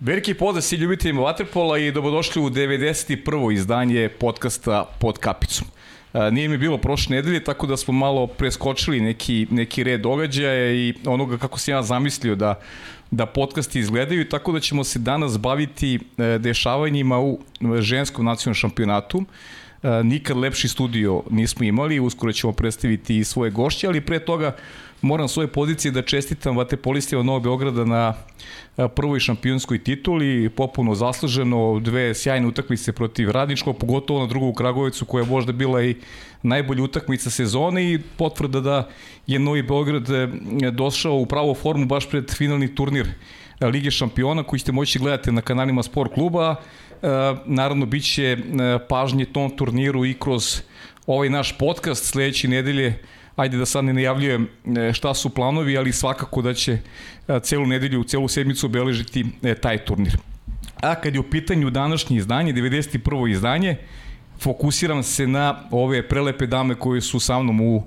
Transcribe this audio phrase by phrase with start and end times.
[0.00, 3.52] Veliki pozdrav svi ljubiteljima Waterpola i dobrodošli u 91.
[3.52, 5.66] izdanje podcasta Pod kapicom.
[6.32, 10.94] Nije mi bilo prošle nedelje, tako da smo malo preskočili neki, neki red događaja i
[11.06, 12.60] onoga kako sam ja zamislio da,
[13.10, 17.38] da podcasti izgledaju, tako da ćemo se danas baviti e, dešavanjima u
[17.80, 19.24] ženskom nacionalnom šampionatu.
[19.82, 24.56] E, nikad lepši studio nismo imali, uskoro ćemo predstaviti svoje gošće, ali pre toga
[25.02, 28.14] moram svoje pozicije da čestitam vaterpolistima Novog Beograda na
[28.88, 35.22] prvoj šampionskoj tituli, popuno zasluženo, dve sjajne utakmice protiv Radničkog, pogotovo na drugog Kragovicu koja
[35.22, 35.96] je možda bila i
[36.42, 38.88] najbolja utakmica sezone i potvrda da
[39.26, 40.28] je Novi Beograd e,
[40.70, 43.08] došao u pravu formu baš pred finalni turnir
[43.60, 46.56] e, Lige šampiona koji ćete moći gledati na kanalima Sport kluba.
[47.02, 47.06] E,
[47.46, 48.36] naravno, bit će
[48.88, 50.62] pažnje tom turniru i kroz
[51.06, 53.02] ovaj naš podcast sledeće nedelje
[53.40, 56.72] ajde da sad ne najavljujem e, šta su planovi, ali svakako da će
[57.28, 60.16] e, celu nedelju, celu sedmicu obeležiti e, taj turnir.
[60.82, 63.30] A kad je u pitanju današnje izdanje, 91.
[63.30, 63.76] izdanje,
[64.40, 67.82] fokusiram se na ove prelepe dame koje su sa mnom u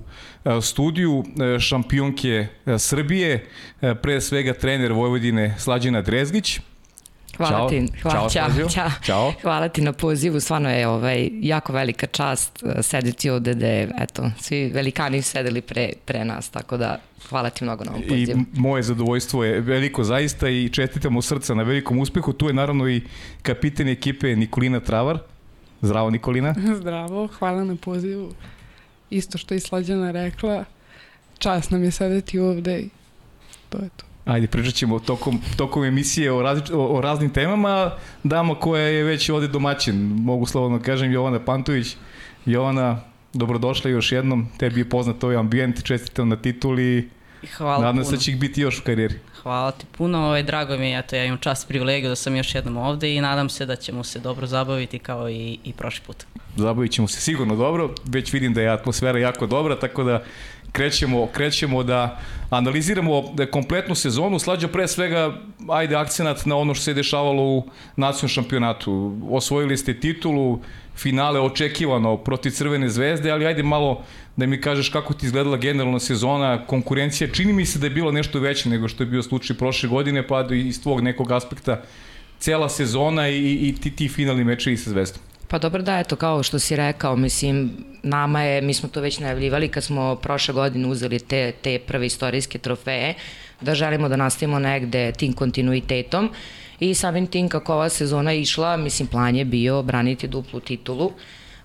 [0.62, 1.24] studiju,
[1.60, 2.46] šampionke
[2.78, 3.46] Srbije,
[4.02, 6.60] pre svega trener Vojvodine Slađana Drezgić,
[7.36, 7.68] Hvala čao.
[7.68, 8.90] ti, hvala, čao, čao, čao.
[9.02, 9.32] čao.
[9.42, 13.90] Hvala ti na pozivu, stvarno je ovaj, jako velika čast uh, sedeti ovde da je,
[14.00, 18.40] eto, svi velikani sedeli pre, pre nas, tako da hvala ti mnogo na ovom pozivu.
[18.40, 22.32] I moje zadovoljstvo je veliko zaista i čestitamo srca na velikom uspehu.
[22.32, 23.02] Tu je naravno i
[23.42, 25.18] kapiten ekipe Nikolina Travar.
[25.82, 26.54] Zdravo Nikolina.
[26.80, 28.32] Zdravo, hvala na pozivu.
[29.10, 30.64] Isto što je Slađana rekla,
[31.38, 32.88] čast nam je sedeti ovde i
[33.68, 34.04] to je to.
[34.24, 37.90] Ajde, pričat ćemo tokom, tokom emisije o, različ, o, o raznim temama.
[38.22, 41.96] Dama koja je već ovde domaćin, mogu slobodno kažem, Jovana Pantović.
[42.46, 43.00] Jovana,
[43.32, 44.48] dobrodošla još jednom.
[44.58, 47.10] Tebi je poznat ovaj ambijent, čestitam na tituli.
[47.56, 48.04] Hvala Nadam puno.
[48.04, 49.14] se da će ih biti još u karijeri.
[49.42, 52.54] Hvala ti puno, ovaj, drago mi je, eto, ja imam čast privilegiju da sam još
[52.54, 56.24] jednom ovde i nadam se da ćemo se dobro zabaviti kao i, i prošli put.
[56.56, 60.22] Zabavit ćemo se sigurno dobro, već vidim da je atmosfera jako dobra, tako da
[60.74, 62.18] krećemo, krećemo da
[62.50, 64.38] analiziramo kompletnu sezonu.
[64.38, 65.32] Slađa pre svega,
[65.68, 67.62] ajde akcenat na ono što se dešavalo u
[67.96, 69.16] nacionalnom šampionatu.
[69.30, 70.58] Osvojili ste titulu,
[70.96, 74.02] finale očekivano protiv Crvene zvezde, ali ajde malo
[74.36, 77.30] da mi kažeš kako ti izgledala generalna sezona, konkurencija.
[77.32, 80.26] Čini mi se da je bilo nešto veće nego što je bio slučaj prošle godine,
[80.26, 81.82] pa iz tvog nekog aspekta
[82.38, 85.22] cela sezona i, i ti, ti finalni mečevi sa zvezdom.
[85.48, 89.18] Pa dobro da, eto, kao što si rekao, mislim, nama je, mi smo to već
[89.18, 93.14] najavljivali kad smo prošle godine uzeli te, te prve istorijske trofeje,
[93.60, 96.30] da želimo da nastavimo negde tim kontinuitetom
[96.80, 101.12] i samim tim kako ova sezona išla, mislim, plan je bio braniti duplu titulu,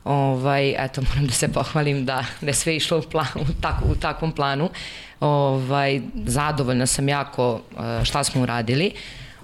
[0.03, 3.75] ovaj, eto, moram da se pohvalim da, da je sve išlo u, plan, u, tak,
[3.91, 4.69] u takvom planu.
[5.19, 8.91] Ovaj, zadovoljna sam jako eh, šta smo uradili.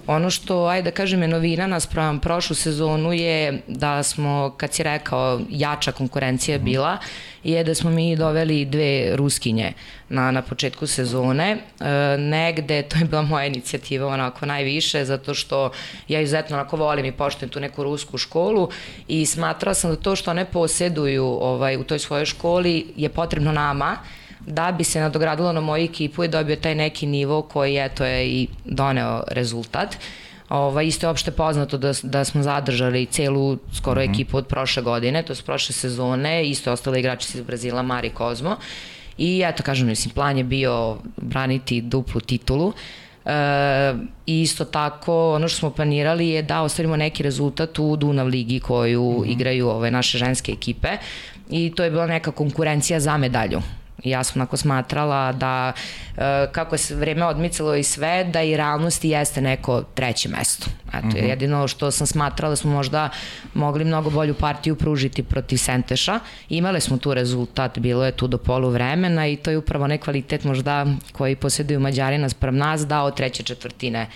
[0.06, 4.72] Ono što, ajde da kažem, je novina nas pravam prošlu sezonu je da smo, kad
[4.72, 6.98] si rekao, jača konkurencija bila,
[7.44, 9.72] je da smo mi doveli dve ruskinje
[10.08, 11.50] na, na početku sezone.
[11.50, 15.70] E, negde, to je bila moja inicijativa onako najviše, zato što
[16.08, 18.68] ja izuzetno onako volim i poštujem tu neku rusku školu
[19.08, 23.52] i smatrala sam da to što one posjeduju ovaj, u toj svojoj školi je potrebno
[23.52, 23.96] nama,
[24.46, 28.28] da bi se nadogradilo na moju ekipu i dobio taj neki nivo koji eto je
[28.28, 29.96] i doneo rezultat.
[30.48, 34.14] Ova, isto je opšte poznato da, da smo zadržali celu skoro mm -hmm.
[34.14, 38.56] ekipu od prošle godine, to su prošle sezone, isto ostale igrači iz Brazila, Mari Kozmo.
[39.18, 42.72] I eto, kažem, mislim, plan je bio braniti duplu titulu.
[43.24, 43.94] E,
[44.26, 48.60] I isto tako, ono što smo planirali je da ostvarimo neki rezultat u Dunav ligi
[48.60, 49.32] koju mm -hmm.
[49.32, 50.88] igraju ove naše ženske ekipe
[51.50, 53.62] i to je bila neka konkurencija za medalju
[54.04, 55.72] ja sam onako smatrala da
[56.16, 60.66] e, kako je vreme odmicalo i sve, da i realnosti jeste neko treće mesto.
[60.88, 61.16] Eto, uh mhm.
[61.16, 61.28] -huh.
[61.28, 63.08] jedino što sam smatrala da smo možda
[63.54, 66.20] mogli mnogo bolju partiju pružiti protiv Senteša.
[66.48, 69.98] Imali smo tu rezultat, bilo je tu do polu vremena i to je upravo onaj
[69.98, 74.06] kvalitet možda koji posjeduju Mađari nas prav nas dao treće četvrtine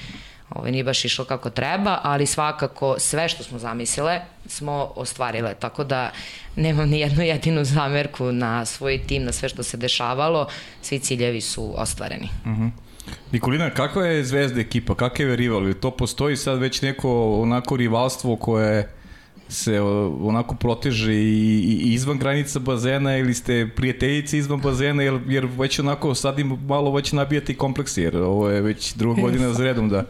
[0.51, 5.85] ovaj, nije baš išlo kako treba, ali svakako sve što smo zamislile smo ostvarile, tako
[5.85, 6.13] da
[6.57, 10.47] nemam ni jednu jedinu zamerku na svoj tim, na sve što se dešavalo,
[10.83, 12.29] svi ciljevi su ostvareni.
[12.45, 12.63] Uh mhm.
[12.63, 12.71] -huh.
[13.33, 15.73] Nikolina, kakva je zvezda ekipa, kakav je rival?
[15.75, 19.00] To postoji sad već neko onako rivalstvo koje
[19.51, 19.81] se
[20.21, 25.79] onako proteže i, i izvan granica bazena ili ste prijateljice izvan bazena jer, jer već
[25.79, 29.65] onako sad im malo već nabijate i kompleksi jer ovo je već druga godina za
[29.65, 30.05] redom da,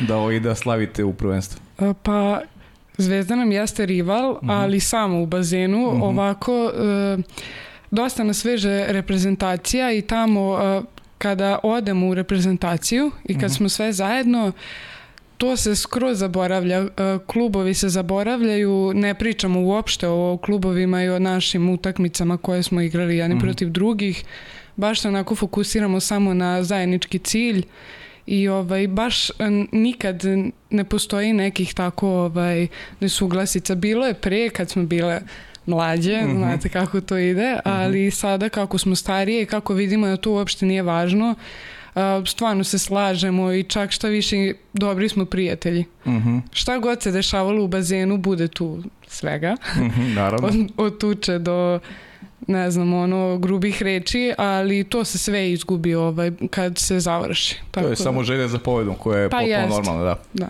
[0.00, 1.60] da, ovaj, da slavite u prvenstvu.
[2.02, 2.40] Pa
[2.98, 4.50] Zvezda nam jeste rival, uh mhm.
[4.50, 4.62] -huh.
[4.62, 5.86] ali samo u bazenu.
[5.86, 6.02] Uh mhm.
[6.02, 6.06] -huh.
[6.06, 7.18] Ovako, e,
[7.90, 10.82] dosta nas veže reprezentacija i tamo e,
[11.18, 13.46] kada odemo u reprezentaciju i kad uh mhm.
[13.46, 13.56] -huh.
[13.56, 14.52] smo sve zajedno,
[15.42, 16.78] to se skroz zaboravlja.
[16.78, 16.88] E,
[17.26, 23.16] klubovi se zaboravljaju, ne pričamo uopšte o klubovima i o našim utakmicama koje smo igrali
[23.16, 23.40] jedni mm.
[23.40, 24.24] protiv drugih.
[24.76, 27.62] Baš se onako fokusiramo samo na zajednički cilj
[28.26, 29.30] i ovaj baš
[29.72, 30.22] nikad
[30.70, 32.66] ne postoji nekih tako ovaj
[33.00, 33.74] nesuglasica.
[33.74, 35.20] Bilo je pre kad smo bile
[35.66, 36.36] mlađe, mm -hmm.
[36.36, 37.60] znate kako to ide, mhm.
[37.64, 38.14] ali mm -hmm.
[38.14, 41.34] sada kako smo starije i kako vidimo da to uopšte nije važno,
[42.26, 45.84] stvarno se slažemo i čak šta više dobri smo prijatelji.
[46.06, 46.40] Mm -hmm.
[46.52, 49.56] Šta god se dešavalo u bazenu bude tu svega.
[49.76, 50.48] Mm -hmm, naravno.
[50.48, 51.80] od, od tuče do
[52.46, 57.56] ne znam, ono, grubih reči, ali to se sve izgubi ovaj, kad se završi.
[57.70, 58.02] Tako to je da.
[58.02, 59.70] samo želja za povedom koja je pa potpuno jest.
[59.70, 60.22] normalna, da.
[60.32, 60.48] da.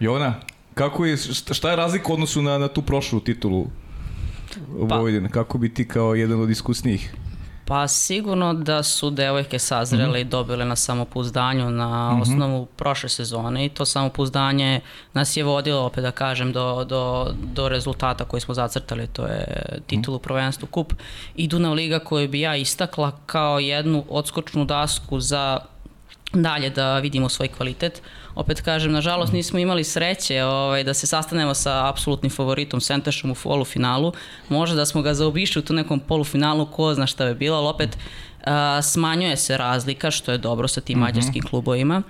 [0.00, 0.34] Jovana,
[0.74, 1.16] kako je,
[1.52, 3.66] šta je razlika u odnosu na, na tu prošlu titulu
[4.88, 4.94] pa.
[4.96, 5.28] Vojvodine?
[5.28, 7.14] Kako bi ti kao jedan od iskusnijih
[7.70, 10.20] Pa sigurno da su devojke sazrele mm -hmm.
[10.20, 12.22] i dobile na samopouzdanju na mm -hmm.
[12.22, 14.80] osnovu prošle sezone i to samopouzdanje
[15.12, 19.44] nas je vodilo, opet da kažem, do, do, do rezultata koji smo zacrtali, to je
[19.86, 20.22] titulu mm -hmm.
[20.22, 20.92] prvenstvu kup
[21.36, 25.58] i Dunav Liga koju bi ja istakla kao jednu odskočnu dasku za
[26.32, 28.02] dalje da vidimo svoj kvalitet.
[28.40, 33.34] Opet kažem, nažalost nismo imali sreće ovaj, da se sastanemo sa apsolutnim favoritom Sentešom u
[33.34, 34.12] polufinalu.
[34.48, 37.68] Možda da smo ga zaobišli u tu nekom polufinalu, ko zna šta bi bilo, ali
[37.68, 37.98] opet
[38.44, 41.04] a, smanjuje se razlika, što je dobro sa tim mm -hmm.
[41.04, 42.02] mađarskim klubovima.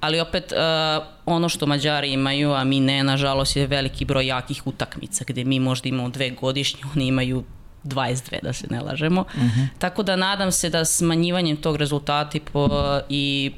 [0.00, 4.66] Ali opet, uh, ono što Mađari imaju, a mi ne, nažalost, je veliki broj jakih
[4.66, 7.44] utakmica, gde mi možda imamo dve godišnje, oni imaju
[7.84, 9.20] 22, da se ne lažemo.
[9.20, 9.46] Uh mhm.
[9.46, 9.66] -huh.
[9.78, 12.68] Tako da nadam se da smanjivanjem tog rezultata po,
[13.08, 13.52] i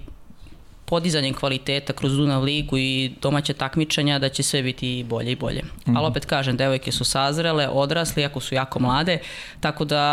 [0.95, 5.63] podizanjem kvaliteta kroz Dunav ligu i domaće takmičenja da će sve biti bolje i bolje.
[5.63, 5.99] Mm -hmm.
[5.99, 9.19] Ali opet kažem, devojke su sazrele, odrasli, ako su jako mlade,
[9.61, 10.05] tako da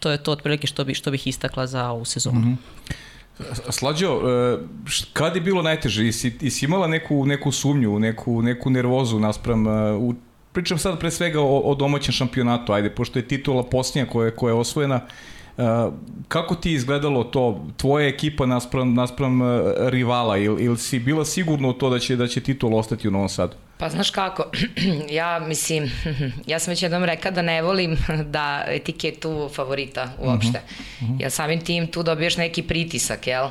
[0.00, 2.40] to je to otprilike što, bi, što bih istakla za ovu sezonu.
[2.40, 3.70] Mm -hmm.
[3.70, 4.58] Slađo, e,
[5.12, 6.06] kad je bilo najteže?
[6.06, 10.14] Isi, isi imala neku, neku sumnju, neku, neku nervozu naspram e, u
[10.52, 14.50] pričam sad pre svega o, o domaćem šampionatu, ajde, pošto je titula posljednja koja, koja
[14.50, 15.35] je osvojena, Uh,
[16.28, 19.48] kako ti izgledalo to, tvoja ekipa naspram, naspram uh,
[19.78, 23.10] rivala, ili il si bila sigurno u to da će, da će titul ostati u
[23.10, 23.56] Novom Sadu?
[23.78, 24.50] Pa znaš kako,
[25.10, 25.90] ja mislim,
[26.46, 27.96] ja sam već jednom rekao da ne volim
[28.36, 30.60] da etiketu favorita uopšte.
[30.60, 31.10] Uh -huh.
[31.10, 31.22] Uh -huh.
[31.22, 33.48] Ja samim tim tu dobiješ neki pritisak, jel?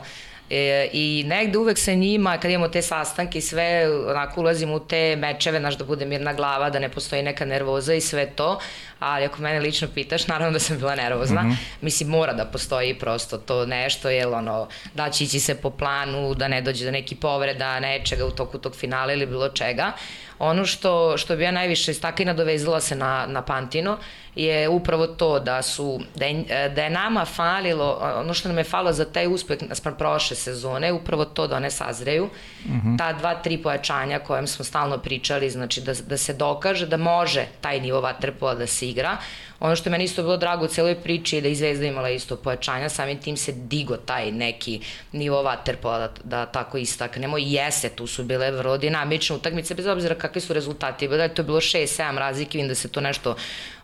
[0.49, 4.79] E, I negde uvek sa njima, kad imamo te sastanke i sve, onako ulazimo u
[4.79, 8.59] te mečeve, znaš, da bude mirna glava, da ne postoji neka nervoza i sve to,
[8.99, 11.41] ali ako mene lično pitaš, naravno da sam bila nervozna.
[11.41, 11.55] Mm -hmm.
[11.81, 16.33] Mislim, mora da postoji prosto to nešto, jel ono, da će ići se po planu,
[16.33, 19.91] da ne dođe do neki povreda, nečega u toku tog finala ili bilo čega.
[20.39, 23.97] Ono što, što bi ja najviše istakla i nadovezala se na, na Pantino
[24.35, 28.63] je upravo to da su, da je, da je nama falilo, ono što nam je
[28.63, 32.29] falilo za taj uspeh naspram prošle sezone, upravo to da one sazreju,
[32.65, 32.97] mm -hmm.
[32.97, 37.45] ta dva, tri pojačanja kojem smo stalno pričali, znači da, da se dokaže da može
[37.61, 39.17] taj nivo vaterpola da se igra,
[39.59, 42.09] Ono što je meni isto bilo drago u celoj priči je da i Zvezda imala
[42.09, 44.79] isto pojačanja, samim tim se digo taj neki
[45.11, 47.37] nivo vaterpola, da, da tako istaknemo.
[47.37, 51.07] I jese, tu su bile vrlo dinamične utakmice, bez obzira kakvi su rezultati.
[51.07, 53.35] Da je to bilo 6-7 razlike, vidim da se to nešto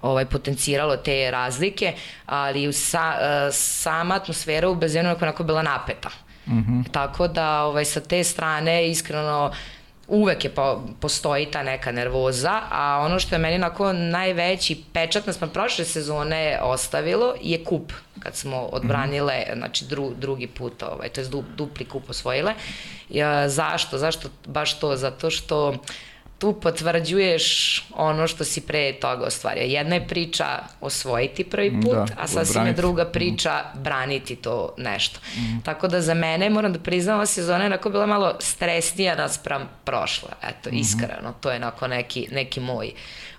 [0.02, 1.94] ovaj, potenciralo, te razlike,
[2.26, 6.10] ali sa, uh, sama atmosfera u bazenu je onako bila napeta.
[6.48, 6.92] Mm -hmm.
[6.92, 9.52] Tako da ovaj, sa te strane iskreno
[10.12, 15.28] uvek je po, postoji ta neka nervoza, a ono što je meni onako najveći pečat
[15.28, 19.58] nas prošle sezone ostavilo je kup kad smo odbranile, mm -hmm.
[19.58, 21.28] znači dru, drugi put, ovaj, to je
[21.58, 22.54] dupli kup osvojile.
[23.10, 23.98] Ja, zašto?
[23.98, 24.96] Zašto baš to?
[24.96, 25.76] Zato što uh,
[26.42, 29.64] tu potvrđuješ ono što si pre toga ostvario.
[29.64, 30.46] Jedna je priča
[30.82, 33.12] osvojiti prvi put, da, a sasvim je druga mhm.
[33.12, 35.20] priča braniti to nešto.
[35.38, 35.62] Mm.
[35.64, 39.70] Tako da za mene, moram da priznam, ova sezona je onako bila malo stresnija naspram
[39.84, 40.30] prošla.
[40.44, 40.80] Eto, mm -hmm.
[40.80, 42.92] iskreno, to je onako neki, neki moj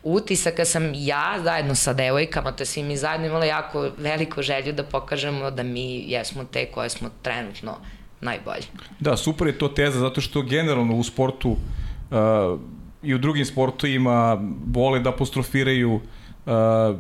[0.03, 4.43] utisak, kad sam ja zajedno sa devojkama, to je svi mi zajedno imala jako veliko
[4.43, 7.77] želju da pokažemo da mi jesmo te koje smo trenutno
[8.21, 8.65] najbolji.
[9.01, 12.61] Da, super je to teza, zato što generalno u sportu uh,
[13.03, 16.53] i u drugim sportovima vole da apostrofiraju uh,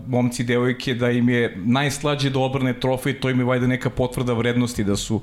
[0.07, 3.91] momci i devojke da im je najslađe da obrne trofej, to im je vajda neka
[3.91, 5.21] potvrda vrednosti da su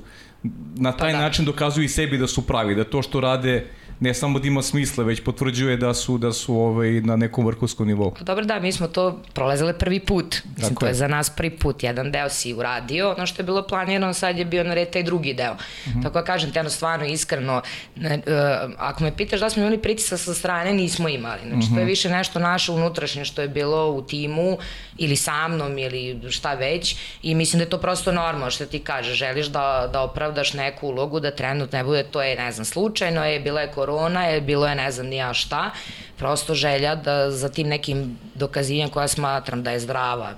[0.76, 1.22] na taj pa da.
[1.22, 3.66] način dokazuju i sebi da su pravi, da to što rade
[4.00, 7.86] ne samo da ima smisla, već potvrđuje da su da su ovaj na nekom vrhunskom
[7.86, 8.14] nivou.
[8.18, 10.36] Pa dobro da, mi smo to prolazile prvi put.
[10.56, 10.90] Mislim, Tako to je.
[10.90, 11.82] je za nas prvi put.
[11.82, 15.02] Jedan deo si uradio, ono što je bilo planirano, sad je bio na red taj
[15.02, 15.52] drugi deo.
[15.52, 15.98] Uh mhm.
[15.98, 16.02] -huh.
[16.02, 17.62] Tako da kažem, te stvarno iskreno,
[17.96, 21.40] ne, uh, ako me pitaš da smo imali pritisak sa strane, nismo imali.
[21.40, 21.74] Znači, uh -huh.
[21.74, 21.90] to je mhm.
[21.90, 24.58] više nešto naše unutrašnje što je bilo u timu
[24.98, 28.78] ili sa mnom ili šta već i mislim da je to prosto normalno što ti
[28.78, 32.64] kažeš, želiš da, da opravdaš neku ulogu, da trenutno ne bude, to je, ne znam,
[32.64, 35.70] slučajno je, bila je korona korona je, bilo je ne znam ni ja šta,
[36.18, 40.34] prosto želja da za tim nekim dokazivanjem koja smatram da je zdrava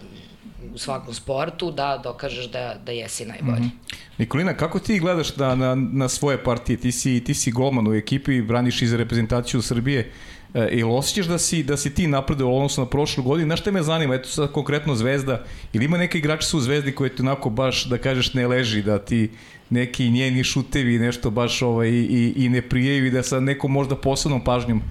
[0.74, 3.60] u svakom sportu, da dokažeš da, da jesi najbolji.
[3.60, 3.96] Mm -hmm.
[4.18, 6.76] Nikolina, kako ti gledaš da, na, na svoje partije?
[6.76, 10.12] Ti si, ti si golman u ekipi, braniš i za reprezentaciju Srbije.
[10.54, 13.48] E, ili osjećaš da si, da si ti napredao u odnosu na prošlu godinu?
[13.48, 16.94] Znaš te me zanima, eto sad konkretno Zvezda, ili ima neke igrači su u Zvezdi
[16.94, 19.30] koje ti onako baš, da kažeš, ne leži, da ti
[19.72, 23.96] neki njeni šutevi nešto baš ovaj, i, i ne prijeju i da sa nekom možda
[23.96, 24.82] posebnom pažnjom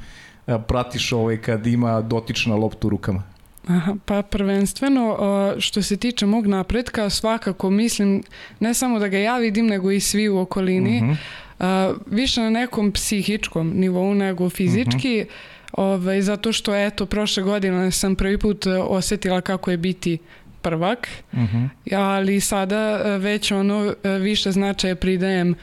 [0.48, 3.24] e, pratiš ovaj, kad ima dotična loptu u rukama?
[3.68, 5.18] Aha, pa prvenstveno
[5.60, 8.24] što se tiče mog napretka svakako mislim
[8.60, 11.14] ne samo da ga ja vidim nego i svi u okolini uh mhm.
[11.60, 11.96] -huh.
[12.06, 15.30] više na nekom psihičkom nivou nego fizički uh mhm.
[15.30, 15.96] -huh.
[15.96, 20.18] ovaj, zato što eto prošle godine sam prvi put osetila kako je biti
[20.62, 21.58] prvak uh mhm.
[21.58, 21.96] -huh.
[21.96, 25.56] ali sada već ono više značaje pridajem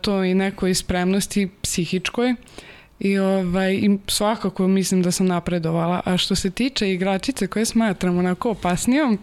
[0.00, 2.34] to i nekoj spremnosti psihičkoj
[3.00, 6.00] I, ovaj, I svakako mislim da sam napredovala.
[6.04, 9.18] A što se tiče igračice koje smatram onako opasnijom,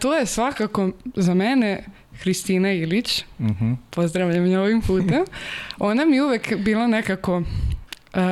[0.00, 1.84] to je svakako za mene
[2.20, 3.24] Hristina Ilić.
[3.38, 3.64] Uh mhm.
[3.64, 3.76] -huh.
[3.90, 5.24] Pozdravljam nje ovim putem.
[5.78, 7.44] Ona mi uvek bila nekako uh,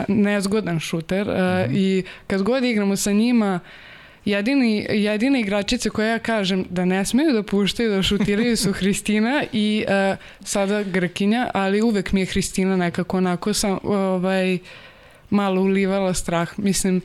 [0.08, 1.76] nezgodan šuter uh, uh -huh.
[1.76, 3.95] i kad god igramo sa njima uh,
[4.26, 9.44] jedini, jedine igračice koje ja kažem da ne smeju da puštaju da šutiraju su Hristina
[9.52, 14.58] i uh, sada Grkinja, ali uvek mi je Hristina nekako onako sam ovaj,
[15.30, 16.58] malo ulivala strah.
[16.58, 17.00] Mislim,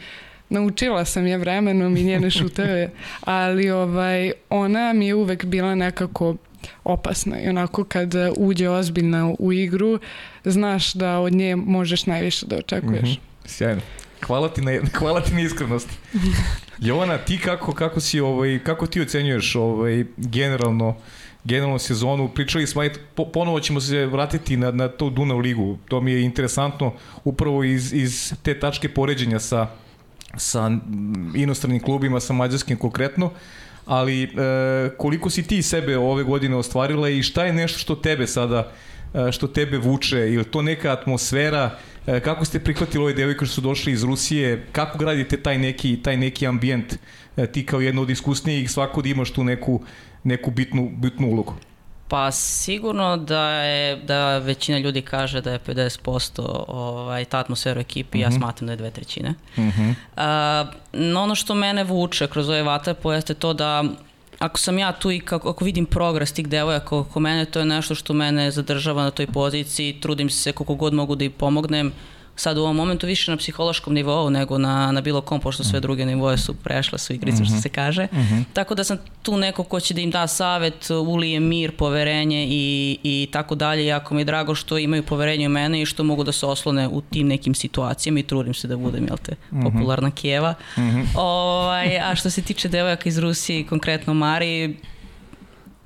[0.49, 2.89] naučila sam je vremenom i njene šuteve,
[3.21, 6.35] ali ovaj, ona mi je uvek bila nekako
[6.83, 9.99] opasna i onako kad uđe ozbiljna u igru
[10.45, 13.09] znaš da od nje možeš najviše da očekuješ.
[13.09, 13.19] Mm -hmm.
[13.45, 13.81] Sjajno.
[14.27, 15.93] Hvala ti na, hvala ti na iskrenosti.
[16.79, 20.95] Jovana, ti kako, kako, si, ovaj, kako ti ocenjuješ ovaj, generalno
[21.43, 22.29] generalno sezonu.
[22.29, 22.83] Pričali smo,
[23.15, 25.77] po, ponovo ćemo se vratiti na, na to Dunav ligu.
[25.87, 29.67] To mi je interesantno upravo iz, iz te tačke poređenja sa,
[30.37, 30.71] sa
[31.35, 33.31] inostranim klubima, sa mađarskim konkretno.
[33.85, 34.29] Ali e,
[34.97, 38.71] koliko si ti sebe ove godine ostvarila i šta je nešto što tebe sada
[39.13, 43.55] e, što tebe vuče, ili to neka atmosfera, E, kako ste prihvatili ove devojke što
[43.55, 44.65] su došli iz Rusije?
[44.71, 46.93] Kako gradite taj neki, taj neki ambijent?
[47.37, 49.81] E, ti kao jedna od iskusnijih svako da imaš tu neku,
[50.23, 51.53] neku bitnu, bitnu ulogu.
[52.07, 57.81] Pa sigurno da je da većina ljudi kaže da je 50% ovaj ta atmosfera u
[57.81, 58.23] ekipi, mm -hmm.
[58.23, 58.37] ja mhm.
[58.37, 59.29] smatram da je dve trećine.
[59.57, 59.89] Mm -hmm.
[59.89, 63.83] uh, no ono što mene vuče kroz ovaj vaterpolo jeste to da
[64.41, 67.65] ako sam ja tu i kako, ako vidim progres tih devojaka oko mene, to je
[67.65, 71.91] nešto što mene zadržava na toj poziciji, trudim se koliko god mogu da im pomognem,
[72.41, 75.77] sad u ovom momentu više na psihološkom nivou nego na, na bilo kom, pošto sve
[75.77, 75.81] mhm.
[75.81, 77.45] druge nivoje su prešle su igrice, mm -hmm.
[77.45, 77.61] što mhm.
[77.61, 78.07] se kaže.
[78.11, 78.43] Mm -hmm.
[78.53, 82.97] Tako da sam tu neko ko će da im da savet, ulije mir, poverenje i,
[83.03, 83.85] i tako dalje.
[83.85, 86.87] Jako mi je drago što imaju poverenje u mene i što mogu da se oslone
[86.87, 89.63] u tim nekim situacijama i trudim se da budem, jel te, -hmm.
[89.63, 90.53] popularna Kijeva.
[90.77, 91.05] Mm -hmm.
[91.15, 94.75] ovaj, a što se tiče devojaka iz Rusije, konkretno Mari,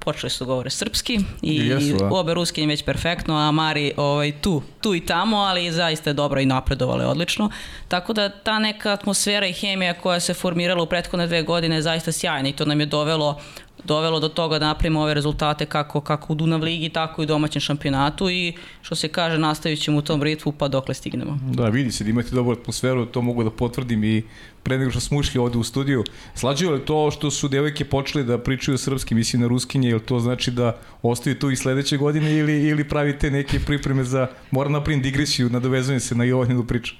[0.05, 2.09] počeli su govore srpski i Jesu, da.
[2.12, 6.41] obe ruskinje već perfektno, a Mari ovaj, tu, tu i tamo, ali zaista je dobro
[6.41, 7.50] i napredovale odlično.
[7.88, 11.81] Tako da ta neka atmosfera i hemija koja se formirala u prethodne dve godine je
[11.81, 13.39] zaista sjajna i to nam je dovelo
[13.83, 17.27] dovelo do toga da napravimo ove rezultate kako, kako u Dunav ligi, tako i u
[17.27, 21.39] domaćem šampionatu i što se kaže nastavit ćemo u tom ritmu pa dokle stignemo.
[21.41, 24.24] Da, vidi se da imate dobru atmosferu, to mogu da potvrdim i
[24.65, 26.03] pre nego što smo ušli ovde u studiju.
[26.36, 30.19] Slađuje li to što su devojke počeli da pričaju srpski, mislim na ruskinje, ili to
[30.19, 35.01] znači da ostaju tu i sledeće godine ili, ili pravite neke pripreme za, moram napravim
[35.01, 36.95] digresiju, nadovezujem se na Jovaninu priču.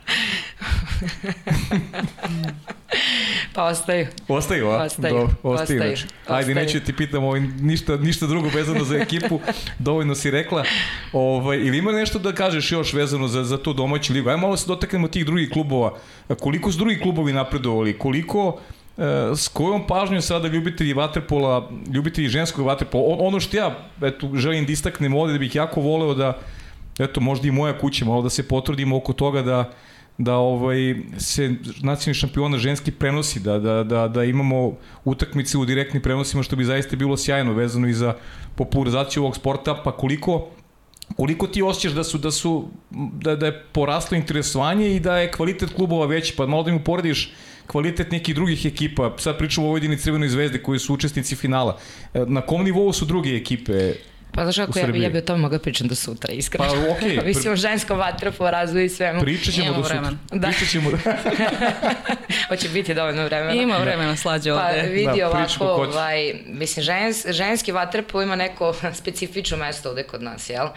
[3.56, 4.08] pa ostaju.
[4.28, 4.84] Ostaju, a?
[4.84, 5.14] Ostaju.
[5.14, 5.38] Do, ostaju.
[5.44, 5.80] ostaju.
[5.80, 6.08] Znači.
[6.28, 6.56] Ajde, ostaju.
[6.56, 9.40] neću ti pitam ovaj, ništa, ništa drugo vezano za ekipu,
[9.80, 10.64] dovoljno si rekla.
[11.14, 14.30] Ovaj, ili ima nešto da kažeš još vezano za, za to domaću ligu?
[14.30, 15.98] Ajmo malo se dotaknemo tih drugih klubova.
[16.40, 17.98] Koliko su drugi klubovi napredovali?
[17.98, 18.60] Koliko
[18.98, 19.02] e,
[19.36, 24.72] s kojom pažnjom sada ljubitelji vaterpola, ljubitelji ženskog vaterpola, ono što ja eto, želim da
[24.72, 26.38] istaknem ovde, da bih jako voleo da,
[27.00, 29.72] eto, možda i moja kuća, malo da se potrudimo oko toga da
[30.18, 34.74] da ovaj se nacionalni šampiona ženski prenosi, da, da, da, da imamo
[35.06, 38.14] utakmice u direktnim prenosima što bi zaista bilo sjajno vezano i za
[38.56, 40.48] popularizaciju ovog sporta, pa koliko
[41.16, 45.32] koliko ti osjećaš da su da su da, da je poraslo interesovanje i da je
[45.32, 47.34] kvalitet klubova veći, pa malo da im uporediš
[47.68, 49.14] kvalitet nekih drugih ekipa.
[49.18, 51.78] Sad pričamo o Vojvodini Crvenoj zvezdi koji su učesnici finala.
[52.14, 53.94] E, na kom nivou su druge ekipe
[54.36, 56.66] Pa znaš kako, ja, bi, ja bi o tome mogla pričam do sutra, iskreno.
[56.70, 57.10] Pa okej.
[57.10, 57.26] Okay.
[57.30, 59.22] Mislim o ženskom vatrpu, razvoju i svemu.
[59.22, 60.12] Pričat ćemo Imamo do sutra.
[60.32, 60.48] Da.
[60.48, 60.98] Pričat ćemo da...
[62.50, 63.54] Hoće biti dovoljno vremena.
[63.54, 64.82] Ima vremena slađe Pa ovde.
[64.82, 70.50] vidi Da, ovako, ovaj, mislim, žens, ženski vaterpolo ima neko specifično mesto ovde kod nas,
[70.50, 70.68] jel?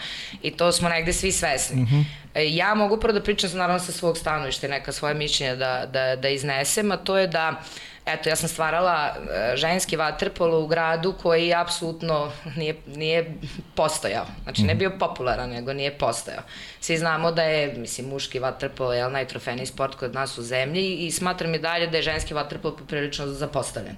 [0.43, 1.83] I to smo negde svi svesni.
[1.83, 2.01] Mhm.
[2.35, 5.87] E, Ja mogu prvo da pričam naravno sa svog stanovišta i neka svoje mišljenja da,
[5.93, 7.63] da, da iznesem, a to je da
[8.09, 9.15] Eto, ja sam stvarala
[9.53, 13.35] e, ženski vaterpolo u gradu koji apsolutno nije, nije
[13.75, 14.27] postojao.
[14.43, 14.67] Znači, Mhm.
[14.67, 16.43] ne bio popularan, nego nije postojao.
[16.81, 21.11] Svi znamo da je, mislim, muški vaterpolo je najtrofejniji sport kod nas u zemlji i
[21.11, 23.97] smatram i dalje da je ženski vaterpolo poprilično zapostavljen.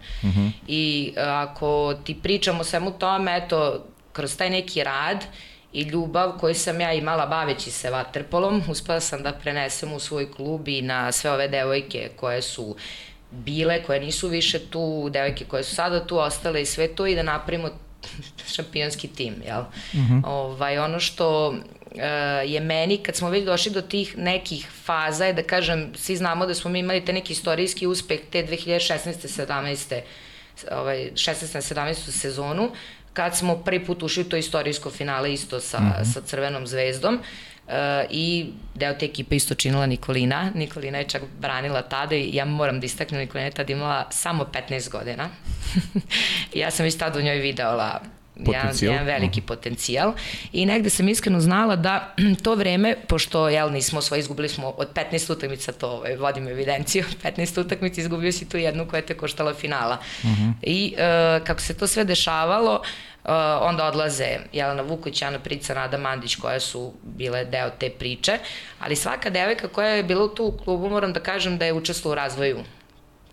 [0.66, 5.24] I e, ako ti pričam o svemu tome, eto, kroz taj neki rad
[5.72, 10.32] i ljubav koju sam ja imala baveći se vaterpolom, uspela sam da prenesem u svoj
[10.32, 12.76] klub i na sve ove devojke koje su
[13.30, 17.14] bile, koje nisu više tu, devojke koje su sada tu ostale i sve to i
[17.14, 17.68] da napravimo
[18.54, 19.62] šampionski tim, jel?
[20.24, 21.54] ovaj, ono što
[21.96, 22.06] e,
[22.46, 26.46] je meni, kad smo već došli do tih nekih faza, je da kažem, svi znamo
[26.46, 29.44] da smo mi imali te neki istorijski uspeh te 2016.
[29.46, 30.00] 17.
[30.70, 31.74] Ovaj, 16.
[31.74, 31.94] 17.
[31.94, 32.70] sezonu,
[33.12, 35.78] kad smo prvi put ušli u to istorijsko finale isto sa,
[36.14, 37.14] sa Crvenom zvezdom.
[37.14, 37.18] E,
[38.10, 40.50] i deo te ekipe isto činila Nikolina.
[40.54, 44.44] Nikolina je čak branila tada i ja moram da istaknem, Nikolina je tada imala samo
[44.68, 45.28] 15 godina.
[46.54, 48.00] Ja sam već tada u njoj videola
[48.46, 48.92] jedan, Potencijal.
[48.92, 50.12] jedan veliki potencijal
[50.52, 54.88] i negde sam iskreno znala da to vreme, pošto jel, nismo svoje izgubili smo od
[54.94, 59.54] 15 utakmica, to ovaj, vodim evidenciju, 15 utakmica izgubio si tu jednu koja te koštala
[59.54, 59.98] finala.
[60.62, 62.86] I e, kako se to sve dešavalo, Uh,
[63.60, 68.38] onda odlaze Jelena Vuković, Ana Prica, Nada Mandić koje su bile deo te priče,
[68.80, 72.12] ali svaka devojka koja je bila tu u klubu moram da kažem da je učestvovao
[72.12, 72.58] u razvoju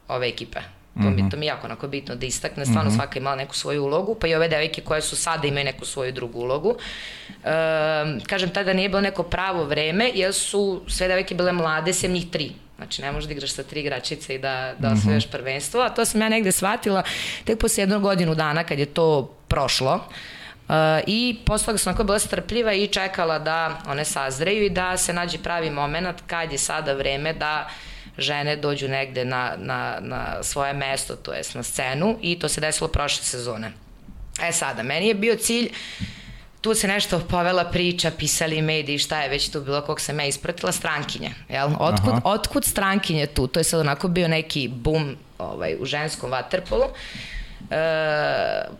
[0.07, 0.59] ove ekipe.
[1.03, 3.55] To, mi, to mi je jako onako bitno da istakne, stvarno svaka je imala neku
[3.55, 6.69] svoju ulogu, pa i ove devojke koje su sada imaju neku svoju drugu ulogu.
[6.69, 12.11] Um, kažem, tada nije bilo neko pravo vreme, jer su sve devojke bile mlade, sem
[12.11, 12.51] njih tri.
[12.77, 16.05] Znači, ne možeš da igraš sa tri igračice i da, da osvojaš prvenstvo, a to
[16.05, 17.03] sam ja negde shvatila
[17.45, 19.95] tek posle jednog godinu dana kad je to prošlo.
[19.95, 20.73] Uh,
[21.07, 25.13] I posle toga sam onako bila strpljiva i čekala da one sazreju i da se
[25.13, 27.69] nađe pravi moment kad je sada vreme da
[28.17, 32.61] žene dođu negde na, na, na svoje mesto, to jest na scenu i to se
[32.61, 33.71] desilo prošle sezone.
[34.41, 35.69] E sada, meni je bio cilj
[36.61, 40.25] tu se nešto povela priča, pisali mediji, šta je već tu bilo, kog sam ja
[40.25, 41.31] ispratila, strankinje.
[41.49, 41.69] Jel?
[41.79, 42.21] Otkud, Aha.
[42.23, 43.47] otkud strankinje tu?
[43.47, 46.83] To je sad onako bio neki bum ovaj, u ženskom vaterpolu.
[47.71, 47.77] E,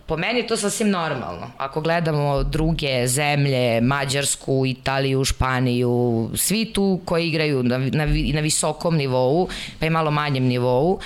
[0.06, 1.52] po meni je to sasvim normalno.
[1.58, 8.96] Ako gledamo druge zemlje, Mađarsku, Italiju, Španiju, svi tu koji igraju na, na, na visokom
[8.96, 11.00] nivou, pa i malo manjem nivou,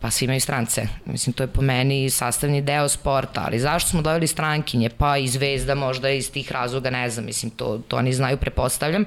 [0.00, 0.88] pa svi imaju strance.
[1.04, 4.90] Mislim, to je po meni sastavni deo sporta, ali zašto smo doveli strankinje?
[4.90, 9.04] Pa i zvezda možda iz tih razloga, ne znam, mislim, to, to oni znaju, prepostavljam.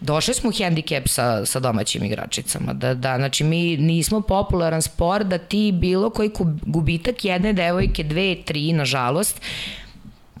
[0.00, 5.26] Došli smo u hendikep sa, sa domaćim igračicama, da, da, znači mi nismo popularan sport,
[5.26, 6.30] da ti bilo koji
[6.62, 9.40] gubitak jedne devojke, dve, tri, nažalost,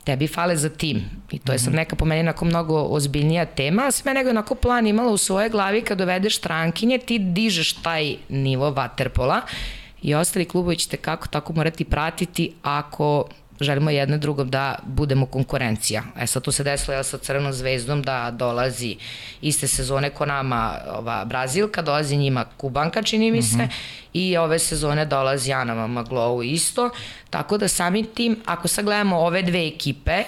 [0.08, 1.02] tebi fale za tim.
[1.30, 4.54] I to je sad neka po meni onako mnogo ozbiljnija tema, a sve nego onako
[4.54, 9.40] plan imala u svojoj glavi kad dovedeš strankinje, ti dižeš taj nivo vaterpola
[10.02, 13.28] i ostali klubovi ćete kako tako morati pratiti ako
[13.60, 16.02] želimo jedno drugom da budemo konkurencija.
[16.20, 18.96] E sad to se desilo ja sa Crvenom zvezdom da dolazi
[19.40, 23.68] iste sezone ko nama ova Brazilka, dolazi njima Kubanka čini mi se
[24.12, 26.90] i ove sezone dolazi Ana Maglovu isto.
[27.30, 30.22] Tako da samim tim, ako sad gledamo ove dve ekipe,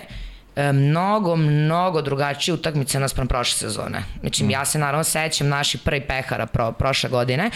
[0.56, 4.04] e, mnogo, mnogo drugačije utakmice naspram prošle sezone.
[4.20, 7.50] Znači, ja se naravno sećam naši prvi pehara pro, prošle godine.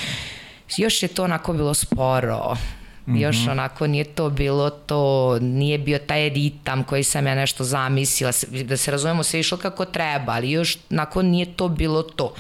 [0.77, 2.57] Još je to onako bilo sporo,
[3.07, 8.33] Još onako nije to bilo to, nije bio taj ritam koji sam ja nešto zamislila,
[8.65, 12.35] da se razumemo sve išlo kako treba, ali još onako nije to bilo to.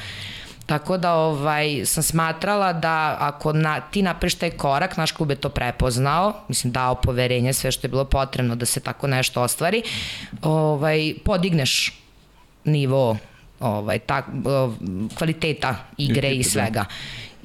[0.66, 5.36] Tako da ovaj, sam smatrala da ako na, ti napraviš taj korak, naš klub je
[5.36, 9.82] to prepoznao, mislim dao poverenje, sve što je bilo potrebno da se tako nešto ostvari,
[10.42, 11.92] ovaj, podigneš
[12.64, 13.16] nivo
[13.60, 14.72] ovaj, tak, o,
[15.18, 16.84] kvaliteta igre i Ekipe, da.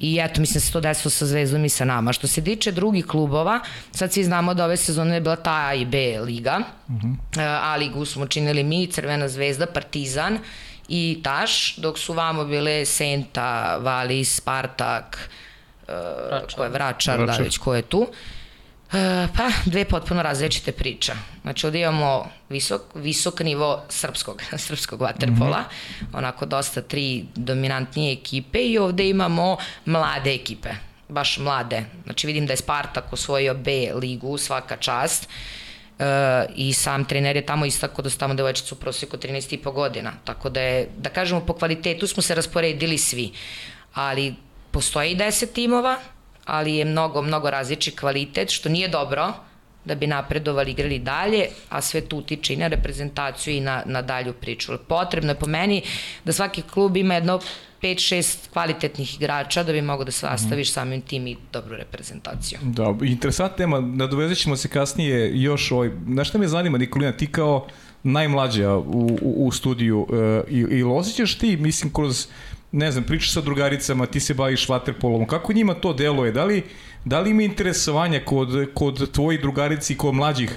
[0.00, 2.12] I eto, mislim da se to desilo sa Zvezdom i sa nama.
[2.12, 3.60] Što se tiče drugih klubova,
[3.92, 6.60] sad svi znamo da ove sezone je bila ta A i B liga.
[6.88, 7.16] Uh -huh.
[7.62, 10.38] A ligu smo činili mi, Crvena zvezda, Partizan
[10.88, 15.30] i Taš, dok su vamo bile Senta, Valis, Spartak,
[15.88, 17.44] uh, ko je Vračar, da Vračar.
[17.44, 18.06] već ko je tu.
[18.12, 18.39] E,
[19.36, 21.12] pa, dve potpuno različite priče.
[21.42, 25.68] Znači, ovde imamo visok, visok nivo srpskog, srpskog waterpola, mm
[26.00, 26.06] -hmm.
[26.12, 30.70] onako dosta tri dominantnije ekipe i ovde imamo mlade ekipe,
[31.08, 31.84] baš mlade.
[32.04, 35.28] Znači, vidim da je Spartak osvojio B ligu, svaka čast.
[35.98, 36.04] E,
[36.56, 40.12] i sam trener je tamo istako da su tamo devojčice u prosjeku 13,5 godina.
[40.24, 43.32] Tako da je, da kažemo, po kvalitetu smo se rasporedili svi.
[43.94, 44.34] Ali
[44.70, 45.98] postoji 10 timova,
[46.44, 49.32] ali je mnogo, mnogo različit kvalitet, što nije dobro
[49.84, 54.02] da bi napredovali, igrali dalje, a sve tu utiče i na reprezentaciju i na, na
[54.02, 54.72] dalju priču.
[54.88, 55.82] Potrebno je po meni
[56.24, 57.40] da svaki klub ima jedno
[57.82, 62.58] 5-6 kvalitetnih igrača da bi mogo da sastaviš samim tim i dobru reprezentaciju.
[62.62, 67.32] Da, interesantna tema, nadovezat ćemo se kasnije još ovaj, znaš šta me zanima Nikolina, ti
[67.32, 67.66] kao
[68.02, 70.08] najmlađa u, u, u studiju uh,
[70.48, 72.26] i, i osjećaš ti, mislim, kroz
[72.72, 76.32] ne znam, pričaš sa drugaricama, ti se baviš vaterpolom, kako njima to deluje?
[76.32, 76.62] Da li,
[77.04, 80.50] da li ima interesovanja kod, kod tvojih drugarici i kod mlađih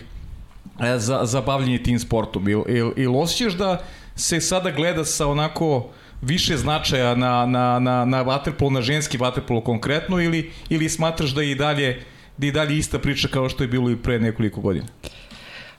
[0.81, 2.47] e, za, za bavljanje tim sportom?
[2.49, 3.83] Ili il, il osjećaš da
[4.15, 5.89] se sada gleda sa onako
[6.21, 11.41] više značaja na, na, na, na vaterpolo, na ženski vaterpolo konkretno ili, ili smatraš da
[11.41, 12.03] je i dalje,
[12.37, 14.85] da je i dalje ista priča kao što je bilo i pre nekoliko godina?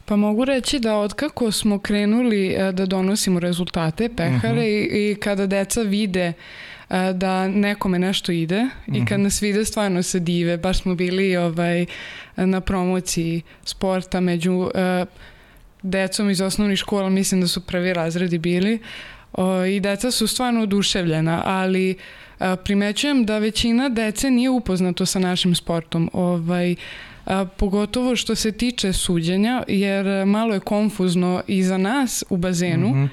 [0.05, 4.93] Pa mogu reći da otkako smo krenuli e, da donosimo rezultate pehare uh -huh.
[4.93, 6.33] i, i kada deca vide
[6.91, 9.03] e, da nekome nešto ide uh -huh.
[9.03, 9.23] i kad mhm.
[9.23, 10.57] nas vide stvarno se dive.
[10.57, 11.87] Baš smo bili ovaj,
[12.37, 14.71] na promociji sporta među uh,
[15.83, 18.79] decom iz osnovnih škola, mislim da su prvi razredi bili
[19.33, 21.97] o, i deca su stvarno oduševljena, ali
[22.39, 26.11] a, primećujem da većina dece nije upoznato sa našim sportom.
[26.13, 26.75] Ovaj,
[27.27, 32.89] a, pogotovo što se tiče suđenja, jer malo je konfuzno i za nas u bazenu,
[32.89, 33.09] mm -hmm.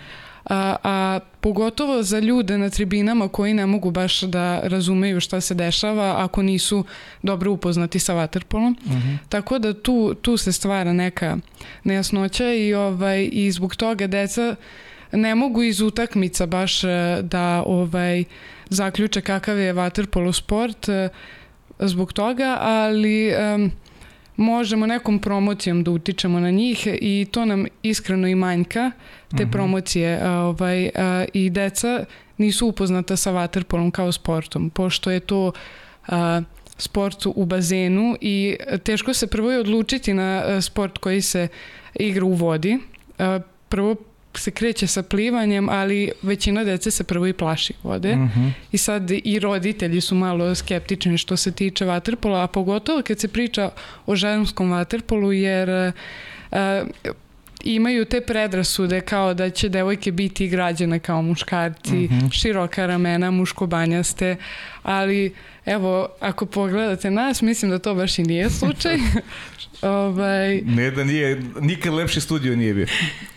[0.46, 5.54] a, a pogotovo za ljude na tribinama koji ne mogu baš da razumeju šta se
[5.54, 6.86] dešava ako nisu
[7.24, 8.78] dobro upoznati sa vaterpolom.
[8.86, 9.18] Mm -hmm.
[9.30, 11.38] Tako da tu, tu se stvara neka
[11.84, 14.56] nejasnoća i, ovaj, i zbog toga deca
[15.12, 16.88] ne mogu iz utakmica baš e,
[17.22, 18.24] da ovaj
[18.70, 21.10] zaključe kakav je waterpolo sport e,
[21.80, 23.72] zbog toga, ali um,
[24.38, 29.40] možemo nekom promocijom da utičemo na njih i to nam iskreno i manjka te uh
[29.40, 29.44] mhm.
[29.44, 29.52] -huh.
[29.52, 32.06] promocije ovaj, a, i deca
[32.38, 35.52] nisu upoznata sa waterpolom kao sportom, pošto je to
[36.08, 36.42] a,
[36.78, 41.48] sport u bazenu i teško se prvo je odlučiti na sport koji se
[41.94, 42.80] igra u vodi.
[43.20, 43.40] A,
[43.70, 43.96] prvo
[44.40, 48.16] se kreće sa plivanjem, ali većina dece se prvo i plaši vode.
[48.16, 48.52] Mm -hmm.
[48.72, 53.28] I sad i roditelji su malo skeptični što se tiče vaterpola, a pogotovo kad se
[53.28, 53.70] priča
[54.06, 56.56] o ženskom vaterpolu, jer uh,
[57.64, 62.34] imaju te predrasude kao da će devojke biti građene kao muškarci, mm -hmm.
[62.34, 64.36] široka ramena, muškobanjaste,
[64.84, 65.34] ali
[65.66, 68.98] evo, ako pogledate nas, mislim da to baš i nije slučaj.
[69.82, 70.62] ovaj...
[70.62, 72.88] Ne da nije, nikad lepši studio nije bio.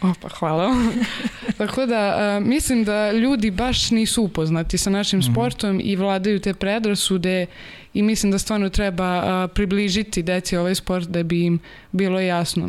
[0.01, 0.75] Opa, hvala
[1.59, 5.33] Tako da, a, mislim da ljudi baš nisu upoznati sa našim mm -hmm.
[5.33, 7.47] sportom i vladaju te predrasude
[7.95, 11.59] i mislim da stvarno treba a, približiti deci ovaj sport da bi im
[11.93, 12.69] bilo jasno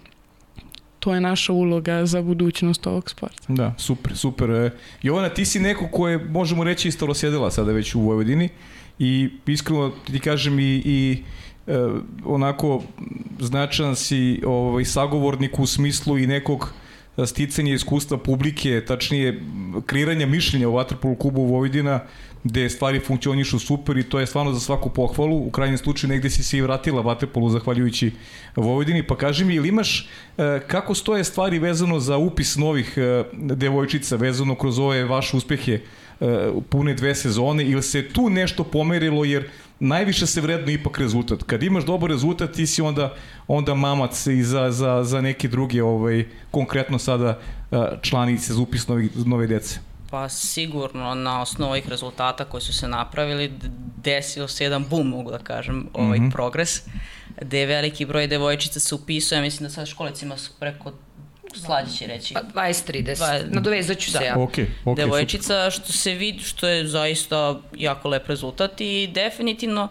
[1.05, 3.43] to je naša uloga za budućnost ovog sporta.
[3.47, 4.49] Da, super, super.
[4.49, 8.49] E, Jovana, ti si neko koje, možemo reći, isto sjedila sada već u Vojvodini
[8.99, 11.23] i iskreno ti kažem i, i
[11.67, 11.73] e,
[12.25, 12.83] onako
[13.39, 16.73] značan si ovaj, sagovornik u smislu i nekog
[17.25, 19.41] sticanja iskustva publike, tačnije
[19.85, 21.99] kreiranja mišljenja o Vatrpolu klubu Vojvodina,
[22.45, 25.37] gde stvari funkcionišu super i to je stvarno za svaku pohvalu.
[25.37, 28.11] U krajnjem slučaju negde si se i vratila Vatrpolu zahvaljujući
[28.55, 29.03] Vojvodini.
[29.07, 34.15] Pa kaži mi, ili imaš e, kako stoje stvari vezano za upis novih e, devojčica,
[34.15, 35.79] vezano kroz ove vaše uspehe
[36.19, 41.43] e, pune dve sezone, ili se tu nešto pomerilo, jer najviše se vredno ipak rezultat.
[41.43, 43.13] Kad imaš dobar rezultat, ti si onda,
[43.47, 47.39] onda mamac i za, za, za neke druge, ovaj, konkretno sada
[48.01, 49.94] članice za upis novih, nove dece.
[50.15, 53.51] Pa sigurno na osnovu ovih rezultata koji su se napravili
[54.03, 56.31] desio se jedan boom, mogu da kažem, ovaj mm -hmm.
[56.31, 56.81] progres,
[57.41, 60.91] gde je veliki broj devojčica se upisuje, mislim da sad školicima su preko
[61.55, 62.33] slađe će reći.
[62.33, 63.39] Pa 20-30, Dva...
[63.47, 64.19] nadovezat ću da.
[64.19, 64.35] se ja.
[64.35, 65.71] Okay, okay, Devojčica, super.
[65.71, 69.89] što se vidi, što je zaista jako lep rezultat i definitivno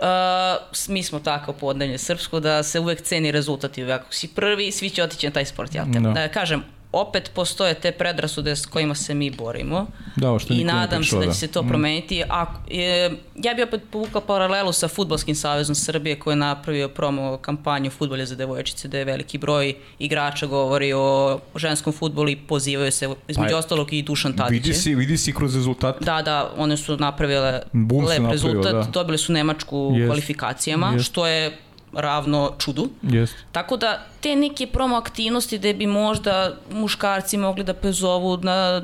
[0.00, 4.72] Uh, mi smo tako podnevlje srpsko da se uvek ceni rezultat i ako si prvi,
[4.72, 6.00] svi će otići na taj sport, jel te?
[6.00, 6.12] No.
[6.12, 11.04] Da kažem, opet postoje te predrasude s kojima se mi borimo da, što i nadam
[11.04, 11.34] se da će da.
[11.34, 11.68] se to mm.
[11.68, 12.22] promeniti.
[12.28, 17.36] A, e, ja bih opet povukao paralelu sa Futbolskim savezom Srbije koji je napravio promo
[17.36, 22.92] kampanju futbolja za devojčice da je veliki broj igrača govori o ženskom futbolu i pozivaju
[22.92, 24.64] se između pa, ostalog i Dušan Tadić.
[24.64, 26.02] Vidi si, vidi si kroz rezultat.
[26.02, 28.82] Da, da, one su napravile Bum lep napravio, rezultat, da.
[28.82, 30.06] dobili su Nemačku yes.
[30.06, 31.04] kvalifikacijama, yes.
[31.04, 31.58] što je
[31.92, 32.88] ravno čudu.
[33.02, 33.30] Yes.
[33.52, 38.82] Tako da te neke promo aktivnosti gde bi možda muškarci mogli da pezovu na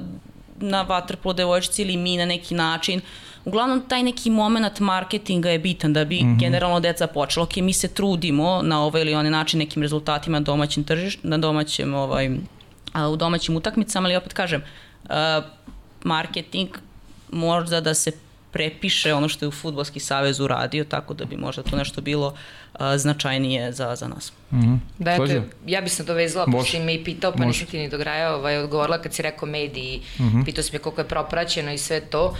[0.60, 3.00] na Waterpolo devojčici ili mi na neki način.
[3.44, 6.40] Uglavnom, taj neki moment marketinga je bitan da bi mm -hmm.
[6.40, 7.44] generalno deca počela.
[7.44, 11.38] Ok, mi se trudimo na ovaj ili onaj način nekim rezultatima na domaćem tržiš, na
[11.38, 12.30] domaćem, ovaj,
[12.92, 14.62] a, u domaćim utakmicama, ali opet kažem,
[15.04, 15.10] uh,
[16.04, 16.68] marketing
[17.32, 18.12] možda da se
[18.56, 22.26] prepiše ono što je u Futbolski savez uradio, tako da bi možda to nešto bilo
[22.26, 24.32] uh, značajnije za, za nas.
[24.50, 24.78] Mm -hmm.
[24.98, 27.88] Da, eto, ja bih se dovezala, pa si me i pitao, pa nisam ti ni
[27.88, 30.44] do graja ovaj, odgovorila kad si rekao mediji, mm -hmm.
[30.44, 32.26] pitao si me koliko je propraćeno i sve to.
[32.26, 32.34] Uh,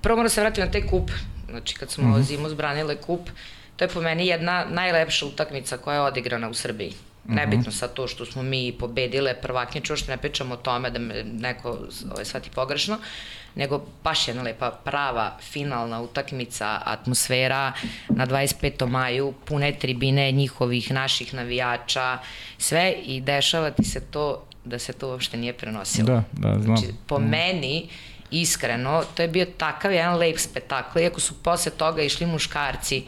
[0.00, 1.10] prvo moram da se vratiti na taj kup,
[1.50, 2.22] znači kad smo mm -hmm.
[2.22, 3.30] zimu zbranile kup,
[3.76, 6.92] to je po meni jedna najlepša utakmica koja je odigrana u Srbiji.
[7.30, 7.34] -hmm.
[7.34, 10.98] Nebitno sad to što smo mi pobedile prvaknje, čuo što ne pričamo o tome da
[10.98, 11.78] me neko
[12.12, 12.98] ovaj, shvati pogrešno,
[13.54, 17.72] nego baš jedna lepa, prava, finalna utakmica, atmosfera
[18.08, 18.86] na 25.
[18.86, 22.18] maju, pune tribine njihovih, naših navijača,
[22.58, 26.06] sve i dešava ti se to da se to uopšte nije prenosilo.
[26.06, 26.76] Da, da, znam.
[26.76, 27.28] Znači, po mm.
[27.28, 27.88] meni,
[28.30, 33.04] iskreno, to je bio takav jedan lep spektakl, iako su posle toga išli muškarci,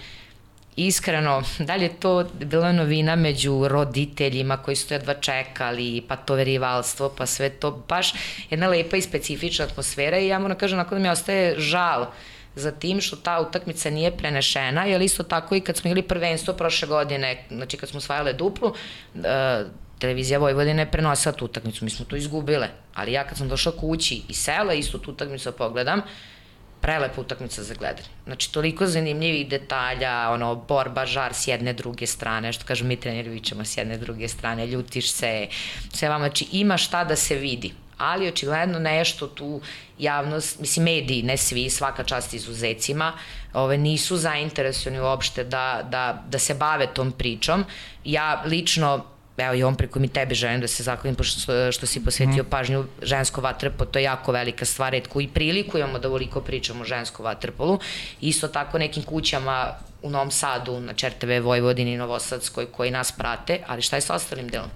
[0.77, 6.17] iskreno, da li je to bila novina među roditeljima koji su to jedva čekali, pa
[6.17, 8.15] to verivalstvo, pa sve to, baš
[8.51, 12.07] jedna lepa i specifična atmosfera i ja moram da kažem, nakon da mi ostaje žal
[12.55, 16.55] za tim što ta utakmica nije prenešena, jer isto tako i kad smo imali prvenstvo
[16.55, 19.23] prošle godine, znači kad smo osvajale duplu, uh,
[19.99, 23.73] televizija Vojvodine je prenosila tu utakmicu, mi smo to izgubile, ali ja kad sam došla
[23.73, 26.03] kući i sela isto tu utakmicu da pogledam,
[26.83, 28.09] prelepa utakmica za gledanje.
[28.25, 33.31] Znači, toliko zanimljivih detalja, ono, borba, žar s jedne, druge strane, što kažu mi treneri
[33.31, 35.49] vićemo s jedne, druge strane, ljutiš se,
[35.93, 39.61] sve vam, znači, ima šta da se vidi ali očigledno nešto tu
[39.99, 43.13] javnost, mislim mediji, ne svi, svaka čast izuzecima,
[43.55, 47.65] ove, nisu zainteresovani uopšte da, da, da se bave tom pričom.
[48.05, 49.05] Ja lično
[49.37, 52.51] evo i on preko mi tebe želim da se zahvalim pošto što si posvetio mm.
[52.51, 56.83] pažnju žensko vaterpolo, to je jako velika stvar, redko i priliku imamo da voliko pričamo
[56.83, 57.79] o žensko vaterpolu.
[58.21, 63.83] Isto tako nekim kućama u Novom Sadu, na Čerteve, Vojvodini, Novosadskoj, koji nas prate, ali
[63.83, 64.71] šta je sa ostalim delom?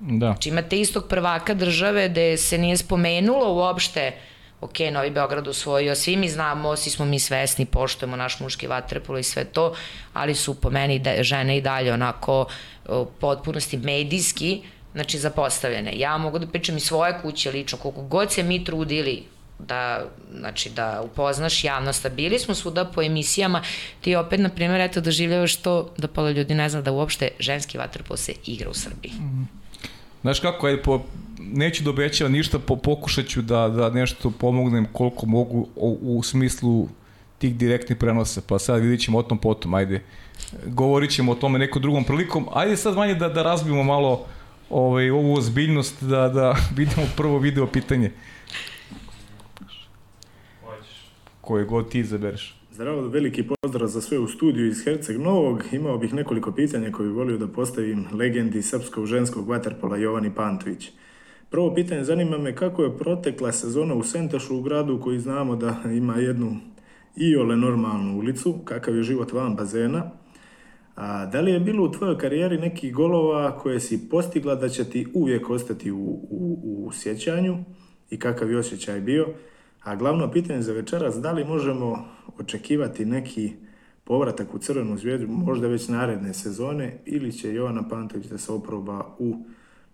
[0.00, 0.26] Da.
[0.26, 5.94] Znači imate istog prvaka države gde se nije spomenulo uopšte uh, ok, Novi Beograd osvojio,
[5.94, 9.74] svi mi znamo, svi smo mi svesni, poštujemo naš muški vaterpolo i sve to,
[10.12, 12.46] ali su po meni da, žene i dalje onako
[12.88, 15.98] u potpunosti medijski, znači zapostavljene.
[15.98, 19.22] Ja mogu da pričam i svoje kuće lično, koliko god se mi trudili
[19.58, 20.04] da,
[20.38, 23.62] znači, da upoznaš javnost, a bili smo svuda po emisijama,
[24.00, 27.78] ti opet, na primjer, eto, doživljavaš to da pola ljudi ne zna da uopšte ženski
[27.78, 29.12] vaterpolo se igra u Srbiji.
[29.12, 29.48] Mm.
[30.22, 31.02] Znaš kako je, po,
[31.52, 36.88] neću da ništa, po, pokušat ću da, da nešto pomognem koliko mogu u, u smislu
[37.38, 40.02] tih direktnih prenosa, pa sad vidit ćemo o tom potom, ajde.
[40.66, 42.46] Govorit ćemo o tome nekom drugom prilikom.
[42.52, 44.26] Ajde sad manje da, da razbijemo malo
[44.70, 48.10] ovaj, ovu ozbiljnost, da, da vidimo prvo video pitanje.
[51.40, 52.56] Koje god ti izabereš.
[52.72, 55.62] Zdravo, veliki pozdrav za sve u studiju iz Herceg Novog.
[55.72, 60.90] Imao bih nekoliko pitanja koje bih volio da postavim legendi srpskog ženskog vaterpola Jovani Pantović.
[61.52, 65.76] Prvo pitanje zanima me kako je protekla sezona u Sentašu u gradu koji znamo da
[65.84, 66.56] ima jednu
[67.16, 70.10] iole normalnu ulicu, kakav je život van bazena.
[70.96, 74.84] A, da li je bilo u tvojoj karijeri nekih golova koje si postigla da će
[74.84, 77.64] ti uvijek ostati u, u, u sjećanju
[78.10, 79.28] i kakav je osjećaj bio?
[79.82, 82.04] A glavno pitanje za večeras, da li možemo
[82.38, 83.52] očekivati neki
[84.04, 89.16] povratak u Crvenu zvijezdu, možda već naredne sezone, ili će Jovana Pantović da se oproba
[89.18, 89.36] u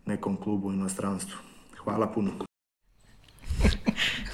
[0.06, 1.47] nekom klubu u inostranstvu?
[1.88, 2.30] Hvala puno.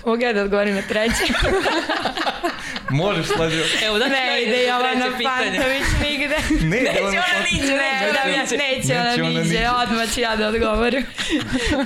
[0.07, 1.25] Mogu ja da odgovorim na treće?
[2.90, 3.62] Možeš, slađo.
[3.87, 6.37] Evo da ne ide Jovana Pantović nigde.
[6.71, 7.73] Ne, neće ona niđe.
[7.73, 9.69] Ne, da mi neće ona niđe.
[9.69, 11.07] Odmah ću ja da odgovorim.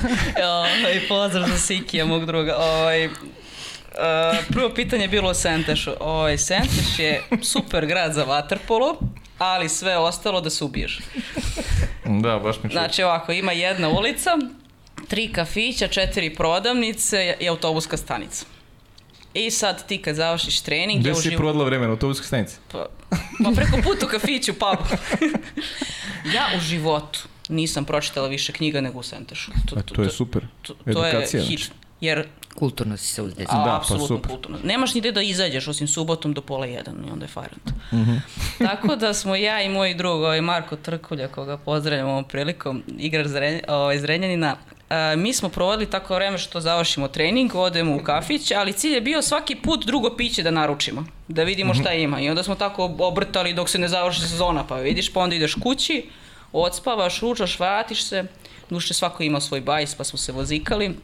[0.96, 2.56] I pozdrav za Sikija, mog druga.
[2.56, 3.08] Ovaj,
[3.98, 4.04] Uh,
[4.54, 5.90] prvo pitanje je bilo o Sentešu.
[6.00, 8.98] Ovaj, Senteš je super grad za vaterpolo,
[9.38, 11.00] ali sve ostalo da se ubiješ.
[12.04, 12.80] Da, baš mi čuo.
[12.80, 14.30] Znači ovako, ima jedna ulica,
[15.08, 18.46] tri kafića, četiri prodavnice i autobuska stanica.
[19.34, 21.00] I sad ti kad završiš trening...
[21.00, 22.56] Gde si prodala vreme na autobuskoj stanici?
[22.72, 22.86] Pa,
[23.44, 24.70] pa preko puta u kafiću, pa...
[26.36, 29.52] ja u životu nisam pročitala više knjiga nego u Sentešu.
[29.66, 30.46] To, to, to je super.
[30.62, 31.30] To, to je hit.
[31.30, 31.70] Znači.
[32.00, 32.26] Jer
[32.58, 33.52] kulturno si se uzdesi.
[33.52, 34.58] Da, apsolutno pa kulturno.
[34.64, 37.70] Nemaš ni gde da izađeš osim subotom do pola jedan i onda je fajrant.
[37.92, 38.20] Mm -hmm.
[38.68, 43.26] Tako da smo ja i moj drug, ovaj Marko Trkulja, koga pozdravljam ovom prilikom, igrač
[43.68, 44.56] ovaj, iz Renjanina,
[44.88, 49.00] Uh, mi smo provodili tako vreme što završimo trening, odemo u kafić, ali cilj je
[49.00, 52.00] bio svaki put drugo piće da naručimo, da vidimo šta mhm.
[52.00, 52.20] ima.
[52.20, 55.54] I onda smo tako obrtali dok se ne završi sezona, pa vidiš, pa onda ideš
[55.54, 56.08] kući,
[56.52, 58.24] odspavaš, ručaš, vratiš se,
[58.70, 60.94] duše svako ima svoj bajs, pa smo se vozikali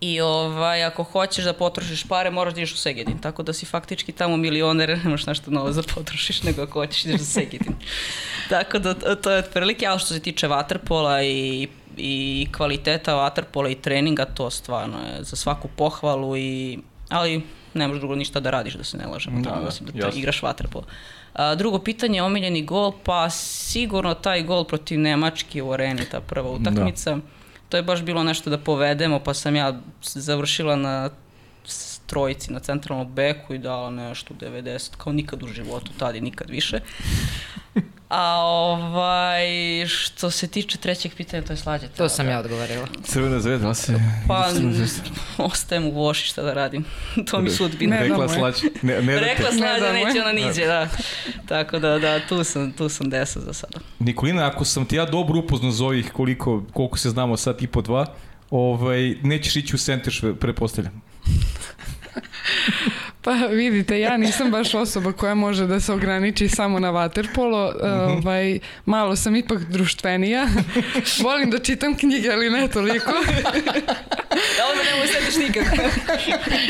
[0.00, 3.18] I ovaj, ako hoćeš da potrošiš pare, moraš da ideš u Segedin.
[3.18, 7.20] Tako da si faktički tamo milioner, nemaš nešto novo za potrošiš, nego ako hoćeš ideš
[7.20, 7.74] u Segedin.
[8.48, 13.74] Tako da to je otprilike, ali što se tiče vaterpola i i kvaliteta vaterpola i
[13.74, 17.42] treninga, to stvarno je za svaku pohvalu i ali
[17.74, 20.42] ne možeš drugo ništa da radiš da se ne lažemo, da, da, da, da igraš
[20.42, 20.84] vaterpolo.
[21.34, 26.50] A, drugo pitanje, omiljeni gol, pa sigurno taj gol protiv Nemačke u areni, ta prva
[26.50, 27.10] utakmica.
[27.10, 27.20] Da.
[27.68, 31.10] To je baš bilo nešto da povedemo, pa sam ja završila na
[32.06, 36.50] trojici na centralnom beku i dala nešto 90, kao nikad u životu, tad i nikad
[36.50, 36.80] više.
[38.08, 39.46] A ovaj,
[39.86, 41.88] što se tiče trećeg pitanja, to je slađe.
[41.88, 42.86] To sam ja odgovorila.
[43.04, 44.00] Crvena zvezda, se...
[44.28, 44.48] Pa,
[45.38, 46.84] ostajem u voši šta da radim.
[47.30, 47.96] to mi sudbina.
[47.96, 48.66] Ne, rekla slađe.
[48.82, 50.88] Ne, ne Rekla slađe, neće ona niđe, da.
[51.48, 53.78] Tako da, da, tu sam, tu sam desa za sada.
[53.98, 57.66] Nikolina, ako sam ti ja dobro upoznao za ovih koliko, koliko se znamo sad i
[57.66, 58.06] po dva,
[58.50, 61.02] ovaj, nećeš ići u Senteš, prepostavljam.
[63.28, 67.70] Pa vidite, ja nisam baš osoba koja može da se ograniči samo na vaterpolo.
[67.70, 68.22] Mm -hmm.
[68.22, 70.48] ovaj, malo sam ipak društvenija.
[71.24, 73.12] Volim da čitam knjige, ali ne toliko.
[74.56, 75.76] da onda ne setiš nikako.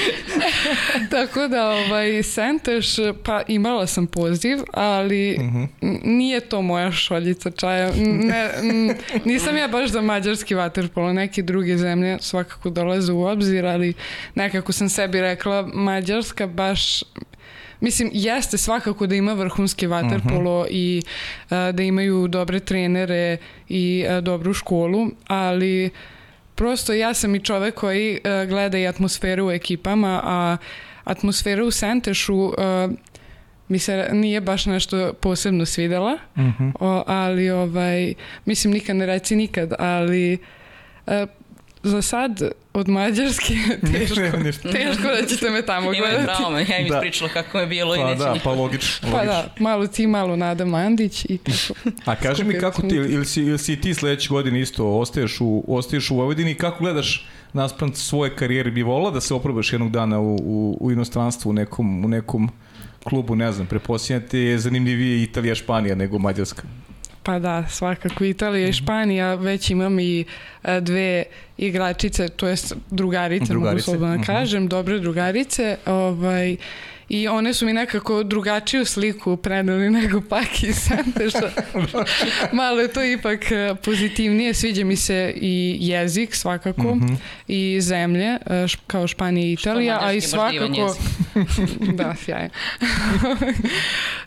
[1.17, 2.87] Tako da, ovaj, Senteš,
[3.25, 5.99] pa imala sam poziv, ali mm -hmm.
[6.05, 7.93] nije to moja šoljica čaja.
[7.97, 8.51] Ne,
[9.25, 11.13] nisam ja baš za mađarski vaterpolo.
[11.13, 13.95] Neke druge zemlje svakako dolaze u obzir, ali
[14.35, 17.03] nekako sam sebi rekla Mađarska baš
[17.81, 20.75] Mislim, jeste svakako da ima vrhunski vaterpolo uh mhm.
[20.75, 20.77] -huh.
[20.77, 21.03] i
[21.51, 23.37] a, da imaju dobre trenere
[23.69, 25.91] i a, dobru školu, ali
[26.59, 30.57] prosto ja sam i čovek koji a, gleda i atmosferu u ekipama, a
[31.05, 32.89] atmosfera u Sentešu a,
[33.69, 36.65] mi se nije baš nešto posebno svidela, uh mhm.
[36.65, 36.73] -huh.
[36.81, 40.39] o, ali ovaj, mislim nikad ne reci nikad, ali
[41.07, 41.27] a,
[41.83, 42.43] za sad
[42.75, 43.55] od Mađarske
[43.93, 46.25] teško, ne, ne, teško da ćete me tamo gledati.
[46.25, 46.97] Ima trauma, ja im da.
[46.97, 49.09] ispričala kako je bilo pa i neće da, Pa logično.
[49.13, 51.81] Pa da, malo ti, malo Nada Mandić i tako.
[52.05, 55.65] A kaži mi kako ti, ili si, ili si ti sledeće godine isto ostaješ u,
[55.69, 60.21] ostaješ u Vojvodini, kako gledaš naspram svoje karijere, bi volila da se oprobaš jednog dana
[60.21, 62.51] u, u, u inostranstvu, u nekom, u nekom
[63.05, 66.63] klubu, ne znam, preposljedno je zanimljivije Italija, Španija nego Mađarska.
[67.29, 68.73] Pa da, svakako Italija i mhm.
[68.73, 70.25] Španija, već imam i
[70.65, 71.25] e, dve
[71.59, 73.75] igračice, to jest drugarice, drugarice.
[73.75, 74.23] mogu slobodno da mhm.
[74.23, 76.57] kažem, dobre drugarice, ovaj,
[77.09, 81.49] i one su mi nekako drugačiju sliku predali nego pak i Sante, što
[82.57, 87.17] malo je to ipak e, pozitivnije, sviđa mi se i jezik svakako mm -hmm.
[87.49, 88.39] i zemlje e,
[88.87, 90.97] kao Španija i Italija, a i svakako
[91.99, 92.51] da, sjajno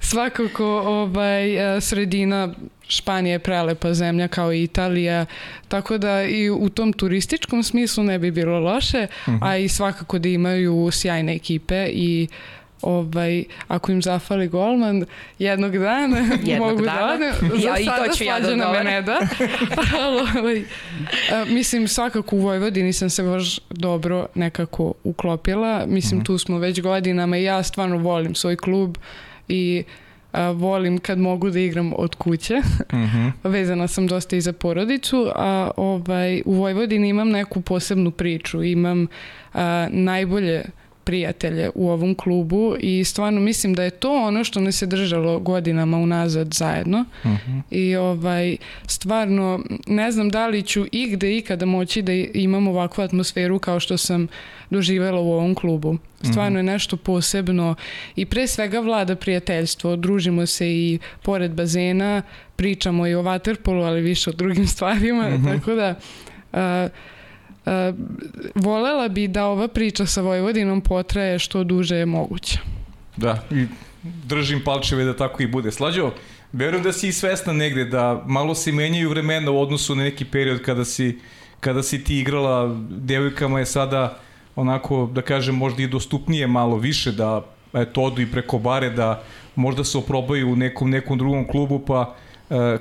[0.02, 1.48] svakako ovaj,
[1.82, 2.54] sredina
[2.92, 5.26] Španija je prelepa zemlja kao i Italija,
[5.68, 9.40] tako da i u tom turističkom smislu ne bi bilo loše, mm -hmm.
[9.42, 12.28] a i svakako da imaju sjajne ekipe i
[12.82, 15.06] ovaj, ako im zafali golman,
[15.40, 17.08] jednog dana jednog mogu da dana.
[17.08, 17.60] da odem.
[17.62, 19.20] Za ja, i to ću ja da na mene da.
[20.00, 20.64] Ali, ovaj,
[21.32, 25.86] a, mislim, svakako u Vojvodini sam se baš dobro nekako uklopila.
[25.88, 26.26] Mislim, mm -hmm.
[26.26, 28.98] tu smo već godinama i ja stvarno volim svoj klub
[29.48, 29.84] i
[30.32, 32.56] a, volim kad mogu da igram od kuće.
[32.94, 33.32] Mm -hmm.
[33.50, 38.64] Vezana sam dosta i za porodicu, a ovaj, u Vojvodini imam neku posebnu priču.
[38.64, 39.08] Imam
[39.54, 40.66] a, najbolje
[41.12, 45.40] prijatelje u ovom klubu i stvarno mislim da je to ono što nas je držalo
[45.40, 47.52] godinama unazad zajedno uh mhm.
[47.52, 47.62] -huh.
[47.72, 53.60] i ovaj stvarno ne znam da li ću igde ikada moći da imam ovakvu atmosferu
[53.60, 54.28] kao što sam
[54.70, 55.98] doživela u ovom klubu.
[56.22, 56.72] Stvarno je mhm.
[56.72, 57.76] nešto posebno
[58.16, 62.22] i pre svega vlada prijateljstvo, družimo se i pored bazena,
[62.56, 65.46] pričamo i o vaterpolu, ali više o drugim stvarima, uh mhm.
[65.46, 65.60] -huh.
[65.60, 65.96] tako da
[66.52, 66.92] uh,
[67.66, 67.96] Uh,
[68.56, 72.60] volela bi da ova priča sa Vojvodinom potraje što duže je moguće.
[73.18, 73.66] Da, i
[74.04, 75.72] držim palčeve da tako i bude.
[75.72, 76.12] Slađo,
[76.52, 80.26] verujem da si i svesna negde da malo se menjaju vremena u odnosu na neki
[80.26, 81.20] period kada si,
[81.60, 84.20] kada si ti igrala devojkama je sada
[84.56, 89.24] onako, da kažem, možda i dostupnije malo više da eto, odu i preko bare da
[89.56, 92.31] možda se oprobaju u nekom, nekom drugom klubu pa E,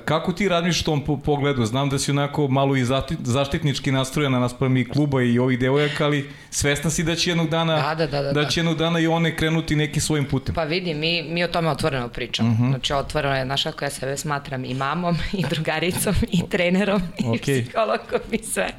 [0.05, 1.65] kako ti u tom pogledu?
[1.65, 2.85] Znam da si onako malo i
[3.19, 7.95] zaštitnički nastrojena naspram i kluba i ovih devojaka, ali svesna si da će jednog dana,
[7.95, 10.55] da, da, da, da, da će jednog dana i one krenuti nekim svojim putem.
[10.55, 12.49] Pa vidi, mi, mi o tome otvoreno pričamo.
[12.49, 12.63] Uh mhm.
[12.63, 12.69] -huh.
[12.69, 17.59] Znači, otvoreno je, znaš kako ja sebe smatram i mamom, i drugaricom, i trenerom, okay.
[17.59, 18.69] i psihologom, i sve.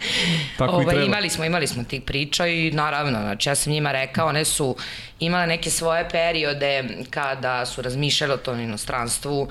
[0.58, 1.06] Tako Ovo, i ovaj, treba.
[1.06, 4.76] Imali smo, imali smo tih priča i naravno, znači, ja sam njima rekao, one su
[5.20, 9.48] imale neke svoje periode kada su razmišljale o tom inostranstvu,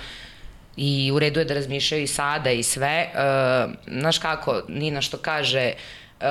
[0.82, 3.10] i u redu je da razmišljaju i sada i sve.
[3.14, 5.74] Uh, znaš kako, Nina što kaže,
[6.20, 6.26] uh,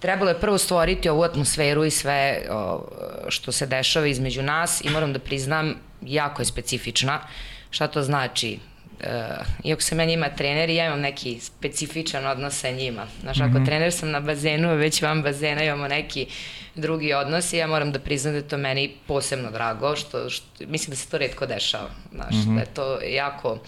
[0.00, 2.84] trebalo je prvo stvoriti ovu atmosferu i sve o,
[3.28, 7.20] što se dešava između nas i moram da priznam, jako je specifična.
[7.70, 8.58] Šta to znači?
[9.02, 13.06] E, iako sam ja njima trener i ja imam neki specifičan odnos sa njima.
[13.22, 13.66] Znaš, ako mm -hmm.
[13.66, 16.26] trener sam na bazenu, već vam bazena imamo neki
[16.74, 20.46] drugi odnos i ja moram da priznam da je to meni posebno drago, što, što
[20.60, 21.90] mislim da se to redko dešava.
[22.12, 22.54] Znaš, mm -hmm.
[22.54, 23.58] da je to jako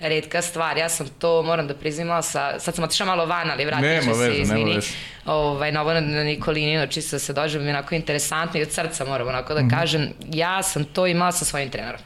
[0.00, 0.78] redka stvar.
[0.78, 4.14] Ja sam to, moram da priznam, sa, sad sam otišla malo van, ali vratit ću
[4.14, 4.78] se, izvini.
[5.26, 9.28] Ovaj, na ovo na Nikolinino, čisto da se doživim onako interesantno i od srca moram
[9.28, 9.80] onako da mm -hmm.
[9.80, 10.08] kažem.
[10.32, 12.00] Ja sam to imala sa svojim trenerom.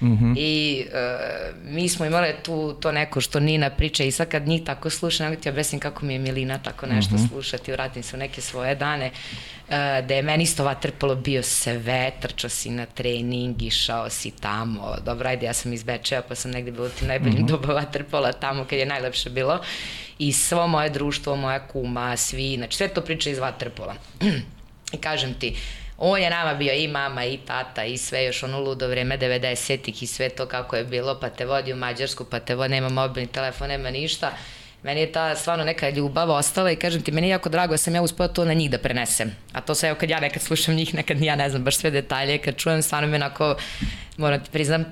[0.00, 0.34] Mm -hmm.
[0.38, 4.64] I uh, mi smo imali tu to neko što Nina priča i sad kad njih
[4.64, 7.28] tako sluša, nego ti objasnim kako mi je Milina tako nešto mm -hmm.
[7.28, 9.74] slušati, vratim se u neke svoje dane, uh,
[10.06, 15.28] da je meni isto vaterpolo bio sve, trčao si na trening, išao si tamo, dobro,
[15.28, 17.48] ajde, ja sam iz Bečeja, pa sam negde bilo ti najboljim mm -hmm.
[17.48, 19.60] doba vaterpola tamo kad je najlepše bilo
[20.18, 23.94] i svo moje društvo, moja kuma, svi, znači sve to priča iz vaterpola.
[24.94, 28.42] I kažem ti, uh, on je nama bio i mama i tata i sve još
[28.42, 32.24] ono ludo vreme 90-ih i sve to kako je bilo, pa te vodi u Mađarsku,
[32.24, 34.32] pa te vodi, nema mobilni telefon, nema ništa.
[34.82, 37.78] Meni je ta stvarno neka ljubav ostala i kažem ti, meni je jako drago da
[37.78, 39.36] sam ja uspela to na njih da prenesem.
[39.52, 41.90] A to sve, evo kad ja nekad slušam njih, nekad ja ne znam baš sve
[41.90, 43.56] detalje, kad čujem, stvarno mi onako,
[44.16, 44.84] moram ti priznam,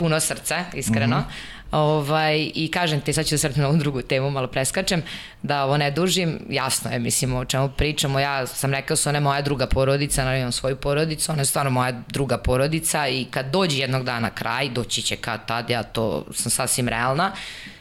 [0.00, 1.18] puno srce, iskreno.
[1.18, 4.46] Mm -hmm Ovaj, I kažem ti, sad ću da sretno na ovu drugu temu, malo
[4.46, 5.02] preskačem,
[5.42, 9.20] da ovo ne dužim, jasno je, mislim, o čemu pričamo, ja sam rekao su one
[9.20, 13.50] moja druga porodica, naravno imam svoju porodicu, ona je stvarno moja druga porodica i kad
[13.50, 17.32] dođe jednog dana kraj, doći će kad tad, ja to sam sasvim realna,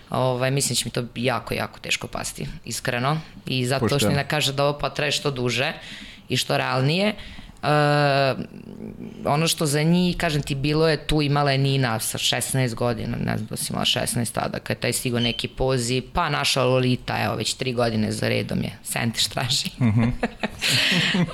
[0.10, 3.22] ovaj, mislim da će mi to jako, jako teško pasti, iskreno.
[3.46, 5.74] I zato što ne kaže da ovo potraje što duže
[6.30, 7.16] i što realnije.
[7.64, 7.70] Uh,
[9.26, 13.18] ono što za njih, kažem ti, bilo je tu imala je Nina sa 16 godina,
[13.18, 16.64] ne znam da si imala 16 tada, kad je taj stigo neki poziv, pa naša
[16.64, 19.70] Lolita, evo, već tri godine za redom je, Sentiš traži.
[19.80, 20.12] Mm -hmm.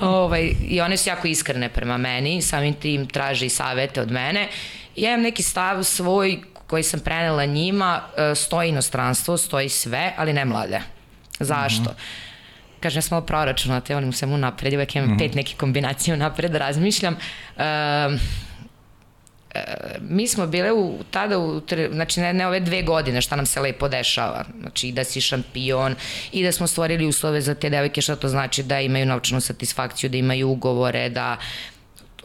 [0.00, 4.48] ovaj, I one su jako iskrene prema meni, samim tim traži savete od mene.
[4.96, 10.32] Ja imam neki stav svoj koji sam prenela njima, e, stoji inostranstvo, stoji sve, ali
[10.32, 10.80] ne mlade.
[11.40, 11.82] Zašto?
[11.82, 12.25] Mm -hmm
[12.86, 15.18] kažem, ja sam malo proračunala, te volim svemu napred, uvek imam mm -hmm.
[15.18, 17.16] pet neke kombinacije napred da razmišljam.
[17.56, 17.62] Uh,
[20.00, 21.62] mi smo bile u, tada, u,
[21.92, 25.20] znači ne, ne ove dve godine šta nam se lepo dešava, znači i da si
[25.20, 25.94] šampion
[26.32, 30.10] i da smo stvorili uslove za te devojke, šta to znači da imaju novčanu satisfakciju,
[30.10, 31.36] da imaju ugovore, da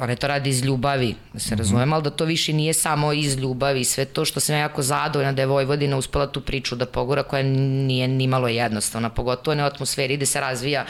[0.01, 1.93] one to radi iz ljubavi, da se mm -hmm.
[1.93, 5.31] ali da to više nije samo iz ljubavi, sve to što sam ja jako zadovoljna
[5.31, 9.63] da je Vojvodina uspela tu priču da pogura koja nije ni malo jednostavna, pogotovo ne
[9.63, 10.85] u atmosferi gde se razvija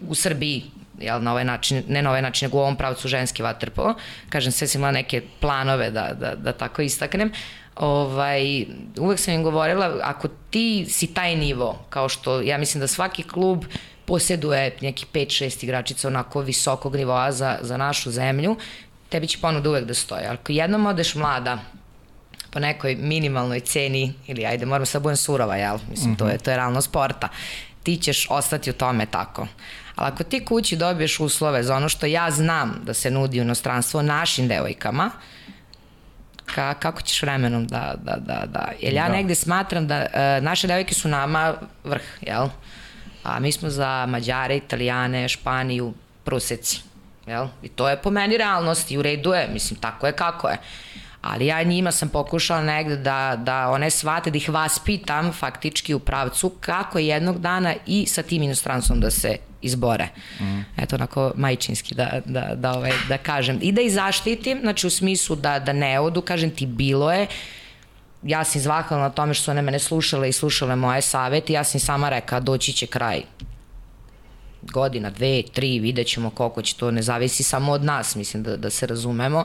[0.00, 0.64] u Srbiji,
[1.00, 3.94] jel, na ovaj način, ne na ovaj način, nego u ovom pravcu ženski vaterpolo.
[4.28, 7.32] Kažem, sve sam imala neke planove da, da, da tako istaknem.
[7.76, 8.64] Ovaj,
[8.98, 13.22] uvek sam im govorila, ako ti si taj nivo, kao što ja mislim da svaki
[13.22, 13.64] klub
[14.06, 18.56] posjeduje neki 5-6 igračica onako visokog nivoa za, za našu zemlju,
[19.08, 20.26] tebi će ponuda uvek da stoje.
[20.26, 21.58] Ako jednom odeš mlada,
[22.50, 25.78] po nekoj minimalnoj ceni, ili ajde, moram sad budem surova, jel?
[25.90, 26.18] Mislim, mm -hmm.
[26.18, 27.28] to, je, to je realno sporta.
[27.82, 29.46] Ti ćeš ostati u tome tako.
[29.94, 33.42] Ali ako ti kući dobiješ uslove za ono što ja znam da se nudi u
[33.42, 35.10] inostranstvo našim devojkama,
[36.54, 39.12] ka, kako ćeš vremenom da, da, da, da, jer ja da.
[39.12, 41.54] negde smatram da uh, naše devojke su nama
[41.84, 42.48] vrh, jel?
[43.26, 46.80] A mi smo za Mađare, Italijane, Španiju proseci.
[47.26, 47.46] Jel?
[47.62, 50.58] I to je po meni realnost i u redu je, mislim, tako je kako je.
[51.22, 55.98] Ali ja njima sam pokušala negde da, da one shvate, da ih vaspitam faktički u
[55.98, 60.08] pravcu kako jednog dana i sa tim inostranstvom da se izbore.
[60.40, 60.60] Mm.
[60.76, 63.58] Eto, onako majčinski da, da, da, ovaj, da kažem.
[63.62, 67.26] I da ih zaštitim, znači u smislu da, da ne odu, kažem ti bilo je,
[68.26, 71.64] ja sam zahvalna na tome što su one mene slušale i slušale moje savete ja
[71.64, 73.22] sam sama rekao doći će kraj
[74.72, 78.56] godina, dve, tri, vidjet ćemo koliko će to, ne zavisi samo od nas, mislim da,
[78.56, 79.44] da se razumemo,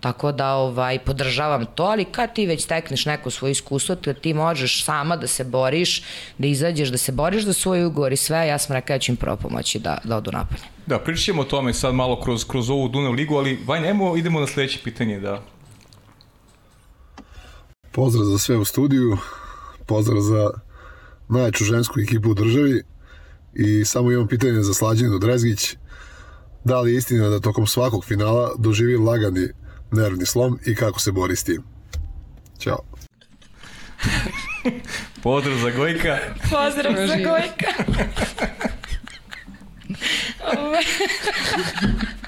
[0.00, 4.34] tako da ovaj, podržavam to, ali kad ti već stekneš neko svoje iskustvo, kad ti
[4.34, 6.02] možeš sama da se boriš,
[6.38, 9.12] da izađeš, da se boriš za svoj ugor i sve, ja sam rekao ja ću
[9.12, 10.62] im prvo pomoći da, da odu napolje.
[10.86, 14.40] Da, pričat ćemo o tome sad malo kroz, kroz ovu Dunav ligu, ali nemo, idemo
[14.40, 15.42] na sledeće pitanje da
[17.92, 19.18] Pozdrav za sve u studiju,
[19.86, 20.50] pozdrav za
[21.28, 22.82] najjaču žensku ekipu u državi
[23.54, 25.76] i samo imam pitanje za Slađenu Drezgić.
[26.64, 29.48] Da li je istina da tokom svakog finala doživi lagani
[29.90, 31.62] nervni slom i kako se bori s tim?
[32.58, 32.78] Ćao.
[35.22, 36.18] Pozdrav za Gojka.
[36.50, 37.72] Pozdrav za Gojka.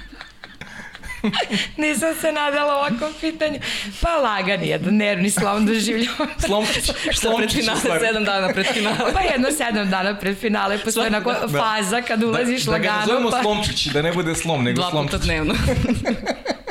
[1.77, 3.59] Nisam se nadala ovakvom pitanju.
[4.01, 6.27] Pa lagani jedan nervni slom doživljava.
[6.39, 6.91] Slomčić.
[7.17, 9.13] Što pred finale, sedam dana pred finale.
[9.15, 11.49] Pa jedno sedam dana pred finale, postoje onako Da.
[11.61, 13.01] faza kad ulaziš da, da ga lagano.
[13.01, 13.43] nazovemo pa...
[13.43, 15.21] Slomčić, da ne bude slom, nego Dva puta Slomčić.
[15.21, 15.55] dnevno.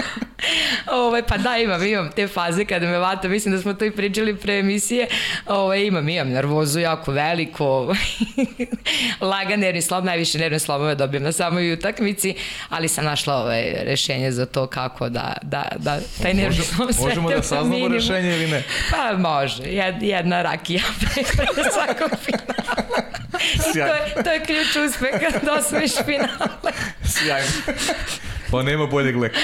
[0.92, 3.92] Ovaj, pa da, imam, imam te faze kada me vata, mislim da smo to i
[3.92, 5.08] pričali pre emisije,
[5.46, 7.98] ovaj, imam, imam nervozu jako veliko, ovaj,
[9.32, 12.36] lagan nervni slom, najviše nervne slomove dobijem na samoj utakmici,
[12.70, 17.06] ali sam našla ovaj, rešenje za to kako da, da, da taj nervni slom sve
[17.06, 18.64] Možemo da saznamo rešenje ili ne?
[18.92, 22.54] Pa može, Jed, jedna rakija pre, pre svakog finala.
[23.66, 26.72] I to je, to je ključ uspeha da osvojiš finale.
[27.06, 27.48] Sjajno.
[28.54, 29.40] Pa nema boljeg leka.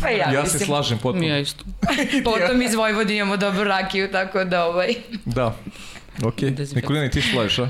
[0.00, 1.26] Pa ja, Ja se mislim, slažem potpuno.
[1.26, 1.64] Ja isto.
[2.24, 4.94] potom iz Vojvodine imamo dobru rakiju, tako da ovaj...
[5.24, 5.56] Da.
[6.24, 6.40] Ok.
[6.40, 6.76] Dezinfekcija.
[6.76, 7.68] Nikolina, i ti se slažeš, a?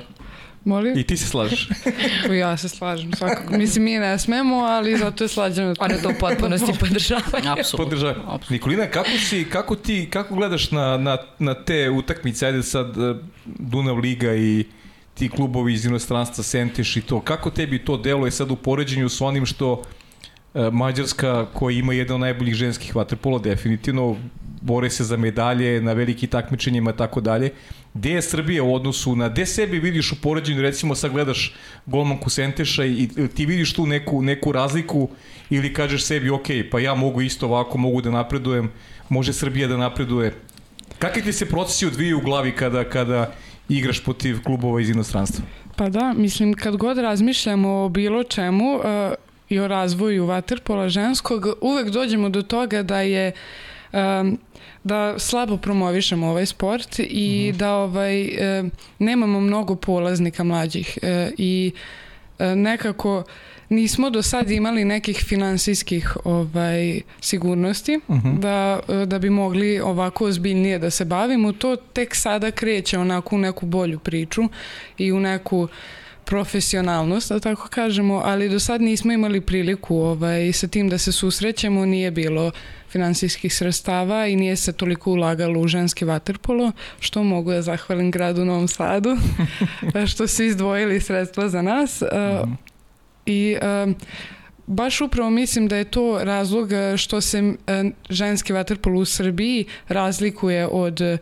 [0.65, 0.99] Molim?
[0.99, 1.69] I ti se slažeš.
[2.41, 3.57] Ja se slažem svakako.
[3.57, 5.75] Mislim, mi ne smemo, ali zato je slađeno.
[5.79, 7.45] One to potpunosti podržavaju.
[7.59, 7.85] Apsolutno.
[7.85, 8.23] Podržavam.
[8.23, 8.47] Apsolutno.
[8.55, 13.15] Nikolina, kako si, kako ti, kako gledaš na, na, na te utakmice, ajde sad eh,
[13.45, 14.65] Dunav Liga i
[15.15, 19.21] ti klubovi iz inostranstva, Sentiš i to, kako tebi to deluje sad u poređenju s
[19.21, 19.83] onim što
[20.55, 24.17] Mađarska koja ima jedan od najboljih ženskih vaterpola definitivno
[24.61, 27.51] bore se za medalje na veliki takmičenjima i tako dalje.
[27.95, 31.55] Gde je Srbija u odnosu na, gde sebi vidiš u poređenju, recimo sad gledaš
[31.87, 35.09] golmanku Senteša i ti vidiš tu neku, neku razliku
[35.51, 38.71] ili kažeš sebi, ok, pa ja mogu isto ovako, mogu da napredujem,
[39.09, 40.35] može Srbija da napreduje.
[40.99, 43.33] Kakvi ti se procesi odvijaju u glavi kada, kada
[43.69, 45.45] igraš protiv klubova iz inostranstva?
[45.77, 48.83] Pa da, mislim, kad god razmišljamo o bilo čemu uh,
[49.49, 53.33] i o razvoju vaterpola ženskog, uvek dođemo do toga da je
[53.93, 54.39] um,
[54.85, 58.65] da slabo promovišemo ovaj sport i da ovaj e,
[58.99, 61.73] nemamo mnogo polaznika mlađih e, i
[62.39, 63.25] e, nekako
[63.69, 68.01] nismo do sad imali nekih finansijskih ovaj sigurnosti
[68.39, 71.53] da, e, da bi mogli ovako ozbiljnije da se bavimo.
[71.53, 74.43] To tek sada kreće onako u neku bolju priču
[74.99, 75.69] i u neku
[76.29, 81.13] profesionalnost, da tako kažemo, ali do sad nismo imali priliku ovaj, sa tim da se
[81.13, 82.51] susrećemo, nije bilo
[82.91, 88.45] finansijskih sredstava i nije se toliko ulagalo u ženski vaterpolo, što mogu da zahvalim gradu
[88.45, 89.17] Novom Sadu,
[90.11, 92.03] što su izdvojili sredstva za nas.
[92.03, 92.49] Uh,
[93.27, 93.95] I um,
[94.67, 97.55] baš upravo mislim da je to razlog uh, što se uh,
[98.11, 101.19] ženski vaterpolo u Srbiji razlikuje od uh,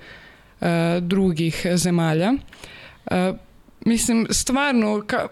[1.01, 2.33] drugih zemalja.
[3.11, 3.46] Uh,
[3.87, 5.29] mislim, stvarno, ka,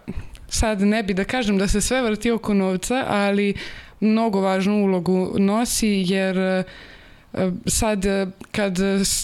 [0.49, 3.55] sad ne bi da kažem da se sve vrti oko novca, ali
[4.01, 8.79] mnogo važnu ulogu nosi jer uh, sad uh, kad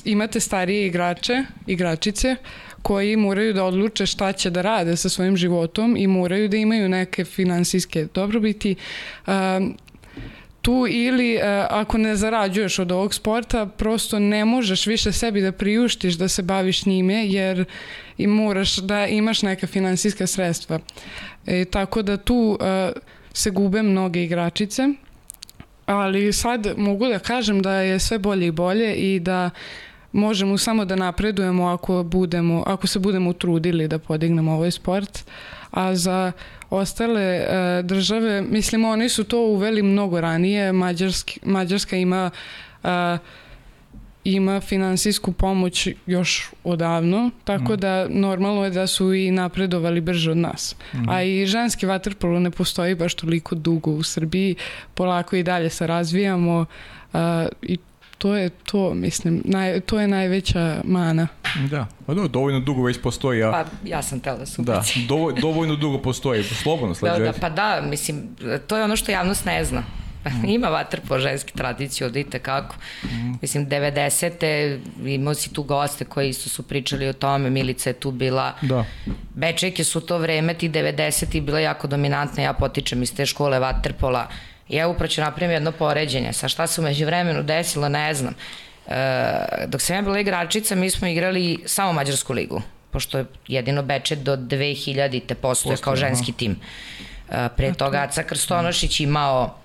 [0.05, 2.37] imate starije igrače, igračice,
[2.83, 6.89] koji moraju da odluče šta će da rade sa svojim životom i moraju da imaju
[6.89, 8.75] neke finansijske dobrobiti.
[10.63, 15.53] Tu ili uh, ako ne zarađuješ od ovog sporta, prosto ne možeš više sebi da
[15.53, 17.65] priuštiš da se baviš njime jer
[18.23, 20.79] i moraš da imaš neka finansijska sredstva.
[21.47, 23.03] E, tako da tu uh,
[23.33, 24.89] se gube mnoge igračice,
[25.87, 29.51] ali sad mogu da kažem da je sve bolje i bolje i da
[30.13, 35.25] možemo samo da napredujemo ako budemo ako se budemo trudili da podignemo ovaj sport
[35.71, 36.33] a za
[36.71, 42.31] ostale e, države mislim oni su to uveli mnogo ranije Mađarski, Mađarska ima
[42.85, 43.19] e,
[44.25, 50.37] ima finansijsku pomoć još odavno, tako da normalno je da su i napredovali brže od
[50.37, 50.77] nas.
[51.09, 54.57] A i ženski vaterpolo ne postoji baš toliko dugo u Srbiji,
[54.95, 56.67] polako i dalje se razvijamo
[57.13, 57.79] a, i
[58.19, 61.29] to je to, mislim, naj, to je najveća mana.
[61.71, 61.87] Da.
[62.07, 63.51] Pa do, dovoljno dugo već postoji, a...
[63.51, 64.83] Pa ja sam tela da se Da,
[65.41, 67.25] dovoljno dugo postoji, slobodno Da, slađe.
[67.25, 68.29] da, pa da, mislim,
[68.67, 69.83] to je ono što javnost ne zna.
[70.57, 72.77] Ima vatr po ženski tradiciju od kako.
[73.43, 74.79] Mislim, 90.
[75.05, 78.53] imao si tu goste koji isto su pričali o tome, Milica je tu bila.
[78.63, 78.85] Da.
[79.35, 81.41] Bečeke su to vreme, ti 90.
[81.41, 84.29] bila jako dominantna, ja potičem iz te škole vaterpola.
[84.71, 86.33] Evo upravo ću napravim jedno poređenje.
[86.33, 88.35] Sa šta se umeđu vremenu desilo, ne znam.
[88.87, 93.83] E, dok sam ja bila igračica, mi smo igrali samo Mađarsku ligu, pošto je jedino
[93.83, 95.23] Bečet do 2000.
[95.27, 96.57] te postoje kao ženski tim.
[97.31, 99.60] E, pre toga Aca Krstonošić imao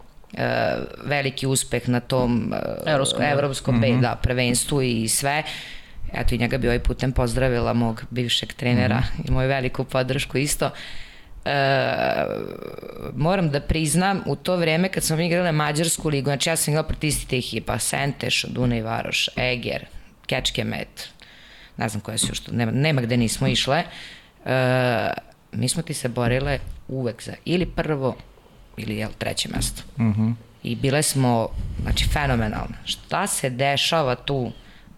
[1.04, 5.44] veliki uspeh na tom e, Evropskom, evropskom mm da, prvenstvu i sve.
[6.14, 10.72] Eto i njega bi ovaj putem pozdravila mog bivšeg trenera i moju veliku podršku isto.
[11.46, 12.26] E,
[13.16, 16.72] moram da priznam, u to vreme kad smo mi igrali Mađarsku ligu, znači ja sam
[16.72, 19.86] igrala protiv istih tih ekipa, Senteš, Dunaj Varoš, Eger,
[20.26, 21.10] Kečkemet,
[21.78, 23.84] ne znam koje su još tu, nema, nema gde nismo išle,
[24.46, 25.10] e,
[25.52, 28.16] mi smo ti se borile uvek za ili prvo
[28.78, 29.82] ili jel, treće mesto.
[30.66, 31.48] i bile smo,
[31.82, 32.76] znači, fenomenalne.
[32.86, 34.52] Šta se dešava tu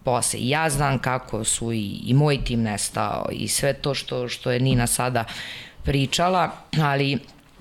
[0.04, 0.40] posle?
[0.42, 4.60] Ja znam kako su i, i moj tim nestao i sve to što, što je
[4.60, 5.24] Nina sada
[5.82, 6.50] pričala,
[6.80, 7.18] ali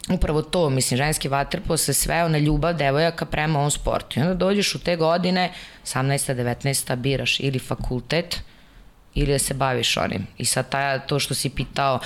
[0.10, 4.20] upravo to, mislim, ženski vaterpol se sveo na ljubav devojaka prema ovom sportu.
[4.20, 5.52] I onda dođeš u te godine,
[5.86, 6.36] 18.
[6.36, 6.96] 19.
[6.96, 8.42] biraš ili fakultet,
[9.18, 10.28] ili da se baviš onim.
[10.38, 12.00] I sad ta, to što si pitao,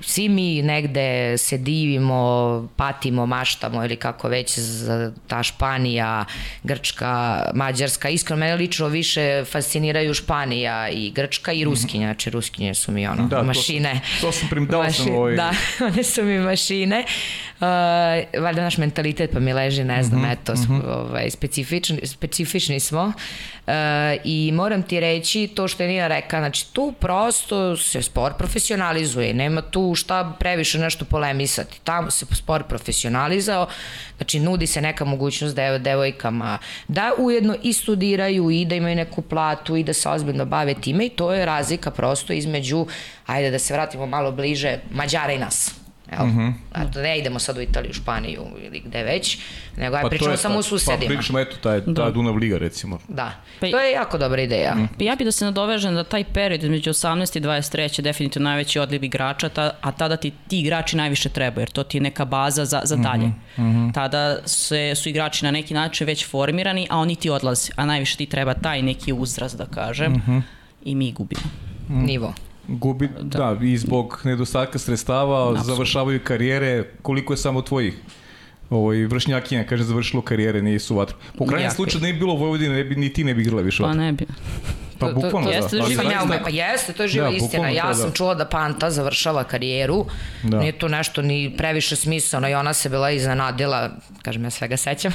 [0.00, 6.24] svi mi negde se divimo, patimo, maštamo ili kako već za ta Španija,
[6.62, 8.08] Grčka, Mađarska.
[8.08, 12.06] Iskreno, mene lično više fasciniraju Španija i Grčka i Ruskinja.
[12.06, 14.00] Znači, Ruskinje su mi ono, da, mašine.
[14.20, 15.36] To, to sam primdao Maši, sam ovaj...
[15.36, 15.50] Da,
[15.86, 17.04] one su mi mašine.
[17.60, 17.66] Uh,
[18.42, 20.82] valjda naš mentalitet pa mi leži, ne znam, mm -hmm, eto, mm -hmm.
[20.86, 23.12] ovaj, specifični, specifični smo.
[23.66, 23.72] Uh,
[24.24, 29.34] I moram ti reći to što je Nina reka, znači tu prosto se sport profesionalizuje,
[29.34, 31.80] nema tu šta previše nešto polemisati.
[31.84, 33.66] Tamo se sport profesionalizao,
[34.16, 39.22] znači nudi se neka mogućnost devo, devojkama da ujedno i studiraju i da imaju neku
[39.22, 42.86] platu i da se ozbiljno bave time i to je razlika prosto između,
[43.26, 45.85] ajde da se vratimo malo bliže, Mađara i nas.
[46.12, 46.26] Jel?
[46.26, 47.02] Mm -hmm.
[47.02, 49.38] ne idemo sad u Italiju, Španiju ili gde već,
[49.76, 51.14] nego aj pa pričamo samo u susedima.
[51.14, 52.10] Pa pričamo, eto, taj, ta da.
[52.10, 52.98] Dunav Liga, recimo.
[53.08, 54.74] Da, pa, to je jako dobra ideja.
[54.74, 54.88] Mm.
[54.98, 58.48] Pa ja bih da se nadovežem da taj period između 18 i 23 je definitivno
[58.48, 62.00] najveći odliv igrača, ta, a tada ti ti igrači najviše treba, jer to ti je
[62.00, 63.26] neka baza za, za dalje.
[63.26, 63.94] Mm -hmm.
[63.94, 68.16] Tada se, su igrači na neki način već formirani, a oni ti odlaze, a najviše
[68.16, 70.42] ti treba taj neki uzrast, da kažem, mm -hmm.
[70.84, 71.42] i mi gubimo.
[71.88, 72.04] Mm.
[72.04, 72.34] Nivo.
[72.68, 73.54] Gubi, da.
[73.54, 75.66] da, i zbog nedostatka sredstava Absolut.
[75.66, 77.94] završavaju karijere, koliko je samo tvojih
[78.70, 81.16] ovaj, vršnjakinja, kaže, završilo karijere, nisu vatru.
[81.38, 83.82] Po krajnjem slučaju ne bi bilo Vojvodine, ne bi, ni ti ne bi igrala više
[83.82, 84.26] Pa ne bi.
[84.98, 85.86] Pa bukvalno to, to, to, da.
[85.86, 86.38] Živa.
[86.44, 87.68] Pa jeste, to je živa da, istina.
[87.68, 88.14] Ja to, sam da.
[88.14, 90.06] čula da Panta završava karijeru.
[90.42, 90.58] Da.
[90.58, 93.90] Nije to nešto ni previše smisleno i ona se bila iznenadila,
[94.22, 95.12] kažem ja svega sećam.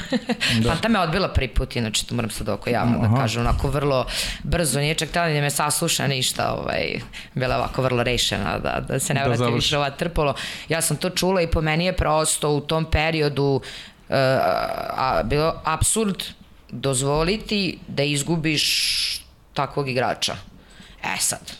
[0.63, 0.69] da.
[0.69, 3.15] Panta me odbila prvi put, inače to moram sad oko javno da Aha.
[3.15, 4.05] da kažem, onako vrlo
[4.43, 6.99] brzo, nije čak tada da me sasluša ništa, ovaj,
[7.33, 10.33] bila ovako vrlo rešena da, da se ne da vrati da više ova trpolo.
[10.69, 13.61] Ja sam to čula i po meni je prosto u tom periodu
[14.09, 16.23] uh, a, bilo absurd
[16.71, 19.20] dozvoliti da izgubiš
[19.53, 20.35] takvog igrača.
[21.03, 21.51] E sad,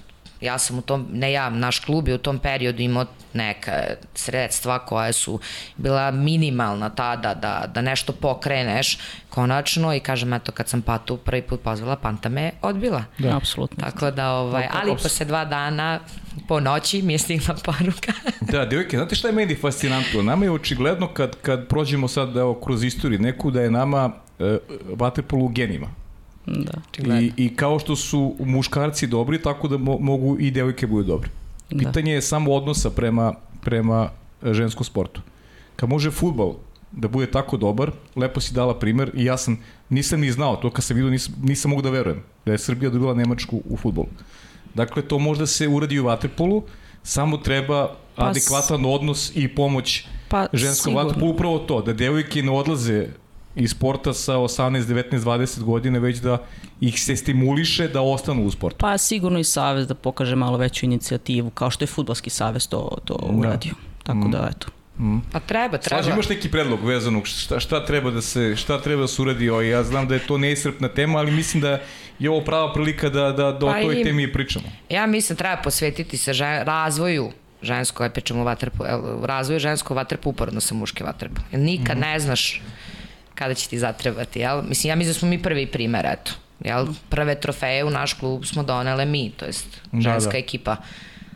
[0.42, 3.72] ja sam u tom, ne ja, naš klub je u tom periodu imao neka
[4.16, 5.40] sredstva koja su
[5.78, 8.98] bila minimalna tada da, da nešto pokreneš
[9.30, 13.04] konačno i kažem eto kad sam Patu prvi put pozvala Panta me odbila.
[13.18, 13.84] Da, apsolutno.
[13.84, 16.00] Tako da ovaj, ali posle dva dana
[16.48, 18.14] po noći mi je stigla poruka.
[18.42, 20.22] da, devojke, znate šta je meni fascinantno?
[20.24, 24.58] Nama je očigledno kad, kad prođemo sad evo, kroz istoriju neku da je nama e,
[24.96, 26.01] vaterpolo u genima
[26.46, 27.20] Da.
[27.20, 31.30] I, I kao što su muškarci dobri, tako da mo, mogu i devojke budu dobri.
[31.70, 31.78] Da.
[31.78, 34.10] Pitanje je samo odnosa prema, prema
[34.44, 35.22] ženskom sportu.
[35.76, 36.56] Kad može futbol
[36.92, 39.58] da bude tako dobar, lepo si dala primer i ja sam,
[39.90, 42.90] nisam ni znao to kad sam vidio, nisam, nisam mogu da verujem da je Srbija
[42.92, 44.08] dobila Nemačku u futbolu.
[44.74, 46.64] Dakle, to možda se uradi u vaterpolu,
[47.04, 52.52] samo treba pa adekvatan odnos i pomoć pa, ženskom vaterpolu, upravo to, da devojke ne
[52.52, 53.08] odlaze
[53.56, 56.38] i sporta sa 18, 19, 20 godine već da
[56.82, 58.78] ih se stimuliše da ostanu u sportu.
[58.80, 62.98] Pa sigurno i savez da pokaže malo veću inicijativu, kao što je futbalski savez to,
[63.06, 63.38] to da.
[63.38, 63.74] uradio.
[64.04, 64.32] Tako mm.
[64.32, 64.68] da, eto.
[65.00, 65.20] Mm.
[65.32, 66.04] Pa treba, treba.
[66.04, 69.50] Slaži, imaš neki predlog vezano šta, šta treba da se šta treba da se uradi
[69.50, 71.80] o, ja znam da je to neisrpna tema, ali mislim da
[72.20, 74.66] je ovo prava prilika da, da, da pa o toj temi pričamo.
[74.90, 77.32] Ja mislim treba posvetiti se žen, razvoju
[77.62, 78.86] žensko, aj pričamo vaterpo,
[79.24, 81.42] razvoju ženskog vaterpo uporedno sa muške vaterpo.
[81.52, 82.02] Nikad mm.
[82.02, 82.62] ne znaš
[83.42, 84.62] kada će ti zatrebati, jel?
[84.62, 86.32] Mislim, ja mislim da smo mi prvi primer, eto.
[86.60, 86.86] Jel?
[87.10, 90.38] Prve trofeje u naš klub smo donele mi, to jest ženska da, da.
[90.38, 90.76] ekipa.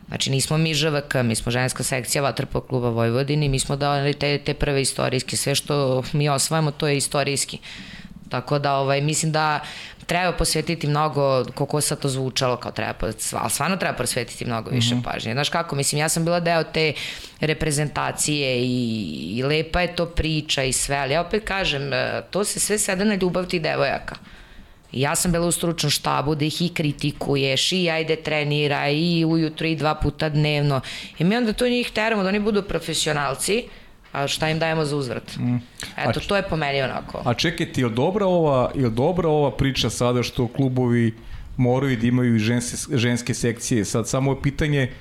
[0.07, 4.37] Znači nismo mi ŽVK, mi smo ženska sekcija Vatrpo kluba Vojvodini, mi smo doneli te,
[4.37, 7.59] te prve istorijske, sve što mi osvajamo to je istorijski.
[8.29, 9.59] Tako da ovaj, mislim da
[10.05, 12.93] treba posvetiti mnogo, koliko sad to zvučalo, kao treba,
[13.33, 15.11] ali stvarno treba posvetiti mnogo više mm -hmm.
[15.11, 15.33] pažnje.
[15.33, 16.93] Znaš kako, mislim, ja sam bila deo te
[17.39, 22.43] reprezentacije i, i lepa je to priča i sve, ali ja opet kažem, e, to
[22.43, 24.15] se sve sada na ljubav ti devojaka.
[24.91, 29.67] Ja sam bila u stručnom štabu da ih i kritikuješ i ajde trenira i ujutro
[29.67, 30.81] i dva puta dnevno.
[31.19, 33.63] I mi onda to njih teramo da oni budu profesionalci,
[34.15, 35.37] a šta im dajemo za uzvrat?
[35.37, 35.55] Mm.
[35.97, 37.21] Eto, a, to je po meni onako.
[37.25, 41.13] A čekajte, je li dobra ova, je li dobra ova priča sada što klubovi
[41.57, 43.85] moraju da imaju ženske, ženske sekcije?
[43.85, 44.91] Sad samo je pitanje e,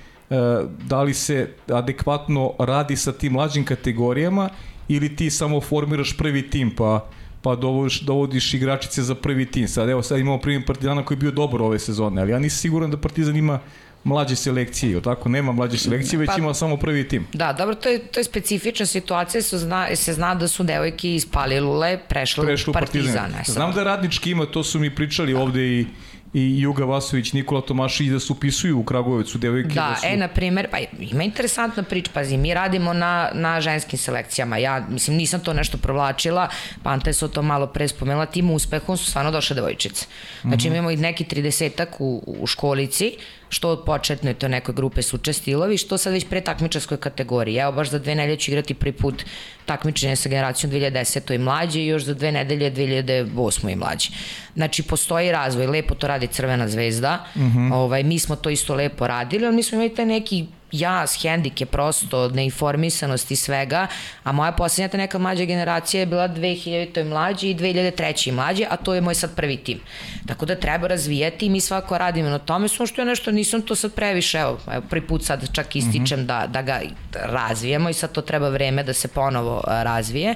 [0.89, 4.49] da li se adekvatno radi sa tim mlađim kategorijama
[4.89, 7.07] ili ti samo formiraš prvi tim pa
[7.45, 9.69] pa dovodiš, dovodiš igračice za prvi tim.
[9.69, 12.59] Sad, evo, sad imamo primjer Partizana koji je bio dobar ove sezone, ali ja nisam
[12.59, 13.59] siguran da Partizan ima
[14.05, 15.29] mlađe selekcije, ili tako?
[15.29, 17.27] Nema mlađe selekcije, već Pa- ima samo prvi tim.
[17.33, 21.15] Da, dobro, to je, to je specifična situacija, su zna, se zna da su devojke
[21.15, 23.15] iz Palilule prešle, Prešlo u Partizan.
[23.15, 23.41] Partizan.
[23.41, 25.87] E, Znam da radnički ima, to su mi pričali ovde i
[26.35, 29.75] i Juga Vasović, Nikola Tomašić da se upisuju u Kragujevcu devojke.
[29.75, 30.07] Da, su...
[30.07, 34.87] e, na primer, pa ima interesantna priča, pazi, mi radimo na, na ženskim selekcijama, ja,
[34.91, 36.49] mislim, nisam to nešto provlačila,
[36.83, 40.07] Panta je se o to malo pre spomenula, tim uspehom su stvarno došle devojčice.
[40.43, 43.13] Znači, imamo i neki tridesetak u, u školici,
[43.55, 47.57] što od početne to nekoj grupe su učestilovi, što sad već pre takmičarskoj kategoriji.
[47.57, 49.25] Evo, baš za dve nedelje ću igrati prvi put
[49.67, 51.35] takmičenje sa generacijom 2010.
[51.35, 53.73] i mlađe i još za dve nedelje 2008.
[53.73, 54.11] i mlađe.
[54.55, 57.75] Znači, postoji razvoj, lepo to radi Crvena zvezda, mm -hmm.
[57.75, 60.47] ovaj, mi smo to isto lepo radili, ali mi smo imali taj neki
[60.79, 63.87] jas, hendike prosto, neinformisanost i svega,
[64.25, 67.05] a moja poslednja ta neka mlađa generacija je bila 2000.
[67.05, 68.33] mlađe i 2003.
[68.33, 69.81] mlađe, a to je moj sad prvi tim.
[70.27, 73.63] Tako da treba razvijati i mi svako radimo na tome, samo što ja nešto nisam
[73.63, 76.27] to sad previše, evo, evo prvi put sad čak ističem mm -hmm.
[76.27, 76.81] da, da ga
[77.13, 80.35] razvijemo i sad to treba vreme da se ponovo razvije.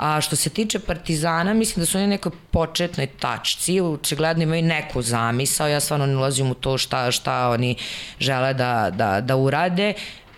[0.00, 4.62] A što se tiče Partizana, mislim da su oni na nekoj početnoj tačci, očigledno imaju
[4.62, 7.76] neku zamisao, ja stvarno ne ulazim u to šta, šta oni
[8.20, 9.92] žele da, da, da urade.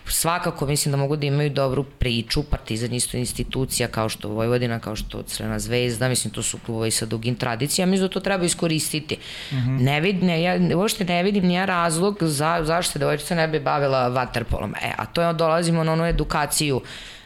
[0.07, 4.95] Svakako mislim da mogu da imaju dobru priču, Partizan isto institucija kao što Vojvodina, kao
[4.95, 9.17] što Crvena zvezda, mislim to su klubovi sa dugim tradicijama, mislim da to treba iskoristiti.
[9.51, 9.81] Mm -hmm.
[9.81, 13.59] Ne vidim, ne, ja uopšte ne vidim nija razlog za, zašto se devojčica ne bi
[13.59, 14.75] bavila vaterpolom.
[14.75, 16.81] E, a to je dolazimo na onu edukaciju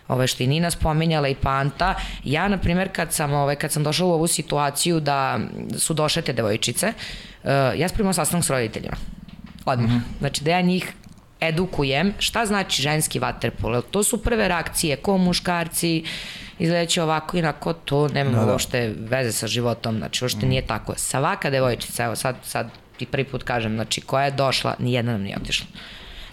[0.08, 1.96] ove što i Nina spominjala i Panta.
[2.24, 5.40] Ja, na primjer, kad sam, ove, kad sam došla u ovu situaciju da
[5.78, 6.94] su došle te devojčice,
[7.44, 8.98] uh, ja spremam sastanak s roditeljima.
[9.66, 9.90] Odmah.
[9.90, 10.20] Mm -hmm.
[10.20, 10.94] Znači da ja njih
[11.42, 13.82] edukujem šta znači ženski vaterpol.
[13.92, 16.04] To su prve reakcije, ko muškarci,
[16.60, 18.52] izgledaće ovako i onako, to nema da, da.
[18.52, 20.50] uopšte veze sa životom, znači uopšte mm.
[20.50, 20.94] nije tako.
[20.96, 25.22] Svaka devojčica, evo sad, sad ti prvi put kažem, znači koja je došla, nijedna nam
[25.22, 25.68] nije otišla.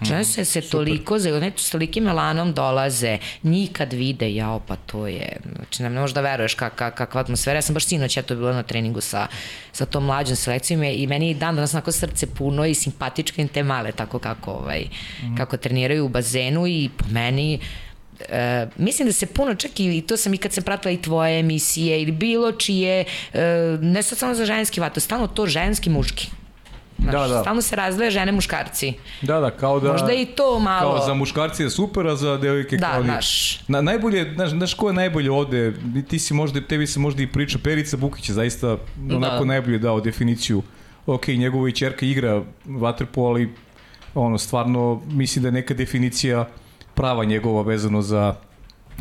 [0.02, 5.06] Žene se se toliko, znači s tolikim elanom dolaze, njih kad vide, jao pa to
[5.06, 7.58] je, znači ne možeš da veruješ kak, kak, kakva atmosfera.
[7.58, 9.26] Ja sam baš sinoć eto bila na treningu sa,
[9.72, 13.48] sa tom mlađom selekcijom i meni i dan danas onako srce puno i simpatičko im
[13.48, 14.84] te male, tako kako, ovaj,
[15.22, 15.36] mm.
[15.36, 17.60] kako treniraju u bazenu i po meni
[18.28, 21.40] E, mislim da se puno čak i to sam i kad sam pratila i tvoje
[21.40, 23.40] emisije ili bilo čije, e,
[23.80, 26.30] ne sad samo za ženski vato, stalno to ženski muški.
[27.10, 27.40] Znaš, da, da.
[27.40, 28.92] Stalno se razdvaja žene muškarci.
[29.22, 29.92] Da, da, kao da...
[29.92, 30.80] Možda i to malo...
[30.80, 33.02] Kao za muškarci je super, a za devojke da, kao...
[33.02, 33.60] Da, znaš.
[33.68, 35.74] Na, najbolje, znaš, znaš ko je najbolje ovde?
[36.08, 38.76] Ti si možda, tebi se možda i priča, Perica Bukić je zaista
[39.10, 39.44] onako da.
[39.44, 40.62] najbolje dao definiciju.
[41.06, 43.54] Ok, njegova i čerka igra vaterpo, ali
[44.14, 46.48] ono, stvarno, mislim da je neka definicija
[46.94, 48.34] prava njegova vezano za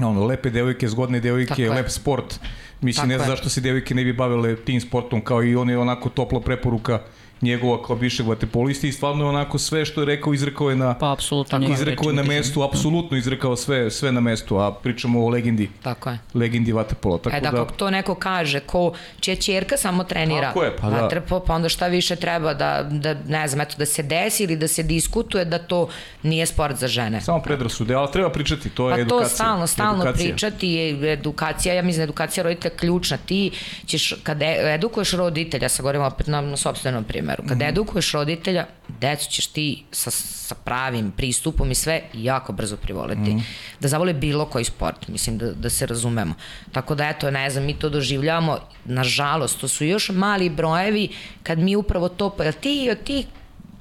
[0.01, 2.39] ono, lepe devojke, zgodne devojke, lep sport.
[2.81, 5.69] Mislim, Tako ne znam zašto se devojke ne bi bavile tim sportom, kao i on
[5.69, 6.99] je onako topla preporuka
[7.43, 10.97] njegova kao bivšeg vaterpolista i stvarno je onako sve što je rekao izrekao je na
[10.97, 15.25] pa apsolutno tako izrekao je na mestu apsolutno izrekao sve sve na mestu a pričamo
[15.25, 15.69] o legendi.
[15.83, 16.19] Tako je.
[16.33, 20.47] Legendi vaterpola tako e, da, da to neko kaže ko čija ćerka samo trenira.
[20.47, 21.01] Tako je, pa da.
[21.01, 24.55] vaterpolo pa onda šta više treba da da ne znam eto da se desi ili
[24.55, 25.89] da se diskutuje da to
[26.23, 27.21] nije sport za žene.
[27.21, 30.29] Samo predrasude ali treba pričati to je pa edukacija to stalno stalno edukacija.
[30.29, 33.17] pričati edukacija ja mislim da edukacija roditelja ključna.
[33.17, 33.51] Ti
[33.85, 37.59] ćeš kada edukuješ roditelja sa govorimo opet na, na sopstvenom primjeru primeru.
[37.59, 38.65] Kad mm edukuješ roditelja,
[38.99, 43.35] decu ćeš ti sa, sa pravim pristupom i sve jako brzo privoliti.
[43.35, 43.43] Mm.
[43.79, 46.35] Da zavole bilo koji sport, mislim da, da se razumemo.
[46.71, 51.09] Tako da eto, ne znam, mi to doživljavamo, nažalost, to su još mali brojevi
[51.43, 53.25] kad mi upravo to, pa ti, ti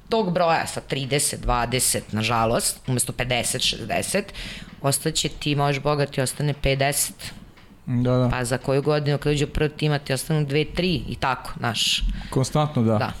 [0.09, 4.23] tog broja sa 30, 20, nažalost, umesto 50, 60,
[4.81, 7.11] ostaće ti, možeš bogati, ostane 50,
[7.85, 8.29] Da, da.
[8.29, 12.03] Pa za koju godinu kad uđe prvi tim, ti ostanu dve, tri i tako, znaš.
[12.29, 12.97] Konstantno, da.
[12.97, 13.11] Da.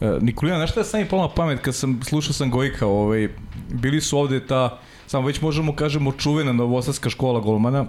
[0.00, 3.28] Uh, Nikolina, znaš šta je sam mi pala pamet kad sam slušao sam Gojka, ovaj,
[3.68, 7.86] bili su ovde ta, samo već možemo kažemo čuvena novosadska škola golmana,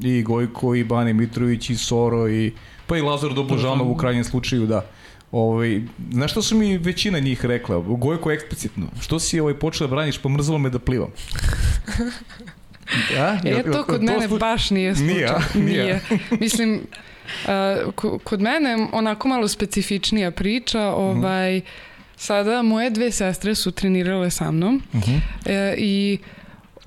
[0.00, 2.52] i Gojko, i Bane Mitrović, i Soro, i,
[2.86, 4.86] pa i Lazar Dobložanov u krajnjem slučaju, da.
[5.32, 7.78] Ovaj, znaš što su mi većina njih rekla?
[7.78, 8.86] Gojko eksplicitno.
[9.00, 11.10] Što si ovaj, počeo da braniš, pa mrzalo me da plivam.
[13.14, 13.40] Ja?
[13.44, 14.38] E, to kod mene slu...
[14.38, 15.14] baš nije slučaj.
[15.14, 15.84] Nije, nije.
[15.84, 16.00] nije.
[16.40, 16.80] Mislim,
[18.24, 21.62] kod mene onako malo specifičnija priča, ovaj, mm.
[22.16, 25.20] sada moje dve sestre su trenirale sa mnom mm -hmm.
[25.46, 26.18] e, i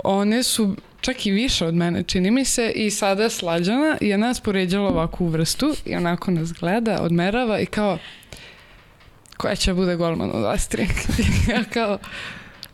[0.03, 4.39] one su čak i više od mene, čini mi se, i sada Slađana je nas
[4.39, 7.97] poređala ovakvu vrstu i onako nas gleda, odmerava i kao
[9.38, 10.89] koja će bude golman od Astrid?
[11.51, 11.97] ja kao,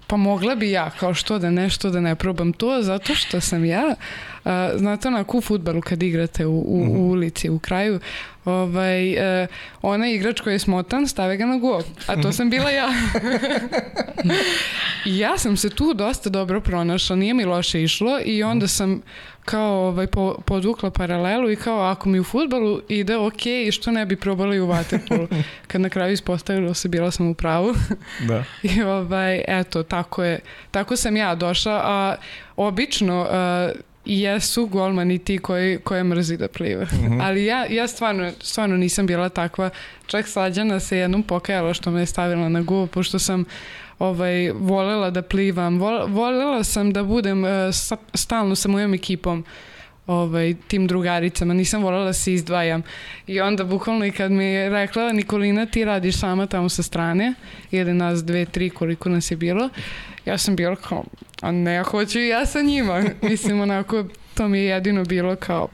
[0.07, 3.65] pa mogla bi ja, kao što da nešto da ne probam to, zato što sam
[3.65, 4.30] ja, uh,
[4.75, 7.99] znate onako u futbalu kad igrate u, u, u ulici, u kraju,
[8.45, 9.47] ovaj, uh,
[9.81, 11.81] onaj igrač koji je smotan, stave ga na gol.
[12.07, 12.89] A to sam bila ja.
[15.05, 19.01] I ja sam se tu dosta dobro pronašla, nije mi loše išlo i onda sam
[19.45, 24.05] kao ovaj, po, podvukla paralelu i kao ako mi u futbalu ide ok, što ne
[24.05, 25.27] bi probali u vaterpolu.
[25.67, 27.73] Kad na kraju ispostavilo se, bila sam u pravu.
[28.27, 28.43] Da.
[28.75, 30.39] I ovaj, eto, tako je.
[30.71, 32.15] Tako sam ja došla, a
[32.55, 36.83] obično uh, jesu golmani ti koji, koje mrzi da pliva.
[36.83, 37.21] Mm -hmm.
[37.25, 39.69] Ali ja, ja stvarno, stvarno nisam bila takva.
[40.05, 43.45] Čak Slađana se jednom pokajala što me je stavila na guvo, pošto sam
[43.99, 45.79] ovaj, volela da plivam.
[45.79, 49.45] Vol, volela sam da budem uh, sa, stalno sa mojom ekipom
[50.11, 52.83] ovaj, tim drugaricama, nisam voljela da se izdvajam.
[53.27, 57.33] I onda bukvalno i kad mi je rekla Nikolina ti radiš sama tamo sa strane,
[57.71, 59.69] ili nas dve, tri koliko nas je bilo,
[60.25, 61.03] ja sam bila kao,
[61.41, 63.03] a ne, hoću i ja sa njima.
[63.29, 65.67] Mislim, onako, to mi je jedino bilo kao,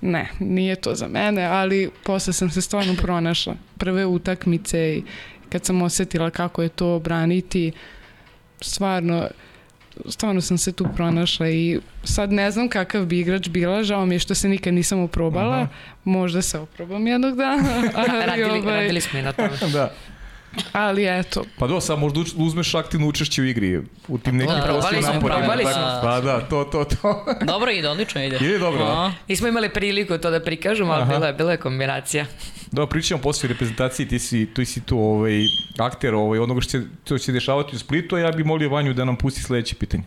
[0.00, 3.54] ne, nije to za mene, ali posle sam se stvarno pronašla.
[3.78, 5.02] Prve utakmice i
[5.48, 7.72] kad sam osetila kako je to braniti,
[8.60, 9.28] stvarno,
[10.08, 14.14] stvarno sam se tu pronašla i sad ne znam kakav bi igrač bila, žao mi
[14.14, 15.68] je što se nikad nisam oprobala, uh -huh.
[16.04, 17.82] možda se oprobam jednog dana.
[17.94, 19.50] Ali, radili, ovaj, radili smo i na tome.
[19.72, 19.92] da.
[20.72, 21.44] Ali eto.
[21.58, 25.38] Pa do, samo možda uzmeš aktivno učešće u igri u tim nekim da, prostim naporima.
[25.38, 26.00] Probali smo.
[26.02, 27.24] Pa da, to, to, to.
[27.52, 28.36] dobro ide, odlično ide.
[28.36, 29.12] Ide dobro, da.
[29.28, 32.26] Nismo imali priliku to da prikažemo, ali bila je, bila je kombinacija.
[32.72, 35.42] Da, pričamo posle reprezentacije, ti si, ti si tu ovaj,
[35.78, 38.94] akter ovaj, onoga što će, što će dešavati u Splitu, a ja bih molio Vanju
[38.94, 40.04] da nam pusti sledeće pitanje.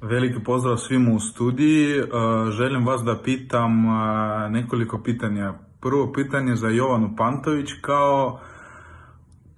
[0.00, 2.02] Veliki pozdrav svima u studiji.
[2.56, 3.84] Želim vas da pitam
[4.50, 5.52] nekoliko pitanja.
[5.80, 8.40] Prvo pitanje za Jovanu Pantović kao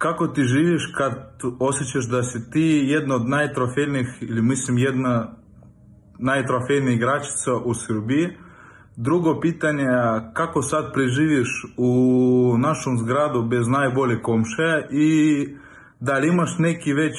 [0.04, 1.12] kako ti živiš kad
[1.58, 5.36] osjećaš da si ti jedna od najtrofejnijih ili mislim jedna
[6.18, 8.28] najtrofejnijih igračica u Srbiji.
[8.96, 9.86] Drugo pitanje,
[10.32, 11.92] kako sad preživiš u
[12.58, 15.08] našom zgradu bez najbolje komše i
[16.00, 17.14] da li imaš neki već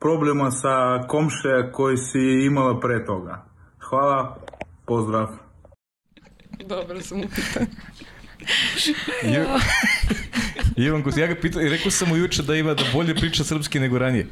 [0.00, 3.44] problema sa komše koji si imala pre toga?
[3.78, 4.36] Hvala,
[4.86, 5.28] pozdrav.
[6.66, 7.66] Dobro sam upitan.
[10.84, 13.80] Ivan Kus, ja ga pitao, rekao sam mu juče da ima da bolje priča srpski
[13.80, 14.26] nego ranije.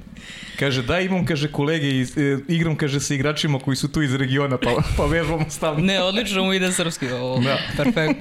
[0.59, 4.14] Kaže, da imam, kaže, kolege, iz, e, igram, kaže, sa igračima koji su tu iz
[4.14, 5.84] regiona, pa, pa vežbamo stavno.
[5.84, 7.59] Ne, odlično mu ide srpski, ovo, da.
[7.76, 8.20] perfekt.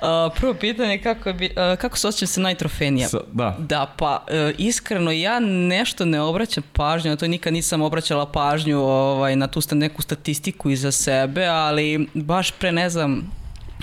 [0.00, 0.06] Uh,
[0.36, 3.08] prvo pitanje kako bi uh, kako se osjećam se najtrofenija?
[3.08, 3.56] Sa, da.
[3.58, 8.78] Da, pa uh, iskreno ja nešto ne obraćam pažnju, na to nikad nisam obraćala pažnju
[8.78, 13.39] ovaj na tu neku statistiku iza sebe, ali baš pre ne znam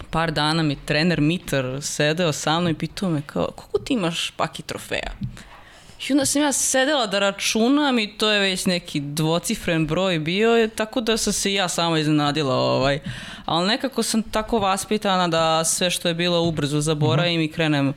[0.09, 4.31] par dana mi trener Mitar sedeo sa mnom i pitao me kao, koliko ti imaš
[4.37, 5.11] paki trofeja?
[6.09, 10.69] I onda sam ja sedela da računam i to je već neki dvocifren broj bio,
[10.75, 12.55] tako da sam se ja sama iznenadila.
[12.55, 12.99] Ovaj.
[13.45, 17.49] Ali nekako sam tako vaspitana da sve što je bilo ubrzo zaboravim mm -hmm.
[17.49, 17.93] i krenem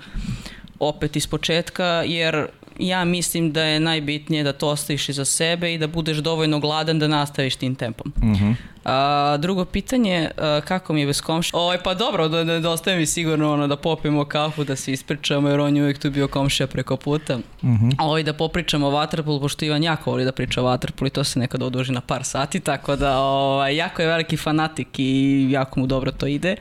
[0.79, 2.47] opet iz početka, jer
[2.79, 6.99] ja mislim da je najbitnije da to ostaviš iza sebe i da budeš dovoljno gladan
[6.99, 8.13] da nastaviš tim tempom.
[8.23, 8.55] Mm -hmm.
[8.85, 11.51] A, drugo pitanje, a, kako mi je bez komša?
[11.55, 14.93] Oj, pa dobro, da, da, da ostaje mi sigurno ono, da popijemo kafu, da se
[14.93, 17.37] ispričamo, jer on je uvijek tu bio komšija preko puta.
[17.37, 17.95] Mm -hmm.
[18.03, 21.25] Oj, da popričamo o Waterpool, pošto Ivan jako voli da priča o Waterpool i to
[21.25, 25.81] se nekada oduži na par sati, tako da ovaj, jako je veliki fanatik i jako
[25.81, 26.57] mu dobro to ide.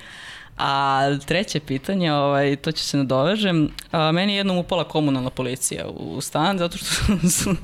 [0.60, 3.70] A treće pitanje, ovaj, to će se nadovežem.
[3.92, 6.86] A, meni je jednom upala komunalna policija u stan, zato što
[7.38, 7.56] su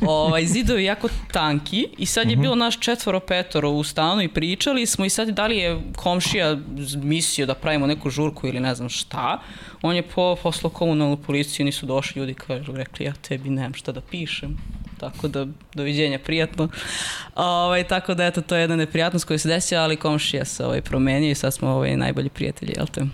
[0.00, 2.42] ovaj, zidovi jako tanki i sad je mhm.
[2.42, 6.58] bilo naš četvoro petoro u stanu i pričali smo i sad da li je komšija
[6.96, 9.40] mislio da pravimo neku žurku ili ne znam šta.
[9.82, 13.92] On je po, poslao komunalnu policiju, nisu došli ljudi, kažu, rekli ja tebi nemam šta
[13.92, 14.56] da pišem
[14.98, 16.68] tako da doviđenja, prijatno.
[17.34, 20.80] Ovaj, tako da eto, to je jedna neprijatnost koja se desila, ali komšija se ovaj,
[20.80, 23.06] promenio i sad smo ovaj, najbolji prijatelji, jel te?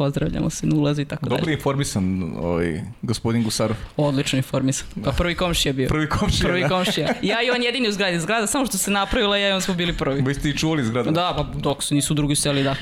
[0.00, 1.38] pozdravljamo se, nulazi i tako dalje.
[1.38, 3.76] Dobro informisan ovaj, gospodin Gusarov.
[3.96, 4.86] Odlično informisan.
[5.04, 5.88] Pa prvi komšija bio.
[5.88, 6.68] Prvi komšija, Prvi da.
[6.68, 7.08] komšija.
[7.22, 8.20] Ja i on jedini u zgradi.
[8.20, 10.22] Zgrada samo što se napravila, ja i on smo bili prvi.
[10.22, 11.10] Vi ste i čuvali zgradu?
[11.10, 12.74] Da, pa dok su nisu drugi seli, da.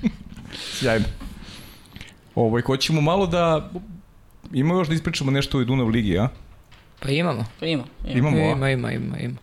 [0.78, 1.06] Sjajno.
[2.34, 3.70] Ovaj, hoćemo malo da...
[4.52, 6.28] Ima još da ispričamo nešto o Dunav ligi, a?
[7.00, 7.44] Pa imamo.
[7.60, 7.84] Pa ima.
[8.06, 9.18] Imamo, ima, ima, ima, ima.
[9.18, 9.38] ima.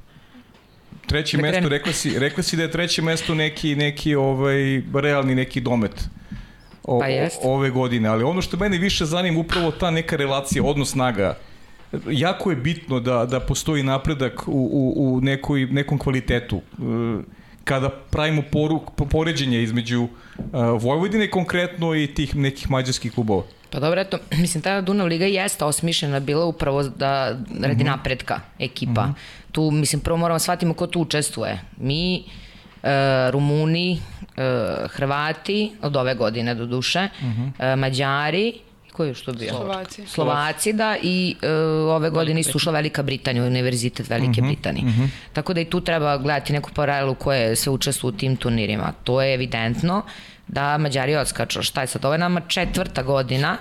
[1.08, 5.36] Treće da mesto, rekla si, rekla si da je treće mesto neki, neki ovaj, realni
[5.36, 6.10] neki domet
[6.84, 7.40] o, pa jest.
[7.44, 11.38] ove godine, ali ono što mene više zanima upravo ta neka relacija, odnos snaga,
[12.10, 16.62] jako je bitno da, da postoji napredak u, u, u nekoj, nekom kvalitetu.
[17.66, 20.10] Kada pravimo poruk, poređenje između uh,
[20.82, 23.44] Vojvodine konkretno i tih nekih mađarskih klubova?
[23.70, 27.86] Pa dobro, eto, mislim, ta Dunav Liga jeste osmišljena bila upravo da radi mm -hmm.
[27.86, 29.06] napretka ekipa.
[29.06, 29.52] Mm -hmm.
[29.52, 31.60] Tu, mislim, prvo moramo shvatimo ko tu učestvuje.
[31.78, 32.24] Mi,
[32.84, 34.00] e, Rumuni,
[34.38, 37.52] e, Hrvati, od ove godine do duše, mm -hmm.
[37.60, 38.54] e, Mađari,
[38.96, 39.50] ko je što bio?
[39.50, 40.08] Slovaci.
[40.08, 41.52] Slovaci, da, i e,
[41.96, 44.86] ove godine isto ušla Velika Britanija, Univerzitet Velike mm -hmm, Britanije.
[44.86, 45.10] Mm -hmm.
[45.34, 48.94] Tako da i tu treba gledati neku paralelu koje se učestvuju u tim turnirima.
[49.04, 50.04] To je evidentno
[50.48, 51.64] da Mađari odskaču.
[51.64, 52.06] Šta je sad?
[52.06, 53.58] Ovo je nama četvrta godina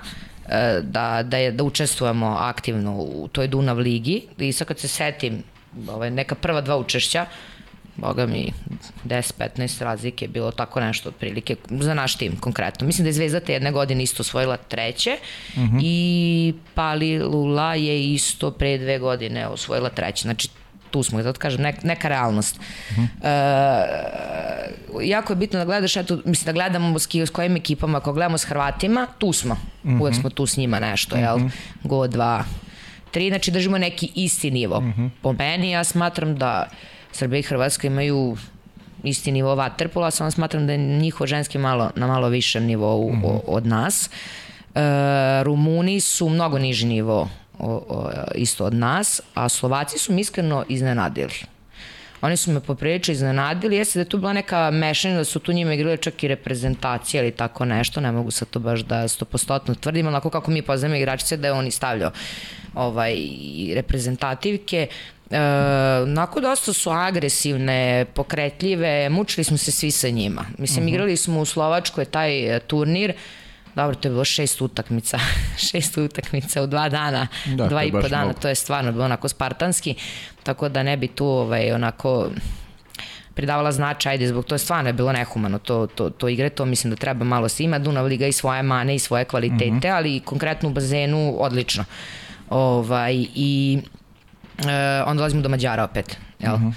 [0.49, 4.87] e, da, da, je, da učestvujemo aktivno u toj Dunav ligi i sad kad se
[4.87, 5.43] setim
[5.89, 7.25] ove, neka prva dva učešća
[7.97, 8.53] boga mi
[9.05, 12.87] 10-15 razlike je bilo tako nešto otprilike za naš tim konkretno.
[12.87, 15.17] Mislim da je Zvezda te jedne godine isto osvojila treće
[15.55, 15.77] uh mhm.
[15.77, 15.81] -huh.
[15.83, 20.21] i Pali Lula je isto pre dve godine osvojila treće.
[20.21, 20.49] Znači
[20.91, 22.59] tu smo, da kažem, neka, neka realnost.
[22.91, 23.07] Uh -huh.
[23.23, 28.13] e, jako je bitno da gledaš, eto, mislim da gledamo s, s kojim ekipama, ako
[28.13, 29.53] gledamo s Hrvatima, tu smo.
[29.83, 30.01] Uh -huh.
[30.01, 31.25] Uvek smo tu s njima nešto, uh -huh.
[31.25, 31.49] jel?
[31.83, 32.43] Go 2,
[33.13, 34.77] 3, znači držimo neki isti nivo.
[34.77, 35.09] Uh -huh.
[35.21, 36.69] Po meni ja smatram da
[37.15, 38.37] Srbija i Hrvatska imaju
[39.03, 43.15] isti nivo vaterpola, samo smatram da je njihov ženski malo, na malo višem nivou uh
[43.15, 43.39] -huh.
[43.47, 44.09] od nas.
[44.75, 44.79] E,
[45.43, 50.65] Rumuni su mnogo niži nivo o, o, isto od nas, a Slovaci su mi iskreno
[50.69, 51.33] iznenadili.
[52.21, 55.53] Oni su me poprilično iznenadili, jeste da je tu bila neka mešanja, da su tu
[55.53, 59.75] njima igrali čak i reprezentacije ili tako nešto, ne mogu sad to baš da stopostotno
[59.75, 62.11] tvrdim, onako kako mi poznamo igračice da je oni stavljao
[62.75, 63.15] ovaj,
[63.75, 64.87] reprezentativke,
[65.31, 65.39] E,
[66.03, 70.45] onako dosta su agresivne, pokretljive, mučili smo se svi sa njima.
[70.57, 70.89] Mislim, uh mhm.
[70.89, 70.95] -huh.
[70.95, 73.13] igrali smo u Slovačkoj taj turnir,
[73.75, 75.19] dobro, to je bilo šest utakmica,
[75.71, 78.39] šest utakmica u dva dana, da, dva i po dana, mnogo.
[78.39, 79.95] to je stvarno bilo onako spartanski,
[80.43, 82.29] tako da ne bi tu ovaj, onako
[83.33, 86.65] pridavala značaj, ajde, zbog to je stvarno je bilo nehumano to, to, to igre, to
[86.65, 89.73] mislim da treba malo se ima, Dunav Liga i svoje mane i svoje kvalitete, uh
[89.73, 89.79] mhm.
[89.79, 89.95] -huh.
[89.95, 91.85] ali konkretno u bazenu odlično.
[92.49, 93.79] Ovaj, I
[94.59, 94.65] uh,
[95.05, 96.53] onda dolazimo do Mađara opet, jel?
[96.53, 96.67] Uh -huh.
[96.67, 96.73] uh,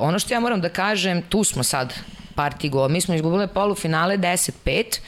[0.00, 1.94] ono što ja moram da kažem, tu smo sad
[2.34, 5.00] parti go, mi smo izgubili polufinale 10-5,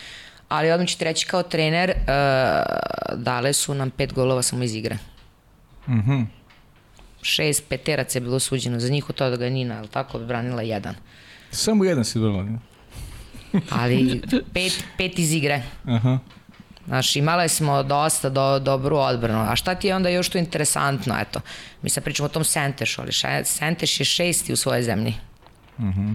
[0.49, 2.05] ali odmah ću ti reći kao trener, uh,
[3.19, 4.99] dale su nam pet golova samo iz igre.
[5.89, 6.13] Mhm.
[6.13, 6.31] Mm
[7.23, 10.95] Šest peteraca je bilo suđeno za njih od toga da Nina, ali tako, branila jedan.
[11.51, 12.59] Samo jedan si branila,
[13.71, 14.23] ali
[14.55, 15.63] pet, pet iz igre.
[15.85, 16.19] Aha.
[16.87, 19.51] Znaš, imale smo dosta do, dobru odbranu.
[19.51, 21.17] A šta ti je onda još tu interesantno?
[21.21, 21.41] Eto,
[21.83, 23.13] mi sad pričamo o tom Sentešu, ali
[23.45, 25.15] Senteš je šesti u svojoj zemlji.
[25.79, 25.89] Mhm.
[25.89, 26.15] Uh -huh.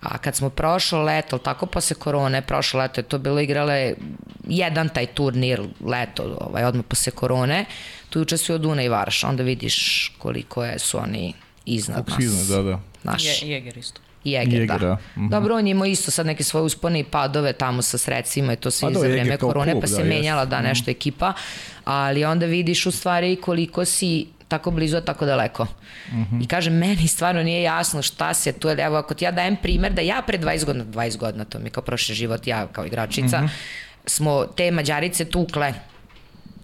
[0.00, 3.94] A kad smo prošlo leto, tako posle korone, prošlo leto je to bilo igrale
[4.48, 7.64] jedan taj turnir leto, ovaj, odmah posle korone,
[8.10, 12.24] tu učestvuju Duna i Varš, onda vidiš koliko je, su oni iznad Koliko nas.
[12.24, 12.80] Iznad, da, da.
[13.02, 13.24] Naš.
[13.24, 14.00] Je, Jeger isto.
[14.24, 14.94] Jeger, Jeger, da.
[14.94, 15.30] Mm -hmm.
[15.30, 18.56] Dobro, on je imao isto sad neke svoje uspone i padove tamo sa sredstvima i
[18.56, 20.66] to sve pa za vreme korone, klub, pa se da, menjala da mhm.
[20.66, 21.32] nešto ekipa,
[21.84, 25.64] ali onda vidiš u stvari koliko si tako blizu, a tako daleko.
[26.12, 26.44] Mm -hmm.
[26.44, 29.92] I kažem, meni stvarno nije jasno šta se tu, evo ako ti ja dajem primer
[29.92, 32.86] da ja pre 20 godina, 20 godina, to mi je kao prošli život, ja kao
[32.86, 33.50] igračica, mm -hmm.
[34.06, 35.74] smo te mađarice tukle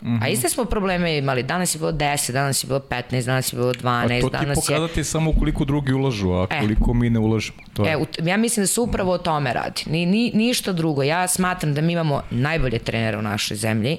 [0.03, 0.25] Mm -hmm.
[0.25, 1.43] A iste smo probleme imali.
[1.43, 4.19] Danas je bilo 10, danas je bilo 15, danas je bilo 12, danas je...
[4.19, 5.05] A to ti pokazati je...
[5.05, 6.61] samo koliko drugi ulažu, a e.
[6.61, 6.95] koliko e.
[6.95, 7.59] mi ne ulažemo.
[7.75, 7.93] To je.
[7.93, 9.83] E, ja mislim da se upravo o tome radi.
[9.87, 11.03] Ni, ni, ništa drugo.
[11.03, 13.97] Ja smatram da mi imamo najbolje trenere u našoj zemlji.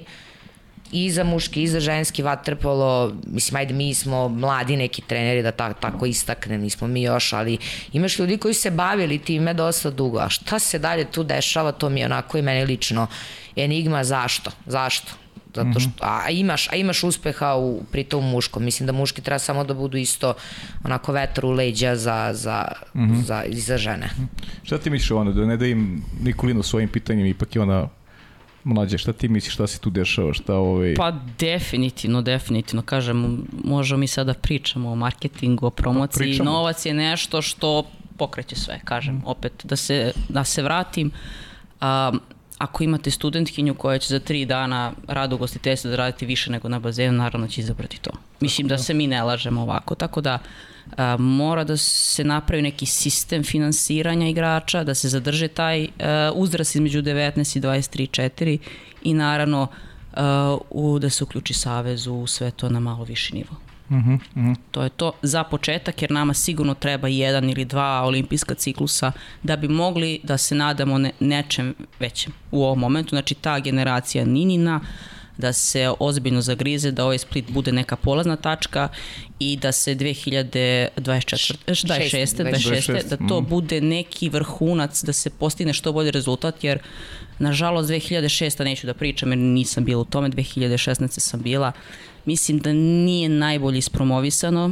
[0.91, 5.51] I za muški, i za ženski vaterpolo, mislim, ajde, mi smo mladi neki treneri da
[5.51, 7.57] tako, tako istakne, nismo mi još, ali
[7.93, 11.89] imaš ljudi koji se bavili time dosta dugo, a šta se dalje tu dešava, to
[11.89, 13.07] mi je onako i meni lično
[13.55, 14.51] enigma, zašto?
[14.65, 15.11] Zašto?
[15.63, 18.63] Zato što, a imaš, a imaš uspeha u, pritom muškom.
[18.63, 20.33] Mislim da muški treba samo da budu isto
[20.83, 23.23] onako vetar u leđa za, za, mm -hmm.
[23.23, 24.09] za, za žene.
[24.63, 27.87] Šta ti misliš ono, da ne da im Nikolino svojim pitanjem, ipak je ona
[28.63, 30.93] mlađe, šta ti misliš, šta se tu dešava, šta ovaj...
[30.95, 36.93] Pa definitivno, definitivno, kažem, možemo mi sada pričamo o marketingu, o promociji, pa, novac je
[36.93, 37.83] nešto što
[38.17, 39.21] pokreće sve, kažem, mm.
[39.25, 41.11] opet, da se, da se vratim,
[41.81, 42.19] um,
[42.57, 46.69] ako imate studentkinju koja će za tri dana rada u gostiteljstvu da raditi više nego
[46.69, 48.11] na bazenu, naravno će izabrati to.
[48.39, 50.39] Mislim da se mi ne lažemo ovako, tako da
[50.97, 56.75] a, mora da se napravi neki sistem finansiranja igrača, da se zadrže taj a, uzrast
[56.75, 58.57] između 19 i 23 4
[59.03, 59.67] i naravno
[60.13, 63.66] a, u, da se uključi savez u sve to na malo viši nivo.
[63.89, 64.55] Uh -huh, uh -huh.
[64.71, 69.11] To je to za početak, jer nama sigurno treba jedan ili dva olimpijska ciklusa
[69.43, 73.09] da bi mogli da se nadamo ne, nečem većem u ovom momentu.
[73.09, 74.81] Znači ta generacija Ninina,
[75.37, 78.89] da se ozbiljno zagrize, da ovaj split bude neka polazna tačka
[79.39, 81.53] i da se 2024, 26.
[82.43, 83.09] 26.
[83.09, 86.79] da to bude neki vrhunac, da se postigne što bolji rezultat, jer
[87.39, 88.63] nažalost 2006.
[88.63, 91.19] neću da pričam jer nisam bila u tome, 2016.
[91.19, 91.71] sam bila.
[92.27, 94.71] Mislim da nije najbolje ispromovisano,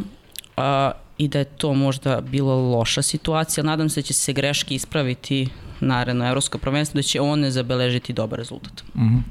[0.57, 3.63] a, i da je to možda bila loša situacija.
[3.63, 5.47] Nadam se da će se greške ispraviti
[5.79, 8.83] naredno evropsko prvenstvo, da će one zabeležiti dobar rezultat.
[8.95, 9.21] Mm -hmm.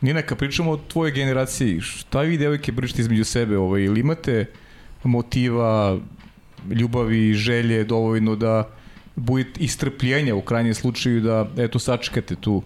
[0.00, 3.58] Nina, kad pričamo o tvojoj generaciji, šta vi devojke pričate između sebe?
[3.58, 4.46] Ovaj, ili imate
[5.04, 5.98] motiva,
[6.70, 8.68] ljubavi, želje dovoljno da
[9.16, 12.62] budete istrpljenja u krajnjem slučaju da eto sačekate tu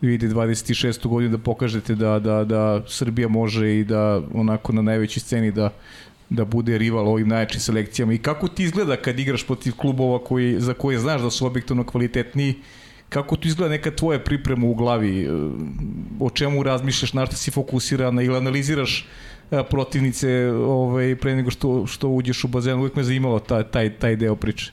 [0.00, 1.06] vidi 26.
[1.06, 5.70] godinu da pokažete da, da, da Srbija može i da onako na najvećoj sceni da
[6.30, 8.12] da bude rival ovim najjačim selekcijama.
[8.12, 11.84] I kako ti izgleda kad igraš protiv klubova koji, za koje znaš da su objektivno
[11.84, 12.54] kvalitetniji
[13.08, 15.22] kako tu izgleda neka tvoja priprema u glavi?
[15.22, 15.28] E,
[16.20, 17.12] o čemu razmišljaš?
[17.12, 19.06] Na što si fokusirana ili analiziraš
[19.50, 22.78] e, protivnice ovaj, pre nego što, što uđeš u bazen?
[22.78, 24.72] Uvijek me zanimalo taj, taj, taj deo priče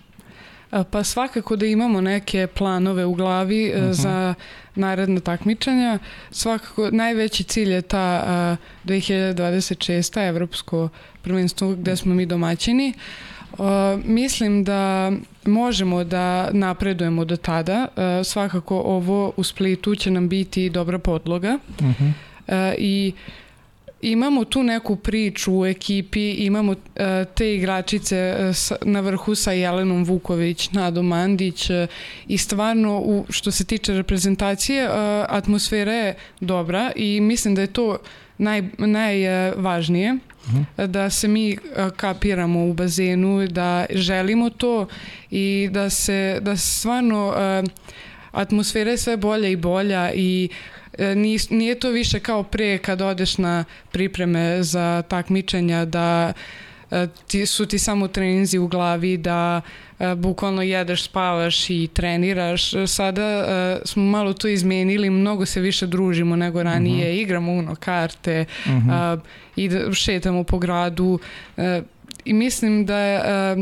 [0.92, 3.88] Pa svakako da imamo neke planove u glavi uh mhm.
[3.88, 3.94] -huh.
[3.94, 4.34] za
[4.76, 6.00] naredna takmičenja.
[6.32, 8.56] Svakako najveći cilj je ta a,
[8.86, 10.28] 2026.
[10.28, 10.90] evropsko
[11.22, 12.94] prvenstvo gde smo mi domaćini.
[13.58, 13.66] Uh,
[14.06, 15.12] mislim da
[15.46, 17.88] možemo da napredujemo do tada.
[17.96, 21.60] Uh, svakako ovo u Splitu će nam biti dobra podloga.
[21.80, 22.12] Uh -huh.
[22.48, 23.14] uh, I
[24.12, 26.78] imamo tu neku priču u ekipi, imamo uh,
[27.36, 31.76] te igračice uh, sa, na vrhu sa Jelenom Vuković, Nado Mandić uh,
[32.28, 34.96] i stvarno u, što se tiče reprezentacije uh,
[35.30, 37.98] atmosfera je dobra i mislim da je to
[38.38, 40.88] naj, najvažnije uh -huh.
[40.88, 41.58] da se mi
[41.96, 44.88] kapiramo u bazenu, da želimo to
[45.32, 47.70] i da se da stvarno uh,
[48.32, 50.50] atmosfera je sve bolja i bolja i
[50.98, 51.16] E,
[51.50, 56.34] nije to više kao pre kad odeš na pripreme za takmičenja da
[56.92, 59.62] e, ti, su ti samo treninzi u glavi da
[60.00, 62.72] e, bukvalno jedeš, spavaš i treniraš.
[62.88, 63.46] Sada
[63.86, 67.18] smo malo to izmenili, mnogo se više družimo nego ranije, uh mhm.
[67.18, 67.22] -huh.
[67.22, 68.90] igramo uno karte, uh mhm.
[68.90, 69.20] -huh.
[69.56, 71.20] i šetamo po gradu
[72.26, 73.56] i mislim da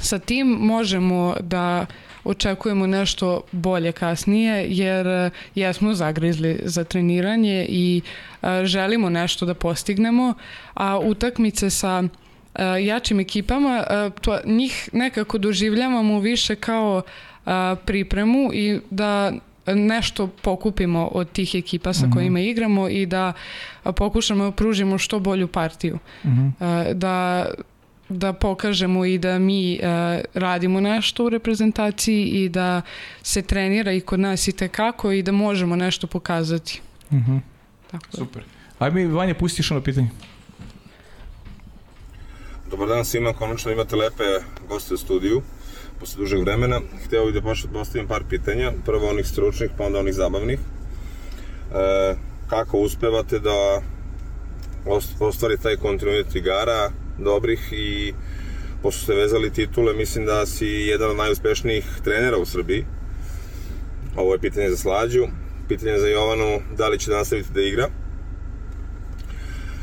[0.00, 1.86] sa tim možemo da
[2.30, 8.00] očekujemo nešto bolje kasnije jer e, jesmo zagrizli za treniranje i
[8.42, 10.34] e, želimo nešto da postignemo,
[10.74, 12.02] a utakmice sa
[12.54, 13.84] e, jačim ekipama,
[14.20, 17.02] to, njih nekako doživljavamo više kao
[17.84, 19.32] pripremu i da
[19.66, 22.14] nešto pokupimo od tih ekipa sa mhm.
[22.14, 23.32] kojima igramo i da
[23.96, 25.98] pokušamo da pružimo što bolju partiju.
[26.24, 26.48] Mhm.
[26.60, 26.94] -huh.
[26.94, 27.46] Da
[28.10, 29.86] da pokažemo i da mi uh,
[30.34, 32.82] radimo nešto u reprezentaciji i da
[33.22, 36.80] se trenira i kod nas i tekako i da možemo nešto pokazati.
[37.10, 37.32] Uh mhm.
[37.32, 37.40] -huh.
[37.90, 38.42] Tako Super.
[38.78, 40.08] Ajde mi, Vanja, pustiš ono pitanje.
[42.70, 44.24] Dobar dan svima, konačno imate lepe
[44.68, 45.42] goste u studiju
[46.00, 46.80] posle dužeg vremena.
[47.04, 50.58] Hteo bih da postavim par pitanja, prvo onih stručnih, pa onda onih zabavnih.
[50.58, 52.14] E,
[52.48, 53.82] kako uspevate da
[55.20, 56.90] ostvari taj kontinuitet igara,
[57.20, 58.14] dobrih i
[58.82, 62.84] pošto ste vezali titule, mislim da si jedan od najuspešnijih trenera u Srbiji.
[64.16, 65.26] Ovo je pitanje za Slađu.
[65.68, 67.88] Pitanje za Jovanu, da li će da nastaviti da igra.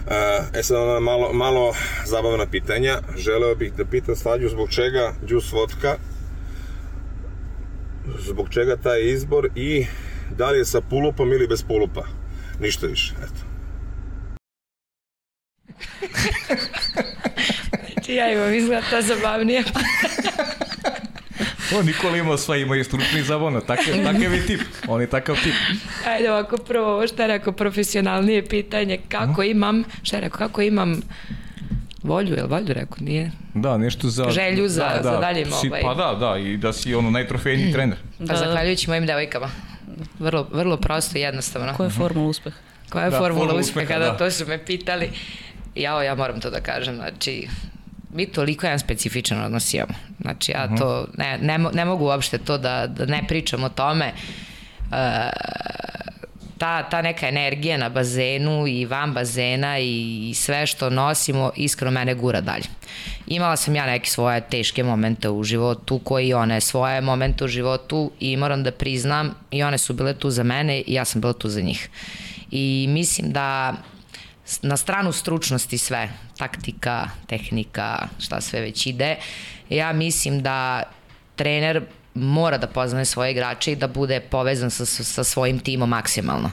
[0.07, 1.73] E, e sad ona malo, malo
[2.05, 2.99] zabavna pitanja.
[3.17, 5.95] Želeo bih da pitam Slađu zbog čega džus vodka,
[8.19, 9.85] zbog čega taj izbor i
[10.37, 12.03] da li je sa pulupom ili bez pulupa.
[12.59, 13.46] Ništa više, eto.
[17.93, 19.63] znači ja imam izgled ta zabavnije.
[21.75, 25.35] O, Nikola ima sva, ima i stručni zabavno, takav, takav je tip, on je takav
[25.43, 25.53] tip.
[26.05, 30.61] Ajde ovako prvo, ovo što je rekao, profesionalnije pitanje, kako imam, šta je rekao, kako
[30.61, 31.01] imam
[32.03, 33.31] volju, je li volju rekao, nije?
[33.53, 34.29] Da, nešto za...
[34.29, 35.81] Želju za, da, da, za dalje si, ovaj.
[35.81, 37.97] Pa da, da, i da si ono najtrofejniji trener.
[38.17, 39.49] Pa da, zahvaljujući mojim devojkama.
[40.19, 41.73] Vrlo, vrlo prosto i jednostavno.
[41.77, 42.57] Koja je formula uspeha?
[42.89, 44.05] Koja je da, formula, formula uspeha, uspeha da.
[44.05, 45.09] da, to su me pitali.
[45.77, 47.47] Jao, ja moram to da kažem, znači,
[48.13, 49.93] mi toliko jedan specifičan odnos imamo.
[50.21, 50.75] Znači, ja mhm.
[50.75, 54.13] to, ne, ne, ne mogu uopšte to da, da ne pričam o tome.
[54.89, 54.97] Uh,
[56.57, 61.91] ta, ta neka energija na bazenu i van bazena i, i sve što nosimo iskreno
[61.91, 62.65] mene gura dalje.
[63.27, 68.11] Imala sam ja neke svoje teške momente u životu koji one svoje momente u životu
[68.19, 71.33] i moram da priznam i one su bile tu za mene i ja sam bila
[71.33, 71.89] tu za njih.
[72.51, 73.73] I mislim da
[74.61, 79.15] na stranu stručnosti sve, taktika, tehnika, šta sve već ide,
[79.69, 80.83] ja mislim da
[81.35, 81.81] trener
[82.13, 86.51] mora da poznaje svoje igrače i da bude povezan sa, sa svojim timom maksimalno.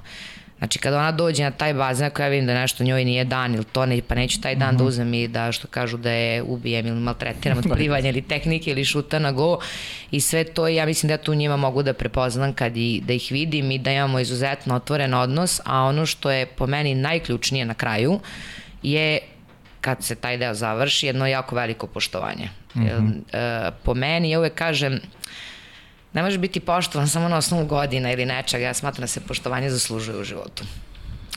[0.58, 3.54] Znači kada ona dođe na taj bazen, ako ja vidim da nešto njoj nije dan
[3.54, 4.78] ili to ne, pa neću taj dan mm -hmm.
[4.78, 8.70] da uzem i da što kažu da je ubijem ili maltretiram od plivanja ili tehnike
[8.70, 9.58] ili šuta na go
[10.10, 13.12] i sve to ja mislim da ja tu njima mogu da prepoznam kad i, da
[13.12, 17.64] ih vidim i da imamo izuzetno otvoren odnos, a ono što je po meni najključnije
[17.64, 18.20] na kraju
[18.82, 19.18] je
[19.80, 22.48] kad se taj deo završi jedno jako veliko poštovanje.
[22.74, 23.12] Mm -hmm.
[23.32, 25.00] e, po meni ja uvek kažem
[26.14, 28.64] ne može biti poštovan samo na osnovu godina ili nečega.
[28.64, 30.64] Ja smatram da se poštovanje zaslužuje u životu.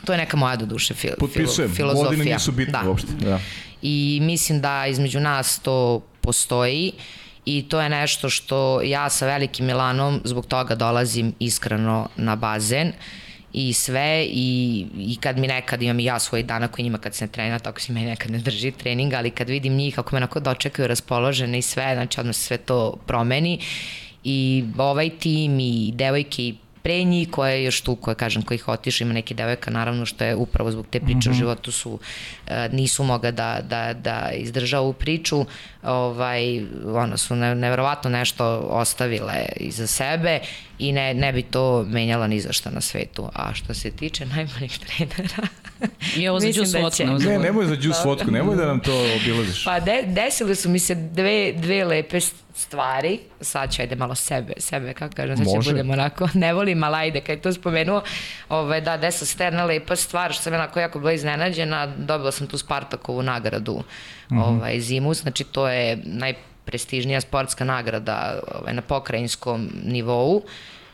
[0.05, 1.75] To je neka moja do duše fil, Potpisujem.
[1.75, 2.09] filozofija.
[2.09, 2.89] Godine nisu bitne da.
[2.89, 3.13] uopšte.
[3.19, 3.39] Da.
[3.81, 6.91] I mislim da između nas to postoji
[7.45, 12.91] i to je nešto što ja sa velikim Milanom zbog toga dolazim iskreno na bazen
[13.53, 17.15] i sve i, i kad mi nekad imam i ja svoj dana koji njima kad
[17.15, 20.15] se ne trenira, tako se meni nekad ne drži treninga, ali kad vidim njih kako
[20.15, 23.59] me onako dočekaju raspoložene i sve, znači odmah se sve to promeni
[24.27, 26.55] i ovaj tim i devojke i
[26.87, 30.23] pre njih koja je još tu, koja kažem, kojih otiša, ima neke devojka, naravno što
[30.23, 31.27] je upravo zbog te priče mm -hmm.
[31.27, 31.39] o mhm.
[31.39, 31.99] životu su,
[32.47, 35.45] e, nisu moga da, da, da izdrža ovu priču,
[35.83, 40.39] ovaj, ono su ne, neverovatno nešto ostavile iza sebe
[40.79, 43.29] i ne, ne bi to menjala ni za šta na svetu.
[43.33, 45.47] A što se tiče najboljih trenera,
[46.17, 47.03] I ovo za džus da fotku.
[47.29, 49.65] Ne, nemoj za džus fotku, nemoj da nam to obilaziš.
[49.65, 52.19] Pa de, desile su mi se dve, dve lepe
[52.57, 56.83] stvari, sad ću ajde malo sebe, sebe, kako kažem, sad će budemo onako, ne volim,
[56.83, 58.01] ali ajde, kad je to spomenuo,
[58.49, 62.47] ovaj, da, desa se terna lepa stvar, što sam onako jako bila iznenađena, dobila sam
[62.47, 63.83] tu Spartakovu nagradu
[64.29, 64.43] mm -hmm.
[64.43, 70.43] ovaj, zimu, znači to je najprestižnija sportska nagrada ovaj, na pokrajinskom nivou,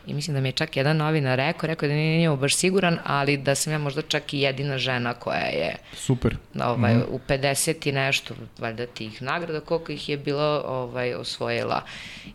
[0.06, 2.98] I mislim da mi je čak jedan novinar rekao, rekao da nije njemu baš siguran,
[3.04, 6.36] ali da sam ja možda čak i jedina žena koja je Super.
[6.64, 7.02] Ovaj, mm.
[7.08, 11.82] u 50 i nešto valjda tih nagrada, koliko ih je bilo ovaj, osvojila.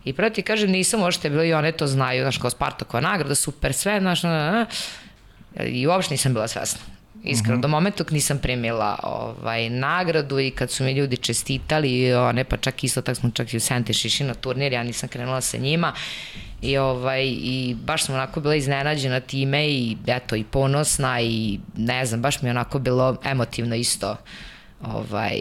[0.04, 3.34] I prvo ti kažem, nisam možete bilo i one to znaju, znaš, kao Spartakova nagrada,
[3.34, 4.20] super sve, znaš,
[5.66, 6.80] i uopšte nisam bila svesna.
[7.24, 7.62] Iskreno, mm -hmm.
[7.62, 12.84] do momenta nisam primila ovaj, nagradu i kad su mi ljudi čestitali, one, pa čak
[12.84, 15.92] isto tako smo čak i u Sente Šiši na turnir, ja nisam krenula sa njima
[16.62, 22.06] i, ovaj, i baš sam onako bila iznenađena time i eto i ponosna i ne
[22.06, 24.16] znam, baš mi je onako bilo emotivno isto
[24.82, 25.40] ovaj,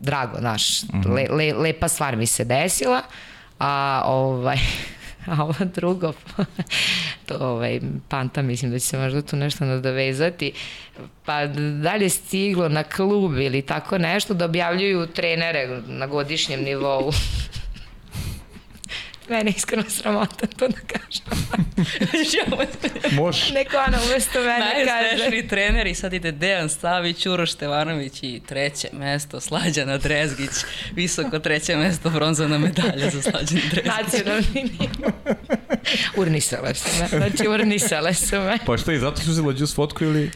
[0.00, 1.14] drago, znaš, mm -hmm.
[1.14, 3.02] le, le, lepa stvar mi se desila,
[3.58, 4.58] a ovaj,
[5.26, 6.12] a ovo drugo,
[7.26, 10.52] to ovaj, Panta mislim da će se možda tu nešto nadovezati,
[11.24, 11.46] pa
[11.82, 17.12] da li je stiglo na klub ili tako nešto da objavljuju trenere na godišnjem nivou.
[19.28, 21.24] Mene iskreno sramota to da kažem.
[23.20, 23.54] Može.
[23.54, 24.84] Neko ona umesto mene kaže.
[24.86, 30.50] Najuspešniji trener i sad ide Dejan Stavić, Uroš Tevanović i treće mesto Slađana Drezgić.
[30.92, 33.92] Visoko treće mesto bronzana medalja za Slađana Drezgić.
[34.02, 35.12] Nacionalni nivo.
[36.16, 37.08] urnisale su me.
[37.08, 38.58] Znači urnisale su me.
[38.66, 40.30] Pa što i zato su uzela džus fotku ili?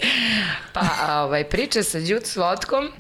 [0.73, 2.91] Pa ovaj, priča sa džus fotkom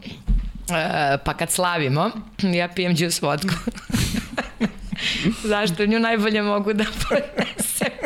[0.68, 2.10] Uh, pa kad slavimo,
[2.42, 3.54] ja pijem džus vodku.
[5.52, 7.96] Zašto nju najbolje mogu da ponesem.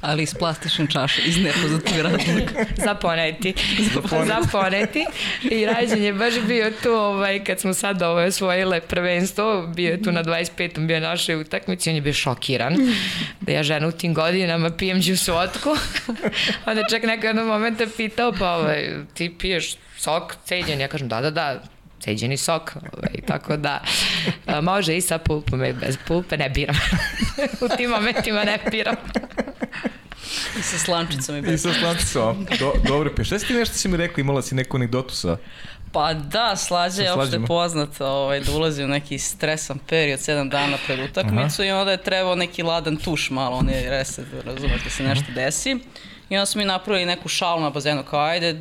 [0.00, 2.64] Ali iz plastične čaše, iz nepoznatog razloga.
[2.76, 3.54] Zaponeti.
[3.94, 4.28] Zaponeti.
[4.28, 5.06] Zaponeti.
[5.42, 10.02] I rađen je baš bio tu, ovaj, kad smo sad ovo osvojile prvenstvo, bio je
[10.02, 10.86] tu na 25.
[10.86, 12.76] bio našoj utakmici, on je bio šokiran
[13.40, 15.76] da ja žena u tim godinama pijem džus vodku.
[16.66, 20.80] Onda čak neko jednog momenta pitao, pa ovaj, ti piješ sok ceđen?
[20.80, 21.62] Ja kažem, da, da, da,
[22.06, 23.80] ceđeni sok, ovaj, tako da
[24.46, 26.76] a, može i sa pulpom i bez pulpe, ne biram.
[27.64, 28.96] U tim momentima ne biram.
[30.58, 31.52] I sa slančicom i bez.
[31.54, 32.46] I sa slančicom.
[32.58, 35.36] Do, dobro, pa šta si ti nešto si mi rekla, imala si neku anegdotu sa...
[35.92, 40.76] Pa da, slađe je opšte poznat ovaj, da ulazi u neki stresan period, 7 dana
[40.86, 41.68] pred utakmicu Aha.
[41.68, 45.78] i onda je trebao neki ladan tuš malo, on je reset, razumete se nešto desi.
[46.30, 48.60] I onda smo mi napravili neku šalu na bazenu, kao ajde,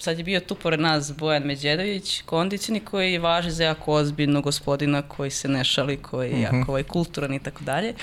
[0.00, 5.02] sad je bio tu pored nas Bojan Međedović, kondicioni koji važi za jako ozbiljno gospodina
[5.02, 6.42] koji se ne šali, koji je -huh.
[6.42, 7.94] jako ovaj, kulturan i tako dalje.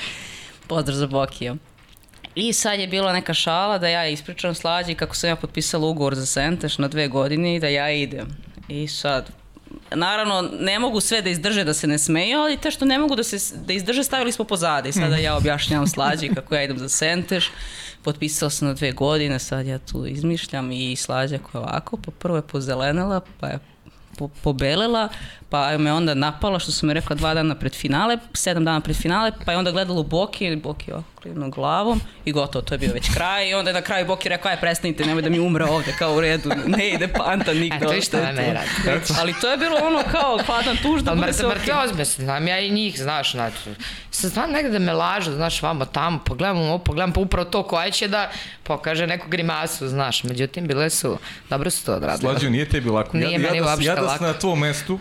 [0.67, 1.55] Pozdrav za Bokija.
[2.35, 6.15] I sad je bila neka šala da ja ispričam slađi kako sam ja potpisala ugovor
[6.15, 8.27] za Senteš na dve godine i da ja idem.
[8.67, 9.31] I sad,
[9.95, 13.15] naravno, ne mogu sve da izdrže da se ne smeju, ali te što ne mogu
[13.15, 14.91] da se da izdrže stavili smo pozadi.
[14.91, 17.51] Sada ja objašnjavam slađi kako ja idem za Senteš
[18.07, 22.35] potpisala sam na dve godine, sad ja tu izmišljam i slađa koja ovako, pa prvo
[22.35, 23.59] je pozelenela, pa je
[24.17, 25.09] po, pobelela,
[25.49, 28.95] pa me onda napala što sam mi rekla dva dana pred finale, sedam dana pred
[28.95, 32.77] finale, pa je onda gledala u Boki i Boki okrenuo glavom i gotovo, to je
[32.77, 35.39] bio već kraj i onda je na kraju Boki rekao, aj prestanite, nemoj da mi
[35.39, 37.77] umre ovde, kao u redu, ne ide panta nigde.
[37.77, 39.03] Eto, šta me radi.
[39.19, 41.83] Ali to je bilo ono kao hladan tuž da Ali bude mrte okej.
[41.83, 43.57] ozme, znam ja i njih, znaš, znači,
[44.11, 47.63] sad znam negde da me lažu, znaš, vamo tamo, pogledam ovo, pogledam pa upravo to
[47.63, 48.31] koja će da
[48.63, 51.17] pokaže neku grimasu, znaš, međutim, bile su,
[51.49, 52.33] dobro su to odradile.
[52.33, 53.17] Slađo, nije tebi lako.
[53.17, 54.17] Nije ja, meni ja, da, uopšte ja da lako.
[54.17, 54.99] sam na tvojom mestu,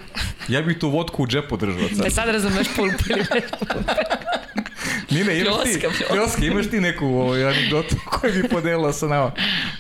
[0.49, 2.07] ja bih tu vodku u džepu držao sad.
[2.07, 3.43] E sad razumeš pulpu ili ne?
[5.11, 6.45] Nina, imaš ti, Pljoska, pljoska.
[6.45, 9.33] imaš ti neku ovaj, anegdotu koju bi podelila sa nama?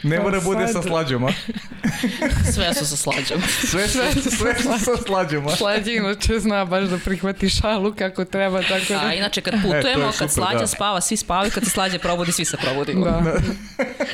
[0.03, 1.29] Ne Pa mora bude sa slađom, a?
[2.55, 3.43] Sve su sa slađom.
[3.61, 5.51] Sve, sve, sve su sa slađom, a?
[5.51, 9.01] Slađi inače zna baš da prihvati šalu kako treba, tako da...
[9.01, 10.67] A inače kad E, putujemo, super, kad slađa da.
[10.67, 13.05] spava, svi spavaju, kad se slađa probudi, svi se probudimo.
[13.05, 13.23] Da.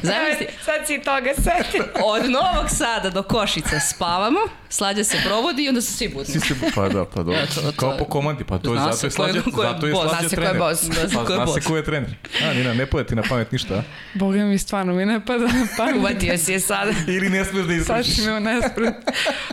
[0.03, 1.85] Zamisli, sad si toga setio.
[1.97, 4.39] od Novog Sada do Košice spavamo,
[4.69, 6.25] slađa se probudi i onda se svi budimo.
[6.33, 7.41] Svi se, pa da, pa dobro.
[7.41, 10.09] Eto, to- Kao po komandi, pa to je, Zna zato je slađa, zato je slađa
[10.11, 10.57] Zna se ko je trener.
[10.75, 10.85] Boss.
[10.85, 11.67] Zna se Pa, ko je zna se boss.
[11.67, 12.11] ko je trener.
[12.43, 13.83] A, Nina, ne pada ti na pamet ništa, a?
[14.15, 15.97] Boga mi stvarno mi ne pada na pamet.
[15.97, 16.89] Uvatio si je sad.
[17.09, 18.15] Ili ne smiješ da Sad izvršiš?
[18.15, 18.93] si me u nespred.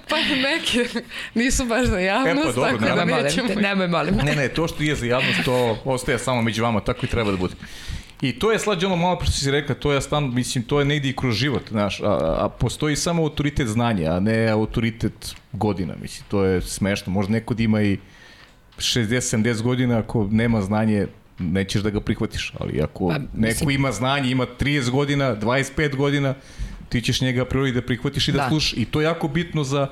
[0.09, 0.89] Pa neke
[1.35, 3.47] nisu baš za javnost, E, pa dobro, tako da nećemo.
[3.47, 4.15] te, nemoj, molim.
[4.15, 5.55] Ne, ne, to što je za javnost, to
[5.85, 7.53] ostaje samo među vama, tako i treba da bude.
[8.21, 10.85] I to je slađe ono malo što si rekla, to je stan, mislim, to je
[10.85, 12.05] negdje i kroz život, znaš, a,
[12.39, 15.13] a postoji samo autoritet znanja, a ne autoritet
[15.51, 17.97] godina, mislim, to je smešno, možda neko da ima i
[18.79, 21.07] 60-70 godina, ako nema znanje,
[21.39, 25.95] nećeš da ga prihvatiš, ali ako Pa, neko mislim- ima znanje, ima 30 godina, 25
[25.95, 26.33] godina,
[26.89, 28.49] ti ćeš njega priori da prihvatiš i da, Da.
[28.49, 28.73] slušaš.
[28.73, 29.87] I to je jako bitno za,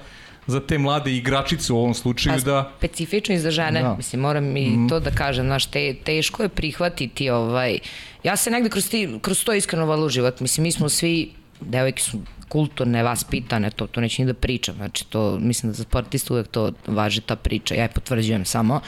[0.48, 2.72] za te mlade igračice u ovom slučaju da...
[2.78, 3.96] specifično i za žene, Da.
[3.96, 4.90] mislim, moram i mm.
[4.90, 7.80] to da kažem, znaš, te, teško je prihvatiti, ovaj,
[8.24, 11.32] ja se negde kroz, ti, kroz to iskreno vala u život, mislim, mi smo svi,
[11.62, 12.20] devojke su
[12.50, 16.48] kulturne, vaspitane, to, to neću ni da pričam, znači, to, mislim da za sportista uvek
[16.48, 18.80] to važi ta priča, ja je potvrđujem samo,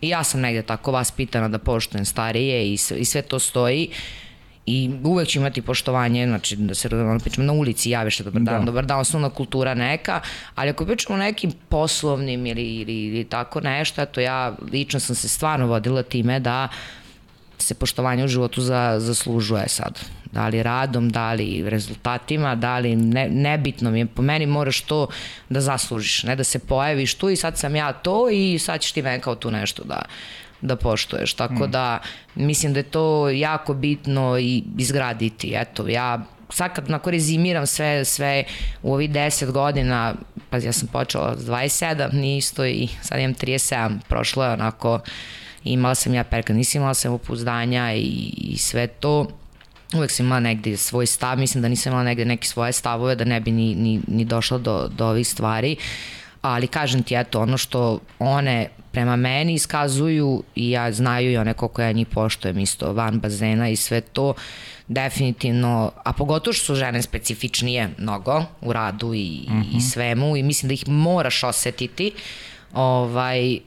[0.00, 3.88] i ja sam negde tako vaspitana da poštujem starije i, sve- i sve to stoji,
[4.66, 8.42] i uvek ću imati poštovanje, znači da se ono pričamo na ulici, javiš se dobar
[8.42, 8.64] dan, Da.
[8.64, 10.20] dobar dan, osnovna kultura neka,
[10.54, 15.16] ali ako pričamo o nekim poslovnim ili, ili, ili tako nešto, eto ja lično sam
[15.16, 16.68] se stvarno vodila time da
[17.58, 20.00] se poštovanje u životu za, zaslužuje sad.
[20.32, 24.06] Da li radom, da li rezultatima, da li ne, nebitno mi je.
[24.06, 25.08] Po meni moraš to
[25.48, 28.92] da zaslužiš, ne da se pojaviš tu i sad sam ja to i sad ćeš
[28.92, 30.02] ti meni kao tu nešto da,
[30.60, 31.34] da poštuješ.
[31.34, 31.70] Tako mm.
[31.70, 31.98] da
[32.34, 35.52] mislim da je to jako bitno i izgraditi.
[35.56, 38.44] Eto, ja sad kad onako rezimiram sve, sve
[38.82, 40.14] u ovih 10 godina,
[40.50, 45.00] pa ja sam počela s 27, nije isto i sad imam 37, prošlo je onako,
[45.72, 49.26] imala sam ja perka, nisam imala sam opouzdanja i, i sve to,
[49.94, 53.24] uvek sam imala negde svoj stav, mislim da nisam imala negde neke svoje stavove, da
[53.24, 55.76] ne bi ni, ni, ni došla do, do ovih stvari,
[56.42, 61.54] ali kažem ti, eto, ono što one prema meni iskazuju i ja znaju i one
[61.54, 64.34] koliko ja njih poštojem isto van bazena i sve to,
[64.88, 69.76] definitivno, a pogotovo što su žene specifičnije mnogo u radu i, mm -hmm.
[69.76, 72.12] i svemu i mislim da ih moraš osetiti,
[72.74, 73.58] ovaj,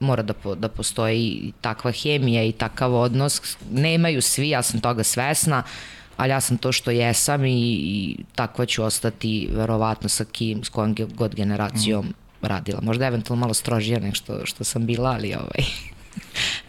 [0.00, 3.56] mora da, po, da postoji i takva hemija i takav odnos.
[3.70, 5.62] Nemaju svi, ja sam toga svesna,
[6.16, 10.68] ali ja sam to što jesam i, i takva ću ostati verovatno sa kim, s
[10.68, 12.46] kojom god generacijom mm.
[12.46, 12.80] radila.
[12.82, 15.64] Možda eventualno malo strožija nek što, što sam bila, ali ovaj,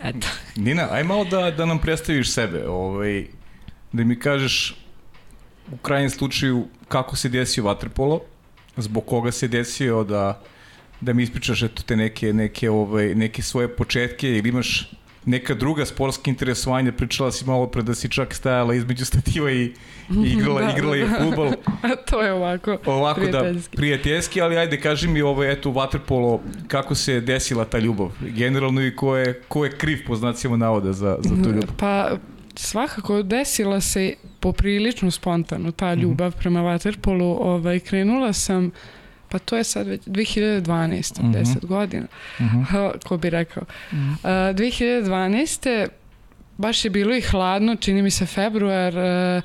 [0.10, 0.28] eto.
[0.56, 3.26] Nina, aj malo da, da nam predstaviš sebe, ovaj,
[3.92, 4.76] da mi kažeš
[5.72, 8.22] u krajnjem slučaju kako se desio vaterpolo,
[8.78, 10.42] zbog koga se desio da
[11.02, 14.92] da mi ispričaš eto te neke neke ovaj neke svoje početke ili imaš
[15.26, 19.64] neka druga sportska interesovanja, pričala si malo pre da si čak stajala između stativa i,
[19.64, 19.74] i
[20.10, 21.56] igrala, Da, igrala da, je da.
[21.84, 23.76] A to je ovako, Ovako prijateljski.
[23.76, 28.12] da, prijateljski, ali ajde kaži mi ovo, eto, vaterpolo, kako se desila ta ljubav?
[28.22, 31.76] Generalno i ko je, ko je kriv po znacima navoda za, za tu ljubav?
[31.78, 32.18] Pa
[32.56, 37.38] svakako desila se poprilično spontano ta ljubav prema Waterpolu.
[37.40, 38.72] Ovaj, krenula sam,
[39.30, 41.32] pa to je sad već 2012, Mhm.
[41.34, 42.06] 10 godina,
[42.64, 43.64] Ha, ko bi rekao.
[44.24, 45.88] A, 2012.
[46.58, 49.42] baš je bilo i hladno, čini mi se februar, a,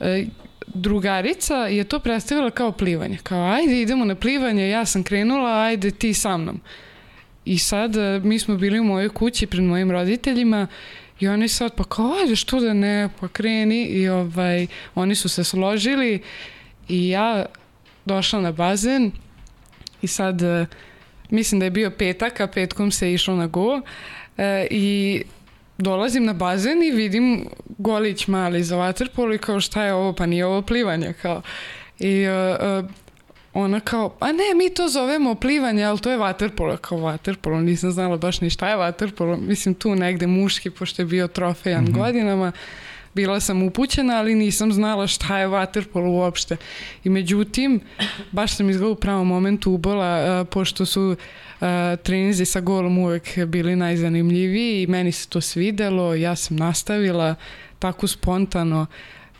[0.00, 0.24] a,
[0.68, 3.18] drugarica je to predstavila kao plivanje.
[3.18, 6.60] Kao, ajde idemo na plivanje, ja sam krenula, ajde ti sa mnom.
[7.44, 10.66] I sad e, mi smo bili u mojoj kući pred mojim roditeljima
[11.20, 15.28] i oni sad pa kao ajde što da ne pa kreni i ovaj oni su
[15.28, 16.22] se složili
[16.88, 17.46] i ja
[18.08, 19.10] došla na bazen
[20.02, 20.66] i sad e,
[21.30, 23.80] mislim da je bio petak a petkom se išlo na go
[24.36, 25.22] e, i
[25.78, 27.46] dolazim na bazen i vidim
[27.78, 31.42] golić mali za vaterpolo i kao šta je ovo pa nije ovo plivanje kao
[31.98, 32.82] i e, e,
[33.54, 36.76] ona kao, a ne, mi to zovemo plivanje, ali to je vaterpolo.
[36.76, 39.36] Kao vaterpolo, nisam znala baš ni šta je vaterpolo.
[39.36, 41.98] Mislim, tu negde muški, pošto je bio trofejan mm -hmm.
[41.98, 42.52] godinama
[43.18, 46.56] bila sam upućena, ali nisam znala šta je vaterpolo uopšte.
[47.04, 47.80] I međutim,
[48.30, 51.16] baš sam izgleda u pravom momentu ubola, pošto su
[52.02, 57.34] treninzi sa golom uvek bili najzanimljiviji i meni se to svidelo, ja sam nastavila
[57.78, 58.86] tako spontano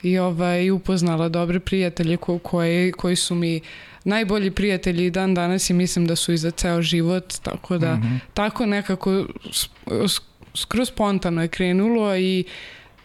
[0.03, 3.61] i ovaj, upoznala dobre prijatelje ko, koje, koji su mi
[4.05, 7.95] najbolji prijatelji i dan danas i mislim da su i za ceo život, tako da
[7.95, 8.19] mm -hmm.
[8.35, 9.27] tako nekako
[10.55, 12.45] skroz spontano je krenulo i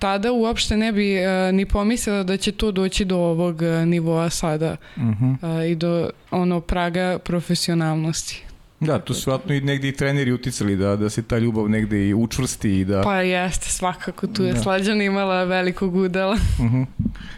[0.03, 4.29] tada uopšte ne bi uh, ni pomislila da će to doći do ovog uh, nivoa
[4.29, 5.59] sada mm -hmm.
[5.63, 8.43] uh, i do ono praga profesionalnosti.
[8.79, 12.07] Da, tu su vratno i negde i treneri uticali da, da se ta ljubav negde
[12.07, 13.01] i učvrsti i da...
[13.01, 14.61] Pa jeste, svakako, tu je da.
[14.61, 16.37] Slađana imala velikog udela.
[16.59, 16.85] Uh -huh.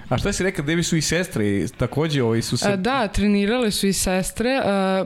[0.09, 2.69] A šta si rekao, gde su i sestre, takođe ovi su se...
[2.69, 5.05] A, da, trenirale su i sestre, a,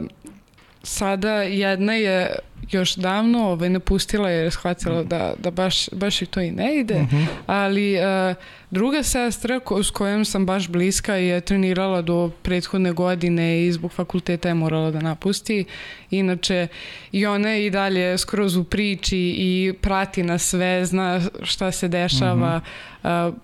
[0.83, 2.35] sada jedna je
[2.71, 6.79] još davno ovaj, napustila jer je shvatila da, da baš, baš i to i ne
[6.79, 7.15] ide, uh mhm.
[7.15, 7.27] -huh.
[7.45, 8.35] ali uh,
[8.71, 13.91] druga sestra ko, s kojom sam baš bliska je trenirala do prethodne godine i zbog
[13.91, 15.65] fakulteta je morala da napusti.
[16.11, 16.67] Inače,
[17.11, 21.87] i ona je i dalje skroz u priči i prati na sve, zna šta se
[21.87, 22.61] dešava,
[23.03, 23.27] uh -huh.
[23.29, 23.35] uh,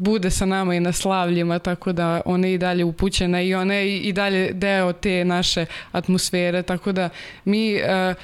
[0.00, 3.74] bude sa nama i na slavljima, tako da ona je i dalje upućena i ona
[3.74, 7.08] je i dalje deo te naše atmosfere, tako da
[7.44, 8.16] mi uh,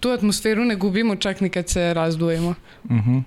[0.00, 2.54] tu atmosferu ne gubimo čak ni kad se razdujemo.
[2.84, 3.10] Uh mhm.
[3.10, 3.22] -huh.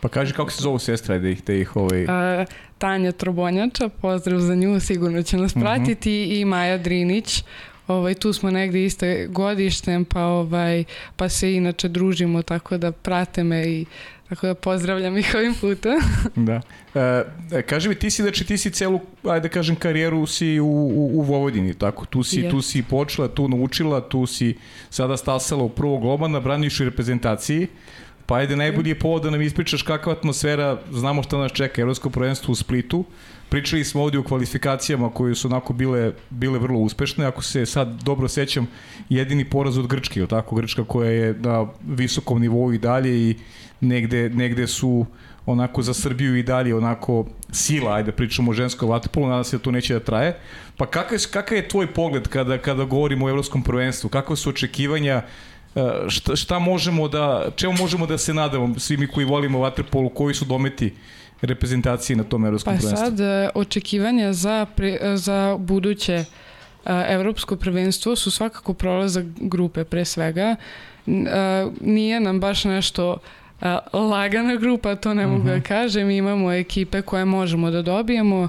[0.00, 2.04] Pa kaži kako se zovu sestra da ih, da ih ovaj...
[2.04, 2.46] Uh,
[2.78, 5.66] Tanja Trobonjača, pozdrav za nju, sigurno će nas uh mhm.
[5.66, 5.76] -huh.
[5.76, 7.42] pratiti i Maja Drinić,
[7.86, 10.84] ovaj, tu smo negde iste godištem, pa, ovaj,
[11.16, 13.86] pa se inače družimo, tako da prate me i
[14.30, 15.98] Tako da pozdravljam ih ovim putem.
[16.48, 16.60] da.
[16.94, 20.60] E, e, kaži mi, ti si, znači ti si celu, ajde da kažem, karijeru si
[20.60, 22.06] u, u, u Vojvodini, tako?
[22.06, 22.50] Tu si, yes.
[22.50, 24.54] tu si počela, tu naučila, tu si
[24.90, 27.66] sada stasala u prvo globana, braniš u reprezentaciji.
[28.26, 32.10] Pa ajde, najbolji je povod da nam ispričaš kakva atmosfera, znamo šta nas čeka, Evropsko
[32.10, 33.04] prvenstvo u Splitu.
[33.50, 37.26] Pričali smo ovdje u kvalifikacijama koje su onako bile, bile vrlo uspešne.
[37.26, 38.68] Ako se sad dobro sećam,
[39.08, 40.56] jedini poraz od Grčke, tako?
[40.56, 43.36] Grčka koja je na visokom nivou i dalje i
[43.80, 45.06] negde, negde su
[45.46, 49.62] onako za Srbiju i dalje onako sila, ajde pričamo o ženskom vatopolu, nadam se da
[49.62, 50.38] to neće da traje.
[50.76, 54.08] Pa kakav, kakav je tvoj pogled kada, kada govorimo o evropskom prvenstvu?
[54.08, 55.22] Kakve su očekivanja?
[55.74, 60.08] E, šta, šta možemo da, čemu možemo da se nadamo svi mi koji volimo vaterpolu,
[60.08, 60.94] koji su dometi
[61.42, 63.04] reprezentacije na tom evropskom pa prvenstvu?
[63.04, 66.24] Pa sad, e, očekivanja za, pre, za buduće e,
[67.08, 70.56] evropsko prvenstvo su svakako prolazak grupe pre svega.
[71.80, 73.18] Nije nam baš nešto
[73.92, 75.48] lagana grupa, to ne mogu uh -huh.
[75.48, 75.64] da mhm.
[75.64, 76.10] kažem.
[76.10, 78.48] Imamo ekipe koje možemo da dobijemo,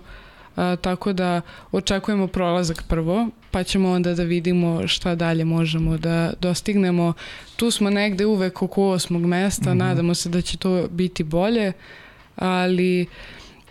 [0.56, 1.42] a, tako da
[1.72, 7.14] očekujemo prolazak prvo, pa ćemo onda da vidimo šta dalje možemo da dostignemo.
[7.56, 9.82] Tu smo negde uvek oko osmog mesta, uh mhm.
[9.82, 9.88] -huh.
[9.88, 11.74] nadamo se da će to biti bolje,
[12.36, 13.06] ali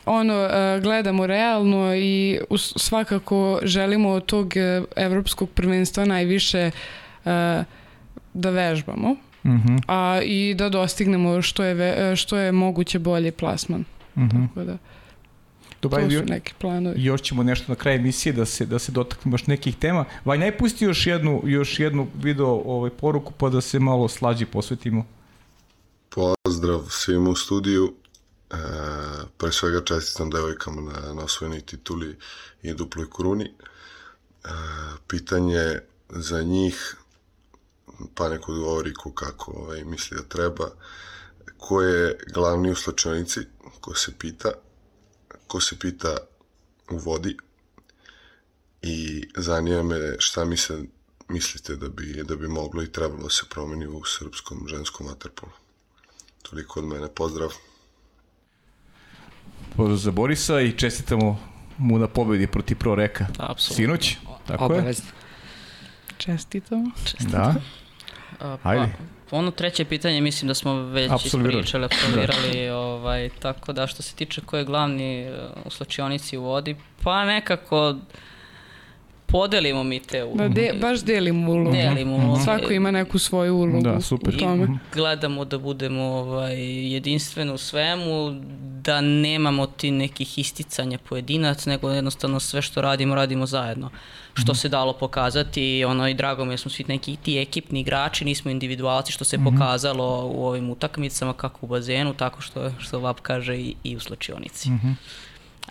[0.06, 0.48] ono,
[0.82, 2.40] gledamo realno i
[2.76, 6.70] svakako želimo od tog e, evropskog prvenstva najviše
[8.34, 9.10] da vežbamo.
[9.10, 9.68] Uh mhm.
[9.68, 9.82] -huh.
[9.86, 13.84] a i da dostignemo što je, ve, što je moguće bolji plasman.
[14.14, 14.48] Uh -huh.
[14.48, 14.78] Tako da,
[15.82, 17.04] Dobar, to su neki planovi.
[17.04, 20.04] Još ćemo nešto na kraju emisije da se da se dotaknemo još nekih tema.
[20.24, 25.06] Vaj najpusti još jednu još jednu video ovaj poruku pa da se malo slađi posvetimo.
[26.08, 27.94] Pozdrav svima u studiju.
[28.50, 28.56] E,
[29.38, 32.18] pre svega čestitam devojkama na, na osvojenoj tituli
[32.62, 33.44] i duploj kruni.
[33.44, 34.48] E,
[35.08, 36.96] pitanje za njih
[38.14, 40.70] pa neko govori ko kako ovaj, misli da treba,
[41.58, 43.40] ko je glavni u slačionici,
[43.80, 44.52] ko se pita,
[45.46, 46.16] ko se pita
[46.90, 47.36] u vodi
[48.82, 50.78] i zanima me šta misle,
[51.28, 55.52] mislite da bi, da bi moglo i trebalo da se promeni u srpskom ženskom vaterpolu.
[56.42, 57.52] Toliko od mene, pozdrav.
[59.76, 61.38] Pozdrav za Borisa i čestitamo
[61.78, 63.26] mu na pobedi protiv Pro Reka.
[63.38, 63.76] Apsolutno.
[63.76, 64.16] Sinoć,
[64.46, 65.06] tako Obavezno.
[65.06, 66.14] je.
[66.18, 66.90] Čestitamo.
[67.04, 67.54] Čestitamo.
[68.40, 68.56] Da.
[68.62, 68.92] Pa, Ajde.
[69.30, 72.76] Ono treće pitanje mislim da smo već ispričali, absolvirali, da.
[72.76, 77.24] ovaj, tako da što se tiče ko je glavni uh, u slačionici u vodi, pa
[77.24, 77.94] nekako
[79.30, 80.48] podelimo mi te uloge.
[80.48, 81.72] Da, de, baš delimo ulogu.
[81.72, 82.44] Delimo uloge.
[82.44, 83.82] Svako ima neku svoju ulogu.
[83.82, 84.34] Da, super.
[84.34, 84.78] I tome.
[84.94, 86.54] gledamo da budemo ovaj,
[86.92, 88.40] jedinstveni u svemu,
[88.82, 93.90] da nemamo ti nekih isticanja pojedinac, nego jednostavno sve što radimo, radimo zajedno.
[94.34, 94.60] Što mm -hmm.
[94.60, 98.24] se dalo pokazati, ono i drago mi je da smo svi neki ti ekipni igrači,
[98.24, 99.58] nismo individualci, što se mm -hmm.
[99.58, 104.00] pokazalo u ovim utakmicama, kako u bazenu, tako što, što Vap kaže i, i u
[104.00, 104.70] slačionici.
[104.70, 104.94] Mm -hmm.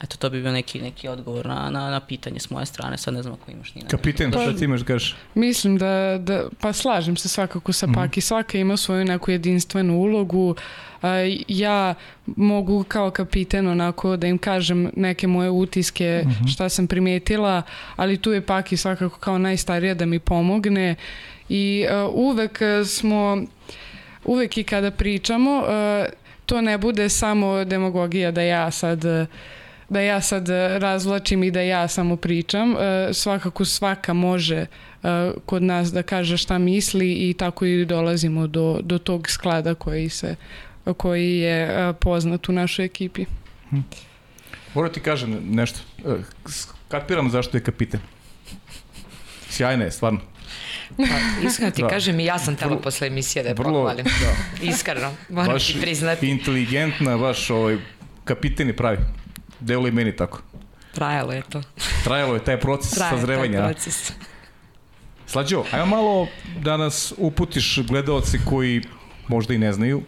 [0.03, 3.13] Eto, to bi bio neki, neki odgovor na, na, na pitanje s moje strane, sad
[3.13, 5.15] ne znam ako imaš ni na Kapiten, šta ti imaš da kažeš?
[5.35, 10.55] Mislim da, da, pa slažem se svakako sa Paki, svaka ima svoju neku jedinstvenu ulogu,
[11.01, 11.09] a,
[11.47, 11.95] ja
[12.25, 17.61] mogu kao kapiten onako da im kažem neke moje utiske šta sam primetila,
[17.95, 20.95] ali tu je Paki svakako kao najstarija da mi pomogne
[21.49, 23.43] i a, uvek smo
[24.25, 26.05] uvek i kada pričamo a,
[26.45, 29.05] to ne bude samo demagogija da ja sad
[29.89, 32.71] da ja sad razvlačim i da ja samo pričam.
[32.73, 32.77] E,
[33.13, 34.67] svakako svaka može e,
[35.45, 40.09] kod nas da kaže šta misli i tako i dolazimo do, do tog sklada koji
[40.09, 40.35] se
[40.93, 43.25] koji je e, poznat u našoj ekipi.
[44.73, 45.79] Moram ti kažem nešto.
[45.99, 46.15] E,
[46.87, 47.99] Kapiram zašto je kapiten.
[49.49, 50.19] Sjajna je, stvarno.
[50.97, 51.03] Pa,
[51.47, 51.87] iskreno ti Da.
[51.87, 54.05] kažem i ja sam tela Vrlo- posle emisije da je vrlo- pohvalim.
[54.63, 56.27] Iskreno, moram Baš ti priznati.
[56.27, 57.77] inteligentna, baš ovaj,
[58.25, 58.97] kapiten je pravi.
[59.60, 60.41] Delo i meni tako.
[60.91, 61.61] Trajalo je to.
[62.03, 63.60] Trajalo je taj proces Traje taj sazrevanja.
[63.60, 63.65] a?
[63.65, 64.11] proces.
[65.26, 66.27] Slađo, ajmo malo
[66.57, 68.81] da nas uputiš gledalci koji
[69.27, 70.02] možda i ne znaju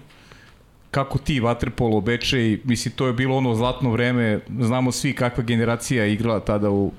[0.92, 6.04] kako ti vaterpolo Bečej, misli to je bilo ono zlatno vreme, znamo svi kakva generacija
[6.04, 6.92] je igrala tada u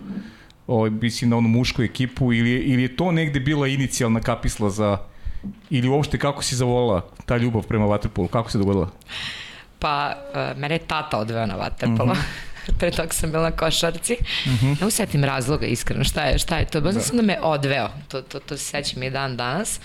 [0.66, 4.70] ovaj, mislim na onu mušku ekipu ili, je- ili je to negde bila inicijalna kapisla
[4.70, 4.98] za
[5.70, 8.90] ili uopšte kako si zavolila ta ljubav prema vaterpolu, kako se dogodila?
[9.82, 12.16] Pa, uh, mene je tata odveo na vaterpolo.
[12.78, 14.16] Pre toga sam bila na košarci.
[14.80, 16.80] Ne usetim razloga, iskreno, šta je, šta je to.
[16.80, 17.88] Baš sam da me odveo.
[18.08, 19.80] To, to, to se sećam i dan danas.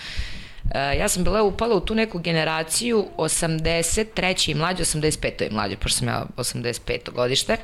[0.64, 4.52] Uh, ja sam bila upala u tu neku generaciju 83.
[4.52, 5.48] i mlađe, 85.
[5.50, 7.12] i mlađe, pošto sam ja 85.
[7.12, 7.58] godište.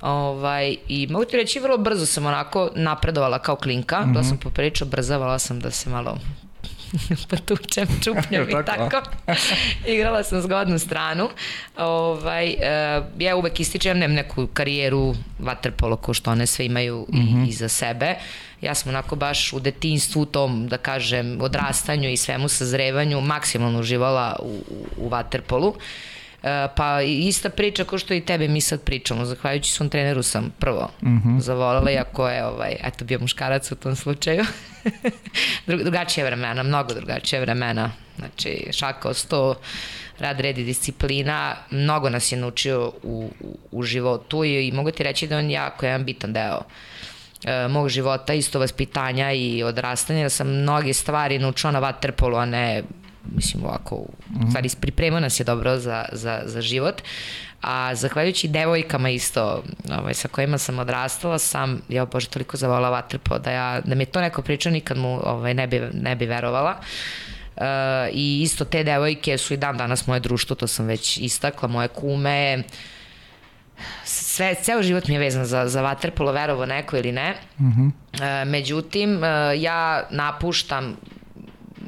[0.00, 4.04] Ovaj, I mogu ti reći, vrlo brzo sam onako napredovala kao klinka.
[4.06, 6.18] Bila sam popričao, brzavala sam da se malo
[7.30, 9.02] potučem, čupnjam i Tako.
[9.94, 11.28] Igrala sam zgodnu stranu.
[11.76, 17.48] Ovaj, uh, ja uvek ističem, nemam neku karijeru vaterpolo ko što one sve imaju i,
[17.48, 18.14] iza sebe.
[18.60, 24.36] Ja sam onako baš u detinstvu, tom, da kažem, odrastanju i svemu sazrevanju maksimalno uživala
[24.42, 25.74] u, u, u vaterpolu.
[25.74, 26.17] E,
[26.76, 30.52] pa i ista priča kao što i tebe mi sad pričamo, zahvaljujući svom treneru sam
[30.58, 31.40] prvo mm -hmm.
[31.40, 34.44] zavolala, iako je ovaj, eto bio muškarac u tom slučaju.
[35.66, 37.90] Dru, drugačije vremena, mnogo drugačije vremena.
[38.18, 39.54] Znači, šaka o sto,
[40.18, 44.90] rad, red i disciplina, mnogo nas je naučio u, u, u životu i, i mogu
[44.90, 46.60] ti reći da on jako jedan bitan deo
[47.44, 52.44] e, mog života, isto vaspitanja i odrastanja, da sam mnoge stvari naučila na vaterpolu, a
[52.44, 52.82] ne
[53.34, 57.02] mislim ovako, u stvari pripremao nas je dobro za, za, za život,
[57.62, 59.62] a zahvaljujući devojkama isto
[59.98, 64.02] ovaj, sa kojima sam odrastala sam, ja bože toliko zavolala vaterpolo da, ja, da mi
[64.02, 66.80] je to neko pričao nikad mu ovaj, ne, bi, ne bi verovala
[67.58, 67.64] Uh,
[68.12, 71.88] i isto te devojke su i dan danas moje društvo, to sam već istakla, moje
[71.88, 72.62] kume,
[74.04, 77.34] sve, ceo život mi je vezan za, za vaterpolo, verovo neko ili ne.
[77.60, 77.90] Mm -hmm.
[78.22, 79.28] e, međutim, e,
[79.60, 80.96] ja napuštam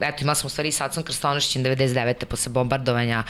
[0.01, 2.25] eto imala sam u stvari sad sam Krstonošćin 99.
[2.25, 3.25] posle bombardovanja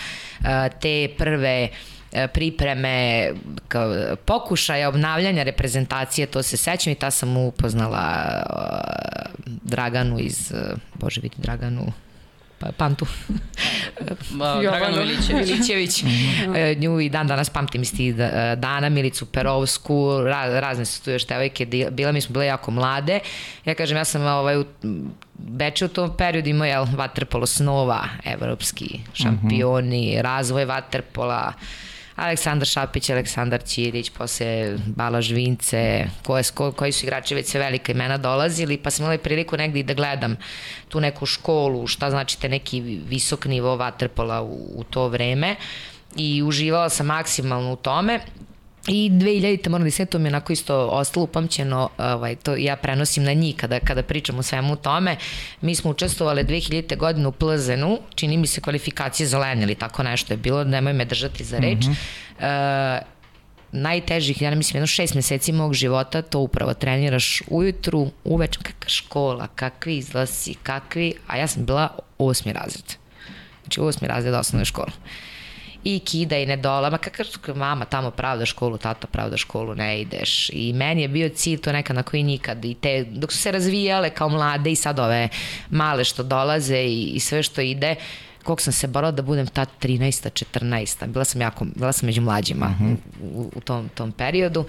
[0.45, 1.69] e, te prve
[2.13, 3.29] e, pripreme
[3.69, 10.53] kao, pokušaja obnavljanja reprezentacije, to se sećam i ta sam upoznala e, Draganu iz,
[10.95, 11.93] bože vidi Draganu,
[12.69, 13.07] Pantu.
[14.31, 15.49] Ma, Draganu Milićević.
[15.49, 16.05] Milićević.
[16.57, 21.05] E, Nju i dan danas pamtim iz tih da- dana, Milicu Perovsku, ra, razne su
[21.05, 23.19] tu još devojke, di- bila mi smo bile jako mlade.
[23.65, 24.65] Ja kažem, ja sam ovaj, u
[25.35, 31.53] Beče u tom periodu imao jel, vaterpolo snova, evropski šampioni, razvoj vaterpola,
[32.21, 37.93] Aleksandar Šapić, Aleksandar Ćirić, posle Balaž Vince, koje, ko, koji su igrači već sve velika
[37.93, 40.37] imena dolazili, pa sam imala priliku negdje da gledam
[40.89, 45.57] tu neku školu, šta znači te neki visok nivo vaterpola u, u to vreme
[46.17, 48.21] i uživala sam maksimalno u tome.
[48.89, 52.77] I 2000-te, moram da se to mi je onako isto ostalo upamćeno, ovaj, to ja
[52.77, 55.17] prenosim na njih kada, kada pričam o svemu tome.
[55.61, 56.97] Mi smo učestvovali 2000.
[56.97, 60.93] godine u Plzenu, čini mi se kvalifikacije za Len ili tako nešto je bilo, nemoj
[60.93, 61.87] me držati za reč.
[61.87, 62.99] Mm -hmm.
[62.99, 63.03] e,
[63.73, 68.89] najtežih, ja ne mislim, jedno šest meseci mog života, to upravo treniraš ujutru, uveč, kakva
[68.89, 72.95] škola, kakvi izlasi, kakvi, a ja sam bila osmi razred.
[73.63, 74.91] Znači osmi razred osnovne škole
[75.85, 80.01] i kida i ne dola, ma kakav mama tamo pravda školu, tata pravda školu, ne
[80.01, 80.51] ideš.
[80.53, 82.65] I meni je bio cilj to nekad na koji nikad.
[82.65, 85.29] I te, dok su se razvijale kao mlade i sad ove
[85.71, 87.95] male što dolaze i, i sve što ide,
[88.45, 90.45] koliko sam se borala da budem ta 13.
[90.61, 91.07] 14.
[91.07, 92.97] Bila sam jako, bila sam među mlađima uh -huh.
[93.23, 94.65] u, u tom, tom periodu.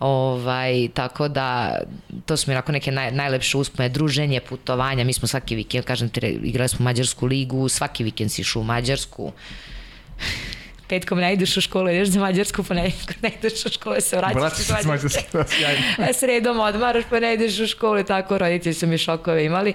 [0.00, 1.78] Ovaj, tako da,
[2.26, 6.08] to su mi onako neke naj, najlepše uspome, druženje, putovanja, mi smo svaki vikend, kažem
[6.08, 9.32] ti, igrali smo Mađarsku ligu, svaki vikend si išao u Mađarsku,
[10.88, 12.92] petkom ne ideš u školu, ideš za Mađarsku, pa ne,
[13.22, 15.82] ne ideš u školu, se vraćaš se da, sjajno.
[16.10, 19.72] E, sredom odmaraš pa ne ideš u školu tako roditelji su mi šokove imali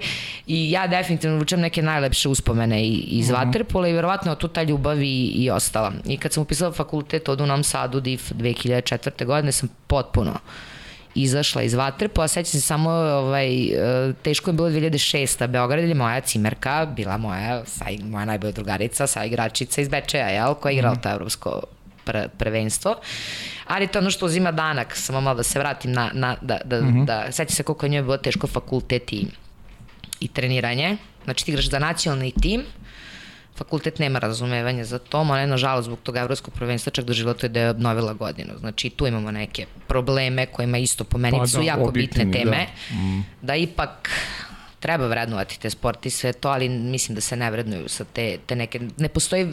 [0.47, 3.51] i ja definitivno vučem neke najlepše uspomene iz uh -huh.
[3.51, 5.91] Waterpola i verovatno tu ta ljubav i, i ostala.
[6.05, 9.25] I kad sam upisala fakultet od u Novom Sadu DIF 2004.
[9.25, 10.39] godine sam potpuno
[11.15, 15.47] izašla iz Vatrpola, sećam se samo, ovaj, e, teško je bilo 2006.
[15.47, 20.53] Beograd je moja cimerka, bila moja, sa, moja najbolja drugarica, sa igračica iz Bečeja, jel,
[20.53, 21.01] koja je igrala mm.
[21.01, 21.61] to evropsko
[22.05, 22.95] pre, prvenstvo.
[23.67, 26.59] Ali to je ono što uzima danak, samo malo da se vratim na, na da,
[26.65, 27.05] da, mm -hmm.
[27.05, 29.27] da sećam se koliko je njoj bilo teško fakultet i,
[30.19, 30.97] i treniranje.
[31.23, 32.63] Znači ti igraš za nacionalni tim,
[33.55, 37.45] fakultet nema razumevanja za to, ona je nažalost zbog toga evropskog prvenstva čak doživjela to
[37.45, 38.53] je da je obnovila godinu.
[38.59, 42.67] Znači tu imamo neke probleme kojima isto po meni pa, su da, jako bitne teme,
[42.89, 42.95] da.
[42.95, 43.25] Mm.
[43.41, 44.09] da ipak
[44.79, 48.37] treba vrednovati te sport i sve to, ali mislim da se ne vrednuju sa te,
[48.45, 49.47] te neke, ne postoji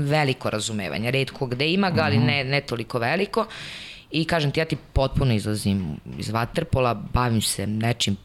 [0.00, 2.26] veliko razumevanje, redko gde ima ga, ali mhm.
[2.26, 3.46] ne, ne toliko veliko.
[4.10, 8.16] I kažem ti, ja ti potpuno izlazim iz Waterpola, bavim se nečim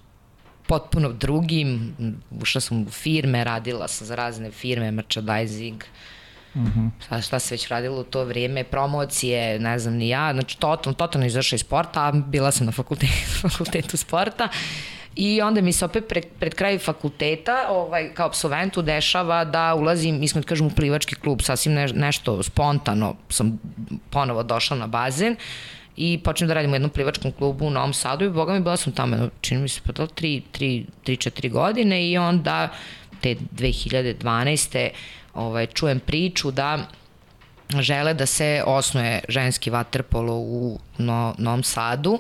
[0.68, 1.96] potpuno drugim,
[2.42, 5.84] ušla sam u firme, radila sam za razne firme, merchandising,
[6.56, 6.90] Mm -hmm.
[7.06, 10.96] šta, šta se već radilo u to vrijeme, promocije, ne znam ni ja, znači totalno,
[10.96, 13.14] totalno izašla iz sporta, a bila sam na fakultetu,
[13.50, 14.50] fakultetu sporta.
[15.16, 20.20] I onda mi se opet pred, pred kraj fakulteta, ovaj, kao absolventu, dešava da ulazim,
[20.20, 23.60] mi smo, da kažem, u plivački klub, sasvim ne, nešto spontano sam
[24.10, 25.36] ponovo došla na bazen,
[25.98, 28.78] i počnem da radim u jednom plivačkom klubu u Novom Sadu i boga mi bila
[28.78, 32.70] sam tamo, čini mi se pa to 3-4 godine i onda
[33.22, 34.90] te 2012.
[35.34, 36.78] Ovaj, čujem priču da
[37.80, 42.20] žele da se osnuje ženski vaterpolo u no, Novom Sadu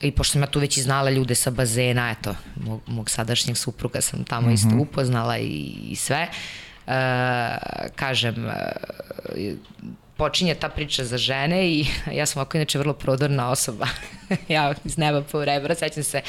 [0.00, 3.56] i pošto sam ja tu već i znala ljude sa bazena, eto, mog, mog sadašnjeg
[3.56, 4.54] supruga sam tamo mm -hmm.
[4.54, 4.80] isto mhm.
[4.80, 6.28] upoznala i, i sve,
[6.86, 6.98] e,
[7.96, 9.54] kažem, e,
[10.16, 11.86] počinje ta priča za žene i
[12.18, 13.86] ja sam ovako inače vrlo prodorna osoba.
[14.48, 16.20] ja iz neba po rebra, sećam se,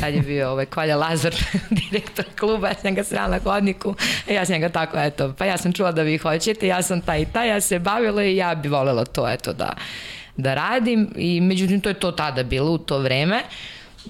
[0.00, 1.34] tad je bio ovaj Kolja Lazar,
[1.80, 3.94] direktor kluba, ja sam ga srela na hodniku,
[4.30, 7.22] ja sam ga tako, eto, pa ja sam čula da vi hoćete, ja sam taj
[7.22, 9.72] i taj, ja se bavila i ja bi volela to, eto, da,
[10.36, 11.12] da radim.
[11.16, 13.42] I međutim to je to tada bilo u to vreme.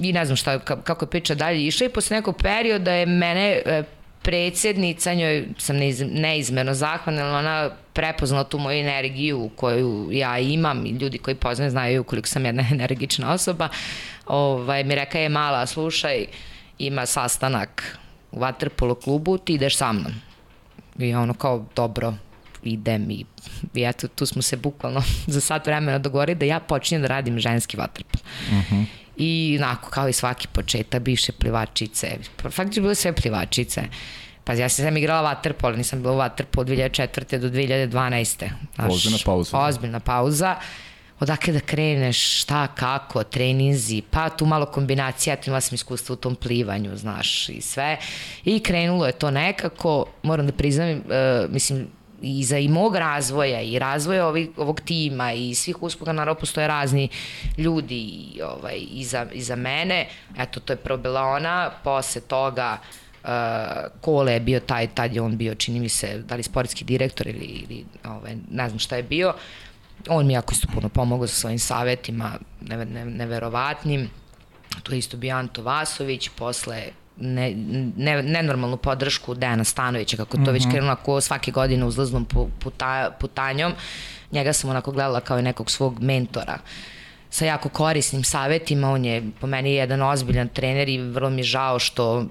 [0.00, 1.86] I ne znam šta, kako je priča dalje išla.
[1.86, 3.82] I posle nekog perioda je mene e,
[4.23, 5.77] predsednica, njoj sam
[6.11, 12.05] neizmerno zahvalna, ona prepoznala tu moju energiju koju ja imam i ljudi koji poznaju znaju
[12.05, 13.69] koliko sam jedna energična osoba.
[14.27, 16.27] Ovaj, mi reka je mala, slušaj,
[16.78, 17.99] ima sastanak
[18.32, 20.12] u Waterpolo klubu, ti ideš sa mnom.
[20.99, 22.15] I ono kao, dobro,
[22.62, 23.24] idem i,
[23.74, 25.03] i eto, tu smo se bukvalno
[25.35, 28.20] za sat vremena dogovorili da ja počinjem da radim ženski vaterpol.
[28.49, 28.74] Uh mhm.
[28.74, 29.01] -huh.
[29.16, 32.06] I onako, kao i svaki početak, biše plivačice.
[32.51, 33.82] Faktično bilo sve plivačice.
[34.44, 37.39] Pa ja sam igrala waterpolo, nisam bila u waterpolo od 2004.
[37.39, 38.48] do 2012.
[38.74, 39.59] Znaš, ozbiljna pauza.
[39.59, 40.56] Ozbiljna pauza.
[41.20, 46.16] Odakle da kreneš, šta, kako, treninzi, pa tu malo kombinacija, ja imala sam iskustvo u
[46.16, 47.98] tom plivanju, znaš, i sve.
[48.44, 51.86] I krenulo je to nekako, moram da priznam, uh, mislim,
[52.23, 56.69] i za i mog razvoja i razvoja ovih, ovog tima i svih uspoga, naravno postoje
[56.69, 57.09] razni
[57.59, 60.07] ljudi i, ovaj, i, za, i za mene.
[60.39, 62.78] Eto, to je probila ona, posle toga
[63.24, 63.31] uh,
[64.01, 67.27] Kole je bio taj, tad je on bio, čini mi se, da li sportski direktor
[67.27, 69.35] ili, ili ovaj, ne znam šta je bio.
[70.09, 74.11] On mi jako isto puno pomogao sa svojim savetima, ne, ne, neverovatnim.
[74.82, 76.82] Tu je isto bio Anto Vasović, posle
[77.16, 77.55] ne,
[77.97, 80.52] ne, nenormalnu podršku Dejana Stanovića, kako to mm -hmm.
[80.52, 80.70] već mhm.
[80.70, 82.26] krenulo, ako svake godine uzlaznom
[82.60, 83.72] puta, putanjom,
[84.32, 86.59] njega sam onako gledala kao i nekog svog mentora
[87.32, 91.44] sa jako korisnim savetima, on je po meni jedan ozbiljan trener i vrlo mi je
[91.44, 92.26] žao što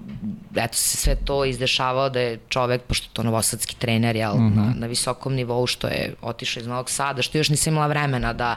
[0.56, 4.56] eto se sve to izdešavao da je čovek, pošto to novosadski trener, jel, mm -hmm.
[4.56, 8.34] na, na visokom nivou što je otišao iz Novog Sada, što još nisam imala vremena
[8.34, 8.56] da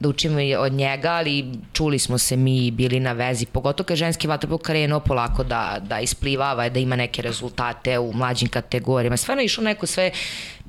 [0.00, 4.28] da učimo od njega, ali čuli smo se mi bili na vezi, pogotovo kad ženski
[4.28, 9.16] vaterpolo krenuo polako da, da isplivava, da ima neke rezultate u mlađim kategorijama.
[9.16, 10.10] Stvarno išlo neko sve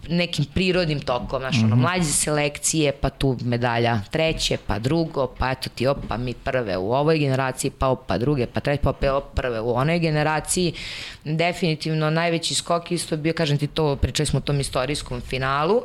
[0.09, 1.65] nekim prirodnim tokom, znaš, mm -hmm.
[1.65, 1.81] ono, mhm.
[1.81, 6.93] mlađe selekcije, pa tu medalja treće, pa drugo, pa eto ti opa mi prve u
[6.93, 10.73] ovoj generaciji, pa opa druge, pa treće, pa opet prve u onoj generaciji.
[11.23, 15.81] Definitivno najveći skok isto bio, kažem ti to, pričali smo o tom istorijskom finalu,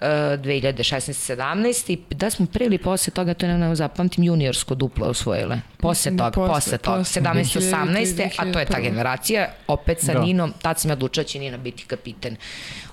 [0.00, 5.60] 2016-17 i da smo pre ili posle toga, to je ne zapamtim, juniorsko duplo osvojile.
[5.76, 10.20] Posle toga, posle, posle toga, 17-18, a to je ta generacija, opet sa da.
[10.20, 12.36] Ninom, tad sam ja odlučila da će Nina biti kapiten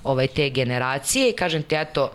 [0.04, 2.10] ovaj, te generacije i kažem ti, eto,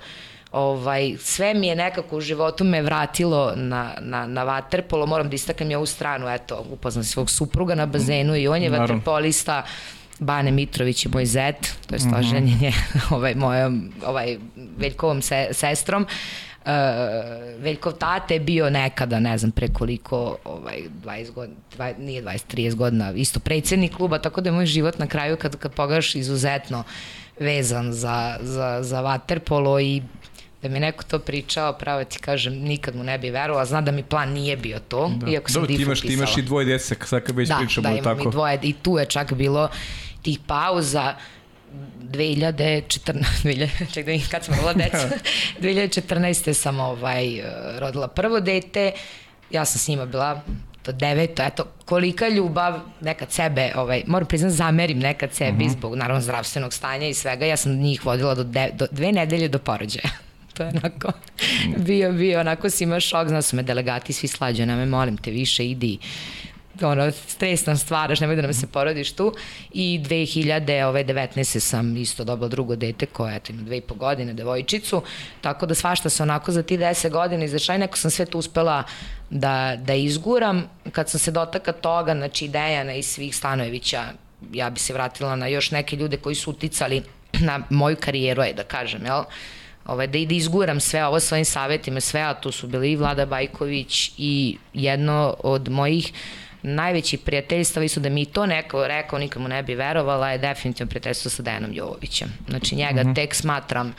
[0.52, 5.36] ovaj, sve mi je nekako u životu me vratilo na, na, na vaterpolo, moram da
[5.36, 8.94] istaknem ja u stranu, eto, upoznam svog supruga na bazenu i on je Naravno.
[8.94, 9.64] vaterpolista,
[10.20, 13.16] Bane Mitrović je moj zet, to je stoženjenje mm -hmm.
[13.16, 14.38] ovaj, mojom, ovaj,
[14.78, 16.08] Veljkovom se, sestrom.
[16.66, 16.70] Uh,
[17.60, 22.56] Veljkov tate je bio nekada, ne znam pre koliko, ovaj, 20 godina, 20, nije 20,
[22.56, 26.16] 30 godina, isto predsednik kluba, tako da je moj život na kraju kad, kad pogledaš
[26.16, 26.84] izuzetno
[27.40, 30.02] vezan za, za, za vaterpolo i
[30.64, 33.92] da mi neko to pričao, pravo ti kažem, nikad mu ne bi verovao, zna da
[33.92, 35.32] mi plan nije bio to, da.
[35.32, 36.14] iako sam Dobro, difu imaš, pisala.
[36.14, 38.30] imaš i dvoje djece, sad kad već da, pričamo da, imam tako.
[38.30, 39.70] i dvoje, i tu je čak bilo
[40.22, 41.16] tih pauza,
[42.02, 45.10] 2014, 2000, ček da kad sam rodila deca,
[45.62, 46.54] 2014.
[46.64, 47.42] sam ovaj,
[47.80, 48.92] rodila prvo dete,
[49.52, 50.42] ja sam s njima bila
[50.84, 55.74] to deveto, eto, kolika ljubav nekad sebe, ovaj, moram priznat, zamerim nekad sebi uh -huh.
[55.74, 59.48] zbog, naravno, zdravstvenog stanja i svega, ja sam njih vodila do, de, do dve nedelje
[59.48, 60.10] do porođaja.
[60.54, 61.12] to je onako,
[61.78, 65.32] bio, bio, onako si imao šok, znao su me delegati, svi slađu, me molim te
[65.32, 65.98] više, idi,
[66.82, 69.34] ono, stresna stvaraš, nemoj da nam se porodiš tu.
[69.72, 71.60] I 2019.
[71.60, 75.02] sam isto dobila drugo dete koje eto, ima dve i po godine, devojčicu,
[75.42, 78.38] tako da svašta se onako za ti 10 godina izašla i neko sam sve to
[78.38, 78.84] uspela
[79.30, 80.70] da, da izguram.
[80.92, 84.04] Kad sam se dotaka toga, znači Dejana i svih Stanojevića,
[84.54, 87.04] ja bi se vratila na još neke ljude koji su uticali
[87.40, 89.24] na moju karijeru, aj da kažem, jel?
[89.86, 93.26] Ovaj, da, da izguram sve ovo svojim savjetima, sve, a tu su bili i Vlada
[93.26, 96.14] Bajković i jedno od mojih
[96.64, 101.32] najveći prijateljstva su da mi to neko rekao, nikomu ne bi verovala, je definitivno prijateljstvo
[101.32, 102.28] sa Dejanom Jovovićem.
[102.50, 103.16] Znači njega mm -hmm.
[103.16, 103.94] tek smatram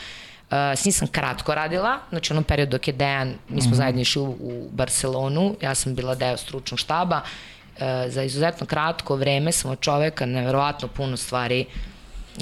[0.44, 3.72] Uh, s njim sam kratko radila, znači onom periodu dok je Dejan, mi smo mm
[3.72, 3.76] -hmm.
[3.76, 9.16] zajedno išli u, u Barcelonu, ja sam bila deo stručnog štaba, uh, za izuzetno kratko
[9.16, 11.64] vreme sam od čoveka neverovatno puno stvari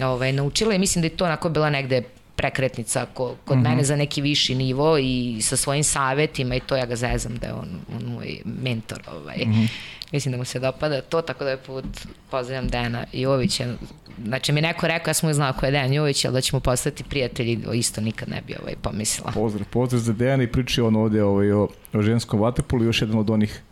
[0.03, 2.03] ovaj, naučila i mislim da je to onako bila negde
[2.43, 3.69] prekretnica ko, kod mm -hmm.
[3.69, 7.47] mene za neki viši nivo i sa svojim savetima i to ja ga zezam da
[7.47, 9.01] je on, on moj mentor.
[9.13, 9.37] Ovaj.
[9.47, 9.69] Mm -hmm.
[10.13, 11.85] Mislim da mu se dopada to, tako da je put
[12.31, 13.75] pozdravljam Dejana Jovića.
[14.25, 16.61] Znači mi neko rekao, ja sam mu znao ko je Dejan Jović, ali da ćemo
[16.61, 19.33] postati prijatelji, isto nikad ne bi ovaj, pomislila.
[19.33, 23.19] Pozdrav, pozdrav za Dejana i priči on ovde ovaj, o, o ženskom vaterpolu, još jedan
[23.19, 23.63] od onih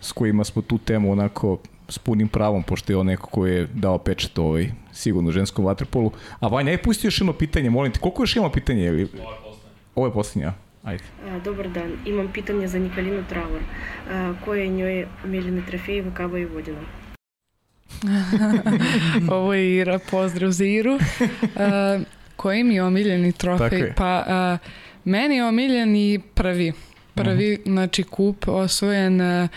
[0.00, 1.58] s kojima smo tu temu onako
[1.88, 6.12] s punim pravom, pošto je on neko ko je dao pečet ovaj, sigurno ženskom vaterpolu.
[6.40, 8.84] A Vanja, je pusti još jedno pitanje, molim te, koliko još ima pitanje?
[8.84, 9.02] Ili...
[9.02, 9.70] Ovo je poslednje.
[9.94, 10.52] Ovo je poslednje,
[10.82, 11.04] Ajde.
[11.26, 13.60] A, dobar dan, imam pitanje za Nikolinu Travor.
[14.10, 15.96] A, koje je njoj omiljeni trofej
[16.40, 16.80] i Vodina?
[19.36, 20.98] Ovo je Ira, pozdrav za Iru.
[21.56, 21.98] A,
[22.36, 23.92] koji mi je omiljeni trofej?
[23.96, 24.58] Pa, a,
[25.04, 26.72] meni je omiljeni prvi.
[27.14, 27.72] Prvi, uh -huh.
[27.72, 29.48] znači kup osvojen a,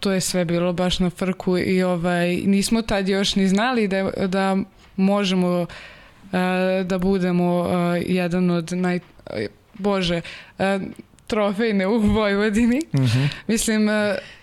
[0.00, 4.10] to je sve bilo baš na frku i ovaj, nismo tad još ni znali da,
[4.26, 4.56] da
[4.96, 5.68] možemo uh,
[6.84, 7.70] da budemo uh,
[8.06, 9.00] jedan od naj...
[9.74, 10.20] Bože,
[10.58, 10.64] uh,
[11.26, 12.80] trofejne u Vojvodini.
[12.92, 13.28] Uh -huh.
[13.46, 13.88] Mislim,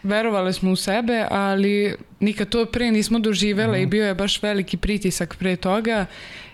[0.03, 3.83] verovali smo u sebe, ali nikad to pre nismo doživele uh -huh.
[3.83, 6.05] i bio je baš veliki pritisak pre toga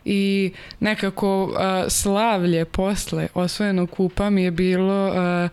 [0.05, 1.57] i nekako uh,
[1.89, 5.49] slavlje posle osvojenog kupa mi je bilo uh,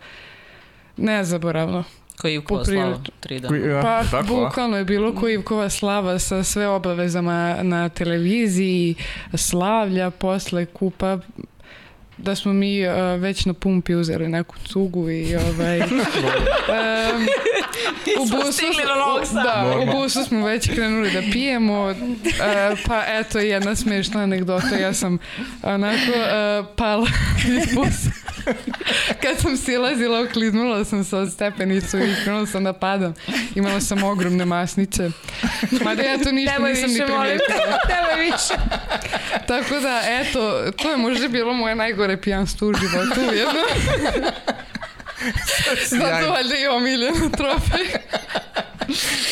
[0.97, 1.83] nezaboravno.
[2.21, 3.57] Koji Ivkova slava, tri dana.
[3.57, 8.95] Ja, pa, tako, bukvalno je bilo koji Ivkova slava sa sve obavezama na televiziji,
[9.33, 11.17] slavlja posle kupa,
[12.23, 15.87] da smo mi uh, već na pumpi uzeli neku cugu i ovaj um,
[18.21, 23.75] u busu u, da, u busu smo već krenuli da pijemo uh, pa eto jedna
[23.75, 25.17] smešna anegdota ja sam
[25.63, 27.07] onako uh, pala
[27.57, 28.11] iz busa.
[29.21, 33.13] Kad sam silazila okliznula sam se od stepenicu i krenula sam da padam.
[33.55, 35.09] Imala sam ogromne masnice.
[35.83, 38.53] Mada ja to ništa Nemoj nisam više, ni primijetila Nemoj više.
[39.47, 43.63] Tako da eto to je možda bilo moje najgore pijanstvo u životu jedno.
[45.89, 47.85] Zato valjda i omiljeno trofej.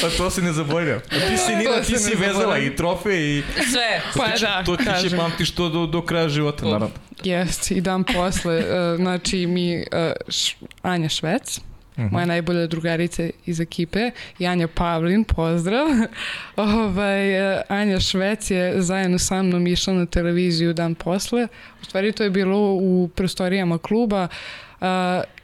[0.02, 1.00] Pa to se ne zaboravlja.
[1.00, 3.44] Ti si, Nina, ti si vezala i trofej i...
[3.72, 4.02] Sve.
[4.18, 5.10] Pa to da, To ti kažem.
[5.10, 6.90] će pamtiš to do, do kraja života, naravno.
[7.24, 8.58] Jest, i dan posle.
[8.58, 9.84] Uh, znači mi, uh,
[10.28, 11.60] š, Anja Švec,
[11.98, 12.12] -huh.
[12.12, 15.88] moja najbolja drugarica iz ekipe i Anja Pavlin, pozdrav.
[16.56, 21.48] ovaj, Anja Švec je zajedno sa mnom išla na televiziju dan posle.
[21.82, 24.24] U stvari to je bilo u prostorijama kluba.
[24.24, 24.67] Uh,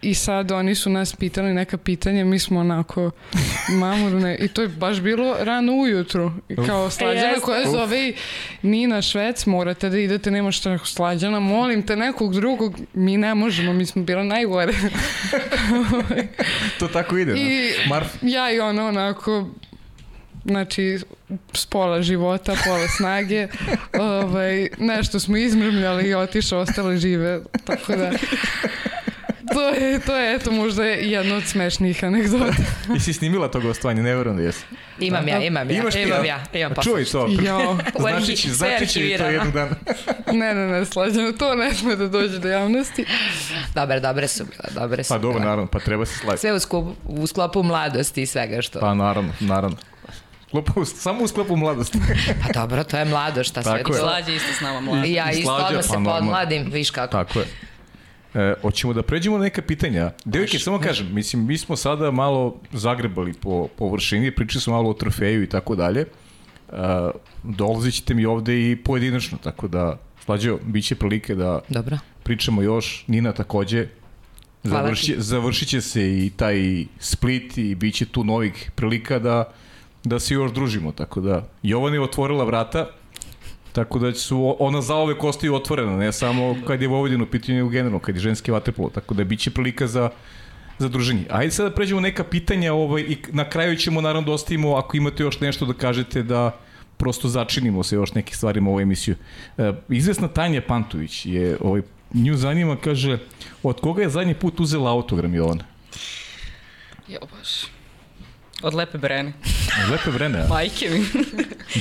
[0.02, 3.12] I sad oni su nas pitali neka pitanja, mi smo onako
[3.82, 6.32] mamurne i to je baš bilo rano ujutru.
[6.66, 8.14] Kao slađana koja zove i
[8.62, 13.74] Nina Švec, morate da idete, nema šta slađana, molim te nekog drugog, mi ne možemo,
[13.74, 14.74] mi smo bila najgore.
[16.80, 18.08] to tako ide, I Marf.
[18.22, 19.48] ja i ona onako
[20.46, 21.00] znači
[21.54, 23.48] s pola života, pola snage
[24.00, 28.12] ovaj, nešto smo izmrmljali i otišao, ostale žive tako da
[29.54, 32.54] to je, to je eto možda jedna od smešnijih anegdota.
[32.98, 34.66] I si snimila to gostovanje, ne verujem da jesi.
[35.00, 36.26] Imam ja, imam ja, Imaš ti, imam a?
[36.26, 36.82] ja, imam pa.
[36.82, 37.28] Čuj to.
[37.42, 37.78] Jo.
[38.00, 39.76] Znači će, znači će to jednog dana.
[40.32, 43.06] Ne, ne, ne, slađeno, to ne sme da dođe do javnosti.
[43.76, 46.42] Dobre, dobre su bile, dobre su Pa dobro, naravno, pa treba se slaviti.
[46.42, 48.80] Sve u, skup, u sklopu mladosti i svega što...
[48.80, 49.78] Pa naravno, naravno.
[50.48, 52.00] Sklopu, samo u sklopu mladosti.
[52.44, 53.78] Pa dobro, to je mlado, šta sve.
[53.78, 54.00] Tako je.
[54.00, 55.08] Slađe isto s nama mladi.
[55.08, 56.20] I ja isto odmah se pa normalno.
[56.20, 57.12] podmladim, viš kako.
[57.12, 57.46] Tako je.
[58.36, 60.12] E, hoćemo da pređemo na neka pitanja.
[60.26, 64.90] Devojke, samo kažem, mislim, mi smo sada malo zagrebali po, po vršini, pričali smo malo
[64.90, 66.02] o trofeju i tako dalje.
[66.02, 66.06] E,
[67.44, 71.98] dolazit ćete mi ovde i pojedinačno, tako da, slađo, bit će prilike da Dobro.
[72.24, 73.04] pričamo još.
[73.08, 73.88] Nina takođe,
[74.64, 79.52] završi, završit će se i taj split i bit će tu novih prilika da,
[80.04, 80.92] da se još družimo.
[80.92, 82.88] Tako da, Jovan je otvorila vrata,
[83.74, 87.70] Tako da su ona zaovek ostaju otvorena, ne samo kad je Vojvodin u pitanju, nego
[87.70, 90.10] generalno, kad je ženski vaterpolo, tako da biće prilika za
[90.78, 91.26] za druženje.
[91.30, 94.98] Ajde sada da pređemo neka pitanja ovaj, i na kraju ćemo naravno da ostavimo, ako
[94.98, 96.52] imate još nešto da kažete, da
[96.98, 99.16] prosto začinimo se još nekim stvarima u ovu emisiju.
[99.58, 101.82] E, izvesna Tanja Pantović je, ovaj,
[102.14, 103.18] nju zanima, kaže,
[103.64, 105.64] od koga je zadnji put uzela autogram Jovana?
[107.08, 107.66] Jo, baš.
[108.64, 109.34] Od lepe brene.
[109.92, 110.48] Lepe vreme, a?
[110.48, 111.06] Majke mi.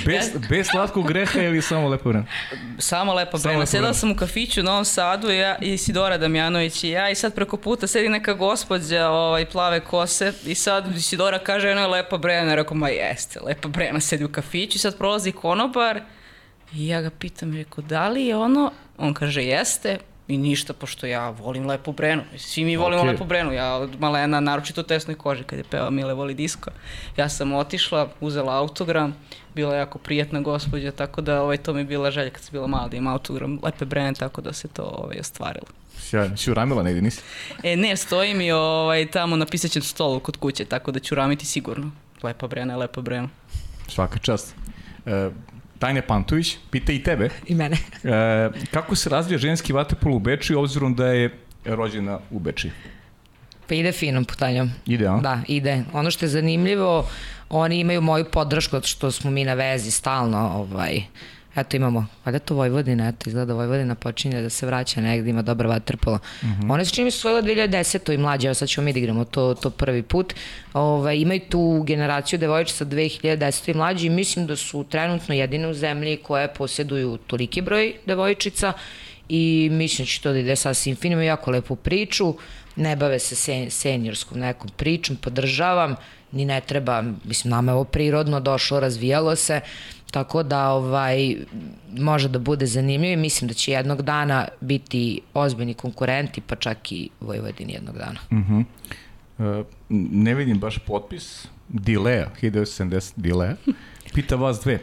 [0.07, 2.25] Bez, bez slatkog greha ili samo lepe vreme?
[2.61, 3.15] Samo Samo brena.
[3.25, 3.95] lepa Sedela brena.
[3.95, 7.57] sam u kafiću u Novom Sadu ja, i Sidora Damjanović i ja i sad preko
[7.57, 12.55] puta sedi neka gospođa ovaj, plave kose i sad Sidora kaže ono je lepa brena.
[12.55, 16.01] Rekao, ma jeste, lepa brena sedi u kafiću i sad prolazi konobar
[16.75, 18.73] i ja ga pitam, rekao, da li je ono?
[18.99, 19.99] On kaže, jeste.
[20.29, 22.23] I ništa, pošto ja volim Lepu Brenu.
[22.39, 23.13] Svi mi volimo Okej.
[23.13, 23.53] Lepu Brenu.
[23.53, 26.71] Ja od malena, naročito u tesnoj koži, kad je peva Mile voli disko.
[27.17, 29.17] Ja sam otišla, uzela autogram,
[29.55, 32.67] bila jako prijatna gospođa, tako da ovaj, to mi je bila želja kad sam bila
[32.67, 35.67] mala da ima autogram Lepe Brene, tako da se to ovaj, ostvarilo.
[35.99, 36.37] Sjajno.
[36.37, 37.21] Si uramila negdje, nisi?
[37.63, 41.47] E, ne, stoji mi ovaj, tamo na pisaćem stolu kod kuće, tako da ću ramiti
[41.47, 41.91] sigurno.
[42.23, 43.29] Lepa Brena Lepa Brena.
[43.89, 44.55] Svaka čast.
[45.07, 45.31] E,
[45.83, 47.29] Tanja Pantović, pita i tebe.
[47.47, 47.77] I mene.
[48.05, 51.31] E, kako se razvija ženski vaterpolo u Bečiju, obzirom da je
[51.65, 52.73] rođena u Bečiji?
[53.69, 54.71] Pa ide finom putanjom.
[54.87, 55.17] Ide, a?
[55.23, 55.83] Da, ide.
[55.93, 57.09] Ono što je zanimljivo,
[57.49, 61.03] oni imaju moju podršku, što smo mi na vezi stalno, ovaj,
[61.57, 65.69] eto imamo, valjda to Vojvodina, eto izgleda Vojvodina počinje da se vraća negdje, ima dobra
[65.69, 66.19] vaterpola.
[66.43, 66.47] Mm.
[66.47, 66.73] -hmm.
[66.73, 68.15] One se čini mi su svojila 2010.
[68.15, 70.35] i mlađe, evo sad ćemo mi da igramo to, to prvi put.
[70.73, 73.71] Ovaj, imaju tu generaciju devojčica 2010.
[73.71, 78.73] i mlađe i mislim da su trenutno jedine u zemlji koje posjeduju toliki broj devojčica
[79.29, 82.35] i mislim da će to da ide sasvim imaju jako lepu priču,
[82.77, 85.97] ne bave se sen, seniorskom nekom pričom, podržavam,
[86.33, 89.61] ni ne treba, mislim, nama je ovo prirodno došlo, razvijalo se,
[90.13, 91.37] tako da ovaj,
[91.99, 96.93] može da bude zanimljivo i mislim da će jednog dana biti ozbiljni konkurenti, pa čak
[96.93, 98.21] i Vojvodini jednog dana.
[98.33, 98.61] Mhm.
[99.39, 101.47] E, ne vidim baš potpis.
[101.69, 103.55] Dilea, 1970 Dilea.
[104.15, 104.79] Pita vas dve.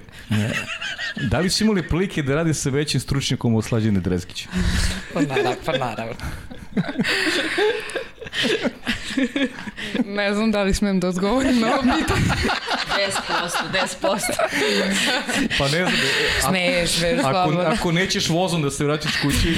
[1.32, 4.50] Da li su imali prilike da radi sa većim stručnjakom od Slađene Drezgića?
[5.14, 6.16] Pa naravno, pa naravno.
[10.06, 12.22] Ne znam da li smem da odgovorim na ovo pitanje.
[13.22, 13.50] 10%,
[14.02, 14.20] 10%.
[15.58, 15.88] Pa ne znam.
[15.88, 19.56] e, a- Smeješ, smeješ, Ako, ako nećeš vozom da se vraćaš kući,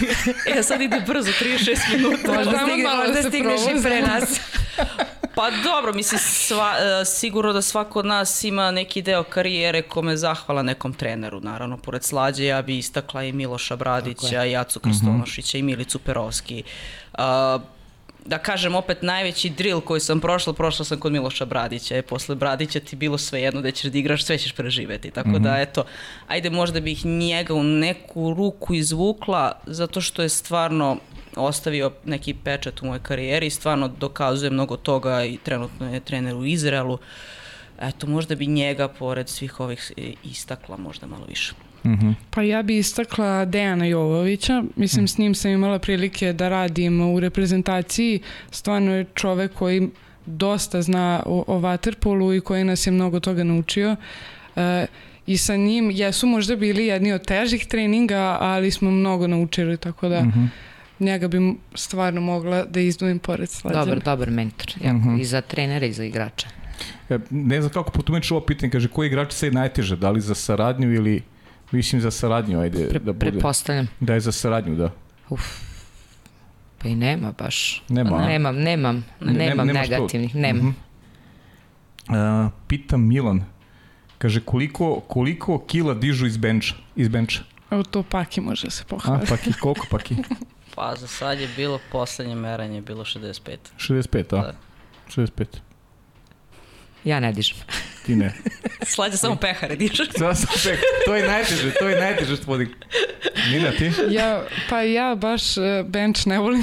[0.58, 2.32] E, sad ide brzo, 36 minuta.
[2.32, 4.40] Možda, Samo stigne, malo da možda se stigneš i pre nas.
[5.34, 10.16] Pa dobro, mislim, sva, e, sigurno da svako od nas ima neki deo karijere kome
[10.16, 11.40] zahvala nekom treneru.
[11.40, 16.62] Naravno, pored Slađe ja bi istakla i Miloša Bradića, i Jacu Krstonošića, i Milicu Perovski.
[17.14, 17.58] A,
[18.24, 21.96] da kažem opet najveći drill koji sam prošla, prošla sam kod Miloša Bradića.
[21.96, 25.10] E, posle Bradića ti bilo sve jedno da ćeš da igraš, sve ćeš preživeti.
[25.10, 25.84] Tako da, eto,
[26.28, 30.96] ajde možda bih njega u neku ruku izvukla, zato što je stvarno
[31.36, 36.34] ostavio neki pečat u mojoj karijeri i stvarno dokazuje mnogo toga i trenutno je trener
[36.34, 36.98] u Izraelu.
[37.80, 39.92] Eto, možda bi njega, pored svih ovih,
[40.24, 41.52] istakla možda malo više.
[42.30, 44.62] Pa ja bi istakla Dejana Jovovića.
[44.76, 48.20] Mislim, s njim sam imala prilike da radim u reprezentaciji.
[48.50, 49.88] Stvarno je čovek koji
[50.26, 53.96] dosta zna o, o vaterpolu i koji nas je mnogo toga naučio.
[54.56, 54.86] E,
[55.26, 60.08] I sa njim jesu možda bili jedni od težih treninga, ali smo mnogo naučili, tako
[60.08, 60.24] da
[61.00, 63.84] njega bi stvarno mogla da izdvojim pored Slađana.
[63.84, 64.74] Dobar, dobar mentor.
[64.84, 66.48] Jako, I za trenera i za igrača.
[67.10, 70.34] E, ne znam kako potumeniš ovo pitanje, kaže koji igrač se najteže, da li za
[70.34, 71.22] saradnju ili
[71.72, 73.18] mislim za saradnju, ajde Pre, da bude.
[73.20, 73.88] Pretpostavljam.
[74.00, 74.90] Da je za saradnju, da.
[75.28, 75.42] Uf.
[76.78, 77.82] Pa i nema baš.
[77.88, 78.26] Nema, a?
[78.26, 79.92] Nemam, nemam, Ne- nemam nemaš to?
[79.92, 80.66] negativnih, nemam.
[80.66, 80.74] Mhm.
[82.10, 83.44] Uh, pita Milan,
[84.18, 86.74] kaže koliko, koliko kila dižu iz benča?
[86.96, 87.40] Iz benča?
[87.70, 89.26] Evo to Paki može se A, pohvaliti.
[89.28, 90.16] paki, koliko paki?
[90.74, 93.56] Pa za sad je bilo, poslednje meranje je bilo 65.
[93.78, 94.42] 65, a?
[94.42, 94.54] Da.
[95.08, 95.44] 65.
[97.04, 97.56] Ja ne dižem.
[98.06, 98.32] Ti ne.
[98.94, 100.08] Slađa samo pehare dižeš.
[100.18, 102.74] Samo sam pek, to je najteže, to je najteže što vodim.
[103.52, 103.92] Nina, ti?
[104.10, 106.62] Ja, pa ja baš uh, bench ne volim.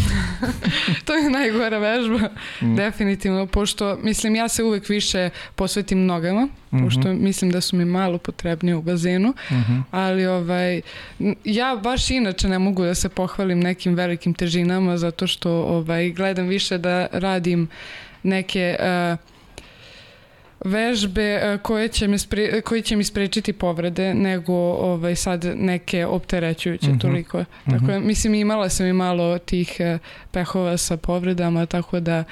[1.06, 2.30] to je najgora vežba,
[2.62, 2.76] mm.
[2.76, 6.84] definitivno, pošto, mislim, ja se uvek više posvetim nogama, mm -hmm.
[6.84, 9.84] pošto mislim da su mi malo potrebnije u bazenu, mm -hmm.
[9.92, 10.82] ali ovaj,
[11.44, 16.48] ja baš inače ne mogu da se pohvalim nekim velikim težinama, zato što ovaj, gledam
[16.48, 17.68] više da radim
[18.24, 18.76] neke...
[18.80, 19.30] Uh,
[20.66, 26.06] vežbe e, koje će, me spre, koje će mi sprečiti povrede nego ovaj, sad neke
[26.06, 27.02] opterećujuće mm -hmm.
[27.02, 27.44] toliko.
[27.66, 28.06] Tako, mm -hmm.
[28.06, 29.98] mislim imala sam i malo tih e,
[30.32, 32.24] pehova sa povredama, tako da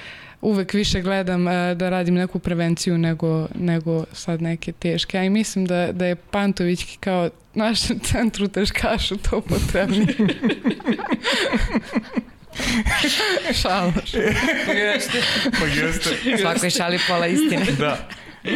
[0.41, 5.17] uvek više gledam e, da radim neku prevenciju nego, nego sad neke teške.
[5.17, 10.07] A i mislim da, da je Pantović kao našem centru teškašu to potrebni.
[13.61, 14.11] Šalaš.
[14.65, 15.21] Pa jeste.
[15.59, 16.37] Pa jeste.
[16.41, 17.65] Svakoj šali pola istine.
[17.79, 18.07] da.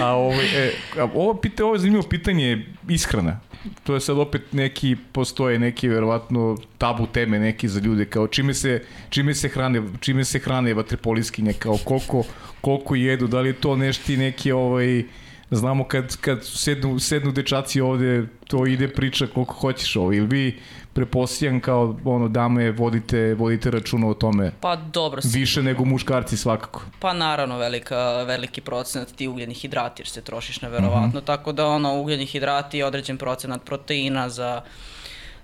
[0.01, 3.39] A ovo, e, a ovo, pita, ovo je zanimljivo pitanje ishrana.
[3.83, 8.53] To je sad opet neki, postoje neki verovatno tabu teme neki za ljude, kao čime
[8.53, 12.23] se, čime se hrane, čime se hrane vatrepoliskinje, kao koliko,
[12.61, 15.03] koliko jedu, da li je to nešto neki ovaj,
[15.51, 20.59] znamo kad, kad sednu, sednu dečaci ovde, to ide priča koliko hoćeš ovo, ili vi
[20.93, 24.51] prepostavljam kao ono dame vodite vodite računa o tome.
[24.61, 25.21] Pa dobro.
[25.23, 26.81] Više nego muškarci svakako.
[26.99, 31.25] Pa naravno velika veliki procenat ti ugljenih hidrata jer se trošiš neverovatno, mm -hmm.
[31.25, 34.61] tako da ono ugljeni hidrati i određen procenat proteina za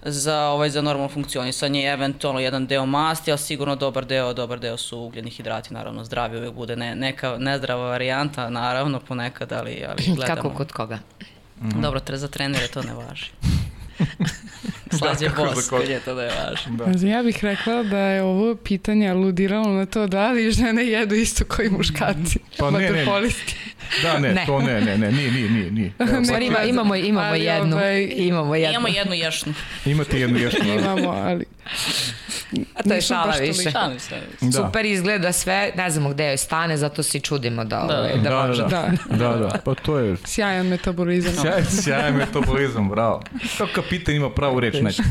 [0.06, 4.78] za ovaj za normalno funkcionisanje eventualno jedan deo masti, ali sigurno dobar deo, dobar deo
[4.78, 10.04] su ugljeni hidrati, naravno zdravi uvek bude ne, neka nezdrava varijanta, naravno ponekad, ali, ali
[10.16, 10.42] gledamo.
[10.42, 10.96] Kako kod koga?
[11.62, 11.82] Mm -hmm.
[11.82, 13.32] Dobro, tre, za trenere to ne važi.
[14.92, 16.86] Slađe da, je to da je važno.
[16.86, 17.08] Da.
[17.08, 21.46] Ja bih rekla da je ovo pitanje aludiralo na to da li žene jedu isto
[21.46, 22.40] koji muškarci.
[22.58, 23.06] Pa ne, ne.
[24.04, 25.72] Da, ne, ne, to ne, ne, ne, nije, nije, nije.
[25.72, 25.92] nije.
[26.40, 27.76] ne, ima, imamo, imamo jednu.
[27.76, 28.72] Ovaj, imamo jednu.
[28.72, 29.54] Imamo jednu ješnu.
[29.86, 30.74] Imate jednu ješnu.
[30.74, 31.46] imamo, ali...
[32.76, 33.72] A to je šala više.
[33.72, 34.16] Šalim se.
[34.42, 34.52] Da.
[34.52, 38.30] Super izgleda sve, ne znamo gde joj stane, zato se čudimo da, da, ovaj, da,
[38.30, 38.64] da, može.
[38.64, 38.92] Da.
[39.10, 40.16] da, da, pa to je...
[40.26, 41.34] Sjajan metabolizam.
[41.42, 43.24] Sjaj, sjajan metabolizam, bravo.
[43.58, 45.02] Kao kapitan ima pravu reč, znači.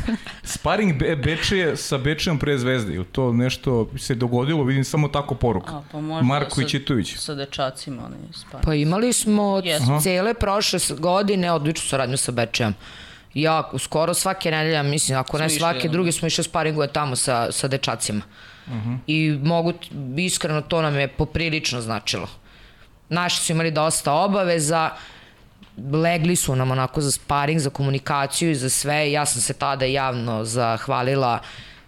[0.42, 5.34] Sparing be, Bečeje sa Bečejom pre Zvezde, ili to nešto se dogodilo, vidim samo tako
[5.34, 5.74] poruka.
[5.74, 7.16] A, pa Marko i Čitović.
[7.16, 8.64] Sa dečacima oni sparing.
[8.64, 10.02] Pa imali smo yes.
[10.02, 12.74] cele prošle godine odličnu saradnju sa Bečejom
[13.36, 17.68] ja skoro svake nedelje, mislim, ako ne svake druge, smo išli sparinguje tamo sa, sa
[17.68, 18.22] dečacima.
[18.66, 18.90] Uh mhm.
[18.90, 18.98] -huh.
[19.06, 19.72] I mogu,
[20.16, 22.28] iskreno, to nam je poprilično značilo.
[23.08, 24.90] Naši su imali dosta obaveza,
[25.92, 29.12] legli su nam onako za sparing, za komunikaciju i za sve.
[29.12, 31.38] Ja sam se tada javno zahvalila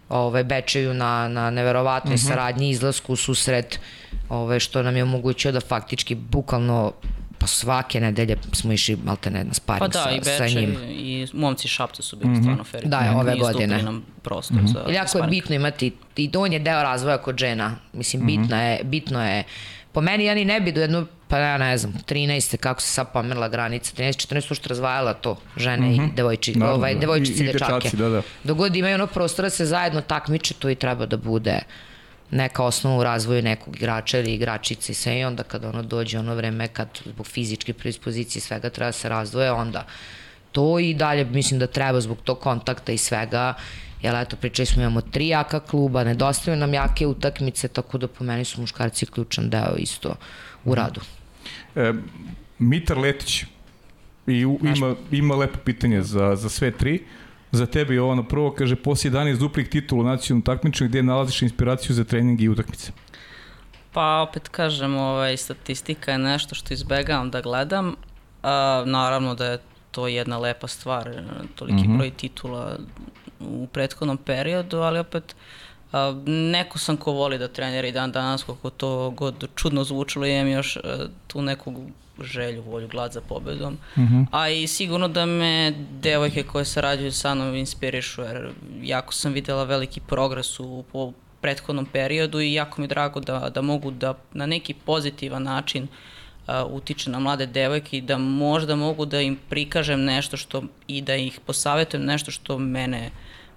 [0.09, 2.27] ovaj, Bečeju na, na neverovatnoj uh mhm.
[2.27, 2.29] -huh.
[2.29, 3.81] saradnji, izlasku, susret,
[4.29, 6.93] ovaj, što nam je omogućio da faktički bukvalno
[7.39, 10.47] pa svake nedelje smo išli malte ne na sparing pa da, sa, i Beče, sa
[10.47, 10.77] njim.
[10.89, 12.43] i momci Šapca su bili mm -hmm.
[12.43, 12.89] stvarno feri.
[12.89, 13.83] Da, je, ove godine.
[13.83, 14.73] nam prostor mm -hmm.
[14.73, 17.77] za, jako za je bitno imati, i on je deo razvoja kod žena.
[17.93, 18.41] Mislim, mm -hmm.
[18.41, 19.45] bitno je, bitno je,
[19.93, 22.57] po meni ja ni ne bi do jednu, pa ja ne znam, 13.
[22.57, 25.97] kako se sad pomerila granica, 13, 14 što razvajala to, žene mm -hmm.
[25.97, 26.15] i mhm.
[26.15, 27.91] devojči, da, ovaj, da, devojčice i, i dečake.
[27.93, 28.23] Da, da.
[28.45, 31.59] Dogod imaju ono prostora da se zajedno takmiče, to i treba da bude
[32.31, 36.19] neka osnova u razvoju nekog igrača ili igračice i sve i onda kad ono dođe
[36.19, 39.87] ono vreme kad zbog fizičke predispozicije svega treba da se razdvoje, onda
[40.53, 43.55] to i dalje mislim da treba zbog tog kontakta i svega
[44.03, 48.25] Jel, eto, pričali smo, imamo tri jaka kluba, nedostaju nam jake utakmice, tako da po
[48.25, 50.15] meni su muškarci ključan deo isto
[50.65, 51.01] u radu.
[51.79, 51.93] E,
[52.59, 53.45] Mitar Letić
[54.27, 57.03] i u, ima, ima lepo pitanje za, za sve tri.
[57.53, 61.43] Za tebe je ono prvo, kaže, posle 11 duplih titula u nacionalnom takmičenju, gde nalaziš
[61.43, 62.93] inspiraciju za trening i utakmice?
[63.93, 67.95] Pa opet kažem, ovaj, statistika je nešto što izbegavam da gledam.
[68.43, 69.59] A, naravno da je
[69.91, 71.11] to jedna lepa stvar,
[71.55, 71.97] toliki mm -hmm.
[71.97, 72.79] broj titula
[73.41, 75.68] u prethodnom periodu, ali opet a,
[76.27, 80.49] neko sam ko voli da trenira i dan danas, kako to god čudno zvučilo, imam
[80.49, 81.75] još a, tu nekog
[82.23, 83.79] želju, volju, glad za pobedom.
[83.97, 84.27] Mm -hmm.
[84.33, 88.51] A i sigurno da me devojke koje sarađuju sa mnom inspirišu, jer
[88.83, 93.51] jako sam videla veliki progres u, u prethodnom periodu i jako mi je drago da,
[93.55, 98.77] da mogu da na neki pozitivan način uh, utiče na mlade devojke i da možda
[98.77, 103.11] mogu da im prikažem nešto što i da ih posavetujem nešto što mene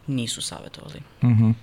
[0.08, 1.00] nisu savjetovali.
[1.22, 1.44] Uh mhm.
[1.44, 1.54] -huh.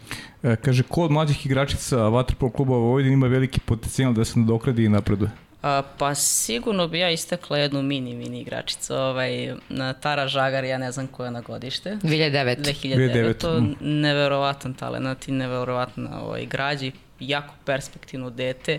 [0.52, 4.84] e, kaže, ko od mlađih igračica Vatrpol kluba Vojvodina ima veliki potencijal da se nadokradi
[4.84, 5.30] i napreduje?
[5.62, 8.94] A, pa sigurno bi ja istekla jednu mini, mini igračicu.
[8.94, 9.54] Ovaj,
[10.00, 11.90] Tara Žagar, ja ne znam koja na godište.
[12.02, 12.56] 2009.
[12.56, 13.12] 2009.
[13.14, 13.38] 2009.
[13.38, 13.76] To mm.
[13.80, 18.78] neverovatan talent i neverovatna ovaj, građi, jako perspektivno dete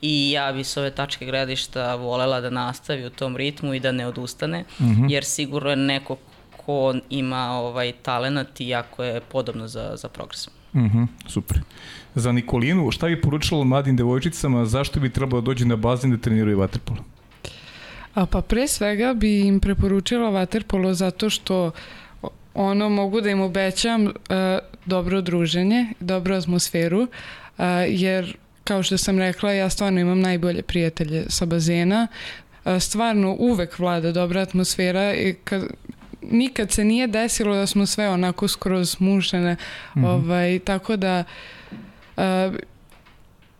[0.00, 3.92] i ja bi s ove tačke gledišta volela da nastavi u tom ritmu i da
[3.92, 5.10] ne odustane, mm -hmm.
[5.10, 6.16] jer sigurno je neko
[6.68, 10.48] ko ima ovaj talenat i jako je podobno za, za progres.
[10.74, 11.60] Mhm, mm super.
[12.14, 16.16] Za Nikolinu, šta bi poručila mladim devojčicama, zašto bi trebalo da dođu na bazen da
[16.16, 16.98] treniraju vaterpolo?
[18.14, 21.70] A pa pre svega bi im preporučila vaterpolo zato što
[22.54, 24.12] ono mogu da im obećam uh,
[24.86, 31.24] dobro druženje, dobru atmosferu, uh, jer kao što sam rekla, ja stvarno imam najbolje prijatelje
[31.28, 32.06] sa bazena,
[32.64, 35.62] uh, stvarno uvek vlada dobra atmosfera i kad,
[36.30, 40.06] nikad se nije desilo da smo sve onako skroz mušene, mm -hmm.
[40.06, 41.24] ovaj, tako da
[42.16, 42.22] uh,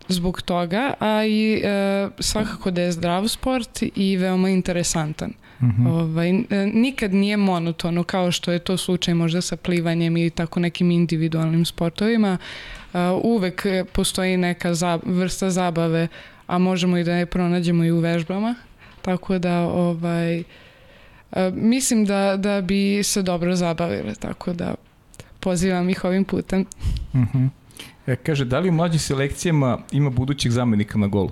[0.07, 5.33] zbog toga, a i uh, svakako da je zdrav sport i veoma interesantan.
[5.61, 5.89] Mm -hmm.
[5.89, 6.33] ovaj,
[6.73, 11.65] nikad nije monotono kao što je to slučaj možda sa plivanjem i tako nekim individualnim
[11.65, 12.37] sportovima.
[12.93, 16.07] Uh, uvek postoji neka za, vrsta zabave,
[16.47, 18.55] a možemo i da je pronađemo i u vežbama.
[19.01, 20.43] Tako da ovaj,
[21.53, 24.75] mislim da, da bi se dobro zabavile, tako da
[25.39, 26.65] pozivam ih ovim putem.
[27.13, 27.37] Uh mhm.
[27.37, 27.49] -huh.
[28.07, 31.31] e, kaže, da li u mlađim selekcijama ima budućih zamenika na golu?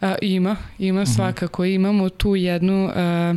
[0.00, 1.12] A, ima, ima uh mhm.
[1.12, 1.16] -huh.
[1.16, 1.64] svakako.
[1.64, 3.34] Imamo tu jednu a,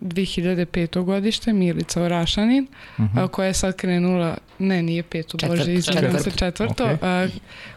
[0.00, 1.04] 2005.
[1.04, 2.66] godište, Milica Orašanin,
[2.98, 3.24] uh -huh.
[3.24, 6.98] a, koja je sad krenula, ne, nije petu, Četvrt, bože, izgledam se četvrto, okay.
[7.02, 7.28] a,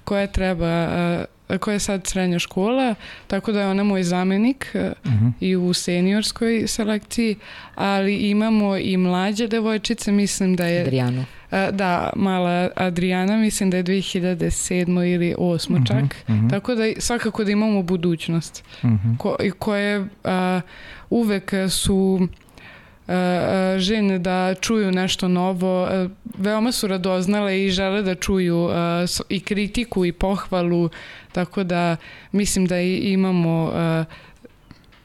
[0.04, 1.26] koja treba a,
[1.60, 2.96] koja je sad srednja škola,
[3.28, 4.94] tako da je ona moj zamenik uh -huh.
[5.06, 5.28] Mhm.
[5.40, 7.36] i u seniorskoj selekciji,
[7.76, 10.82] ali imamo i mlađe devojčice, mislim da je...
[10.82, 11.26] Adrianu.
[11.52, 15.14] Eh, da, mala Adriana, mislim da je 2007.
[15.14, 15.72] ili 8.
[15.72, 16.04] Uh -huh, čak.
[16.28, 16.50] Uh -huh.
[16.50, 18.64] Tako da svakako da imamo budućnost.
[18.84, 19.18] Uh -huh.
[19.18, 20.62] ko, koje a,
[21.10, 22.28] uvek su
[23.78, 25.88] žene da čuju nešto novo,
[26.38, 28.70] veoma su radoznale i žele da čuju
[29.30, 30.90] i kritiku i pohvalu,
[31.32, 31.96] tako da
[32.32, 33.74] mislim da i imamo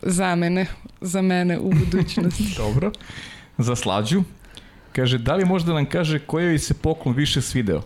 [0.03, 0.67] zamene
[1.01, 2.55] za mene u budućnosti.
[2.63, 2.93] Dobro.
[3.59, 4.23] Za slađu,
[4.93, 7.83] kaže, da li možda nam kaže koji se poklon više svideo?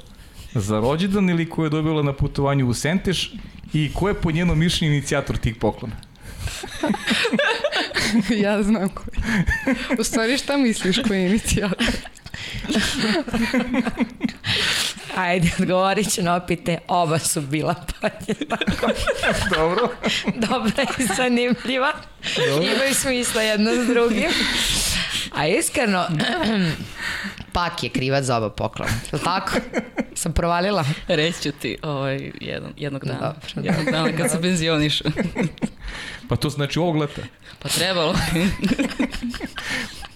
[0.55, 3.33] Za rođendan ili ko je dobila na putovanju u Senteš
[3.73, 5.97] i ko je po njenom mišljenju inicijator tih poklona?
[8.45, 9.09] ja znam koji.
[9.99, 11.87] U stvari šta misliš koji je inicijator?
[15.17, 16.79] Ajde, odgovorit ću na opite.
[16.89, 18.57] Oba su bila paljena.
[19.57, 19.89] Dobro.
[20.35, 21.93] Dobra i zanimljiva.
[22.37, 22.73] Dobro.
[22.75, 24.31] Imaju smisla jedno s drugim.
[25.35, 26.07] A iskreno,
[27.53, 28.93] Pak je krivac za oba poklona.
[29.13, 29.53] Je li tako?
[30.15, 30.85] Sam provalila?
[31.09, 33.21] Reću ti ovaj, jednog, jednog dana.
[33.21, 33.69] Dobro.
[33.69, 35.03] Jednog dana kad se penzioniš.
[36.31, 37.23] Pa to znači ovog leta?
[37.59, 38.15] Pa trebalo.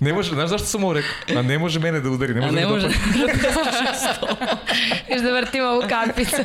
[0.00, 1.38] ne može, znaš zašto sam ovo rekao?
[1.38, 2.94] A ne može mene da udari, ne može, A ne može da
[5.14, 6.36] Viš da vrtimo ovu kapicu.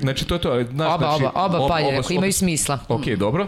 [0.00, 0.64] znači to je to.
[0.70, 2.78] Znaš, oba, znači, oba, oba, oba palje, ako imaju smisla.
[2.88, 3.46] Ok, dobro.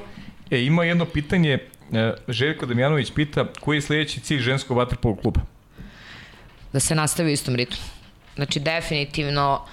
[0.50, 1.58] E, ima jedno pitanje
[1.92, 5.40] E, Željko Damjanović pita koji je sledeći cilj ženskog vaterpolo kluba?
[6.72, 7.76] Da se nastavi u istom ritmu.
[8.36, 9.68] Znači, definitivno uh,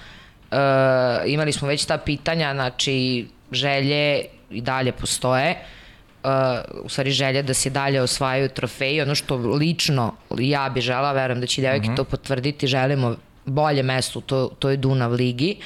[1.26, 5.56] imali smo već ta pitanja, znači želje i dalje postoje.
[6.24, 6.30] Uh,
[6.84, 9.02] u stvari želje da se dalje osvajaju trofeji.
[9.02, 11.92] Ono što lično ja bi žela, verujem da će devojke uh mhm.
[11.92, 11.96] -huh.
[11.96, 15.56] to potvrditi, želimo bolje mesto u to, toj Dunav ligi.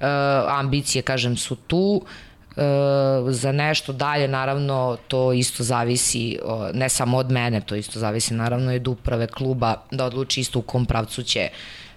[0.00, 0.06] Uh,
[0.48, 2.02] ambicije, kažem, su tu.
[2.02, 2.08] Uh,
[2.56, 6.38] E, za nešto dalje, naravno, to isto zavisi,
[6.72, 10.58] ne samo od mene, to isto zavisi naravno i od uprave kluba da odluči isto
[10.58, 11.48] u kom pravcu će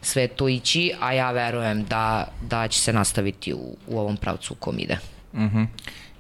[0.07, 4.53] sve to ići, a ja verujem da, da će se nastaviti u, u ovom pravcu
[4.53, 4.97] u kom ide.
[5.34, 5.39] Uh.
[5.39, 5.65] -huh.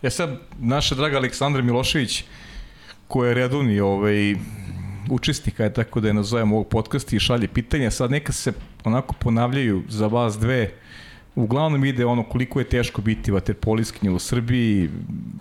[0.01, 2.23] Ja sad, naša draga Aleksandra Milošević,
[3.07, 4.35] koja je redovni ovaj,
[5.09, 8.53] učesnika, je tako da je nazovem ovog podcasta i šalje pitanja, sad neka se
[8.83, 10.71] onako ponavljaju za vas dve,
[11.35, 14.89] uglavnom ide ono koliko je teško biti vaterpoliskinja u Srbiji,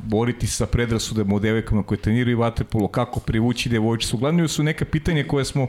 [0.05, 4.17] boriti sa predrasudama u devojkama koje treniraju vaterpolo, kako privući devojčice.
[4.17, 5.67] Uglavnom su neka pitanja koje smo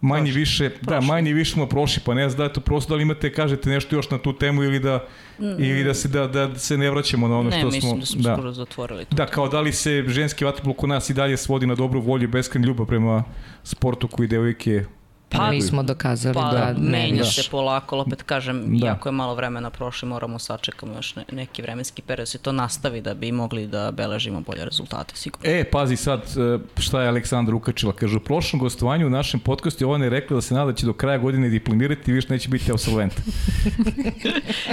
[0.00, 0.86] manje prošli, više, prošli.
[0.86, 3.32] da, manje više smo prošli, pa ne znam da je to prosto da li imate,
[3.32, 5.04] kažete nešto još na tu temu ili da,
[5.38, 5.44] mm.
[5.44, 7.90] ili da se, da, da se ne vraćamo na ono ne, što smo...
[7.90, 8.34] Ne, mislim da smo da.
[8.34, 9.04] skoro zatvorili.
[9.04, 9.16] To.
[9.16, 12.28] Da, kao da li se ženski vaterpolo kod nas i dalje svodi na dobru volju
[12.28, 13.24] beskren ljubav prema
[13.62, 14.84] sportu koji devojke
[15.28, 18.86] Pa, mi smo dokazali pa, da menja se polako, opet kažem, da.
[18.86, 22.52] iako je malo vremena prošlo, moramo sačekamo još ne, neki vremenski period, da se to
[22.52, 25.50] nastavi da bi mogli da beležimo bolje rezultate, sigurno.
[25.50, 27.92] E, pazi sad e, šta je Aleksandra ukačila.
[27.92, 30.86] Kaže, u prošlom gostovanju u našem podcastu ona je rekla da se nada da će
[30.86, 33.12] do kraja godine diplomirati i više neće biti absolvent.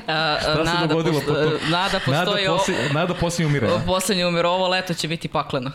[0.07, 1.13] a, šta se nada dogodilo?
[1.15, 1.71] Posto, potom?
[1.71, 2.45] Nada postoji...
[2.45, 3.69] Nada, posle, nada posljednje umire.
[3.85, 5.71] Poslednje umire, ovo leto će biti pakleno.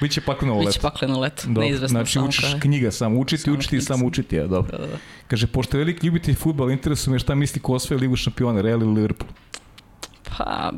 [0.00, 0.70] Biće pakleno ovo leto.
[0.70, 4.78] Biće pakleno leto, neizvesno Znači, učiš knjiga samo, učiti, učiti samo učiti učiti, a dobro.
[4.78, 4.98] Da, da.
[5.28, 8.82] Kaže, pošto je veliki ljubitelj futbala, interesuje me šta misli ko osvaja Ligu šampiona, Real
[8.82, 9.30] ili Liverpool?
[10.28, 10.72] Pa,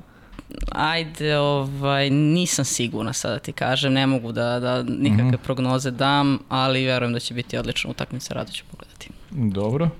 [0.72, 5.44] ajde, ovaj, nisam sigurna sada ti kažem, ne mogu da, da nikakve mm -hmm.
[5.44, 9.10] prognoze dam, ali verujem da će biti odlična utakmica, rado ću pogledati.
[9.30, 9.90] Dobro.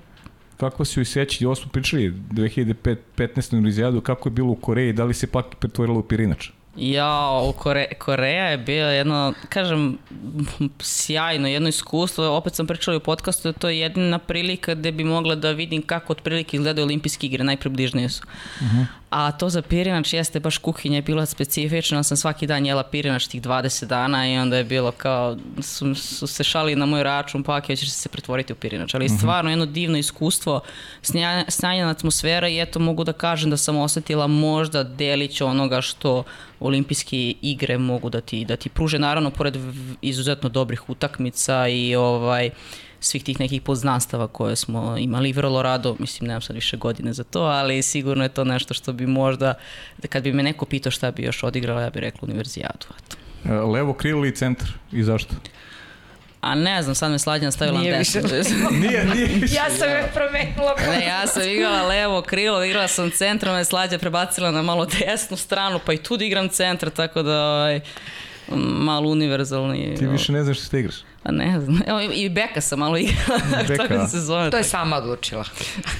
[0.57, 3.57] Kako si u seći, ovo smo pričali 2015.
[3.57, 6.49] Unizijadu, kako je bilo u Koreji, da li se pak pretvorilo u pirinač?
[6.75, 9.97] Ja, Kore, Koreja je bila jedno, kažem,
[10.79, 12.37] sjajno, jedno iskustvo.
[12.37, 15.81] Opet sam pričala u podcastu da to je jedina prilika gde bi mogla da vidim
[15.81, 18.23] kako otprilike izgledaju olimpijske igre, najpribližnije su.
[18.61, 18.85] Uh -huh.
[19.11, 23.27] A to za pirinač jeste baš kuhinja je bila specifična, sam svaki dan jela pirinač
[23.27, 27.43] tih 20 dana i onda je bilo kao, su, su se šali na moj račun,
[27.43, 28.93] pa hoćeš se pretvoriti u pirinač.
[28.93, 29.17] Ali uh -huh.
[29.17, 30.61] stvarno jedno divno iskustvo,
[31.47, 36.23] snajna atmosfera i eto mogu da kažem da sam osetila možda delić onoga što
[36.59, 39.57] olimpijske igre mogu da ti, da ti pruže, naravno pored
[40.01, 42.49] izuzetno dobrih utakmica i ovaj,
[43.01, 47.23] svih tih nekih poznanstava koje smo imali vrlo rado, mislim nemam sad više godine za
[47.23, 49.53] to, ali sigurno je to nešto što bi možda,
[49.97, 52.85] da kad bi me neko pitao šta bi još odigrala, ja bih rekla univerzijadu.
[52.97, 53.17] Eto.
[53.45, 55.35] E, levo krilo ili centar i zašto?
[56.41, 57.97] A ne znam, sad me slađana stavila Nije na
[58.29, 58.69] desno.
[58.81, 59.55] nije, nije više.
[59.55, 60.75] ja sam je promenila.
[60.99, 65.37] ne, ja sam igrala levo krilo, igrala sam centrom, me slađa prebacila na malo desnu
[65.37, 67.79] stranu, pa i tu da igram centar, tako da ovaj,
[68.57, 69.95] malo univerzalni.
[69.97, 70.95] Ti više ne znaš što igraš.
[71.23, 71.79] Pa ne znam.
[71.87, 73.41] Evo, i Beka sam malo igrala.
[73.67, 73.83] Beka.
[73.83, 74.51] tako da se zove.
[74.51, 75.43] To je sama odlučila.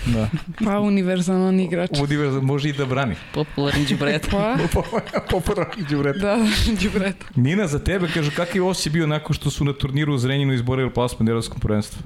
[0.06, 0.30] Da.
[0.66, 1.90] Pa univerzalan igrač.
[2.00, 3.16] Univerzal može i da brani.
[3.34, 4.28] Popularni džubret.
[4.32, 4.58] Pa,
[5.32, 6.16] Popularni đubret.
[6.16, 6.38] da,
[6.80, 7.16] džubret.
[7.36, 10.54] Nina, za tebe, kaže, kakav je osjećaj bio nakon što su na turniru u Zrenjinu
[10.54, 12.02] izborili plasman na Evropskom prvenstvu?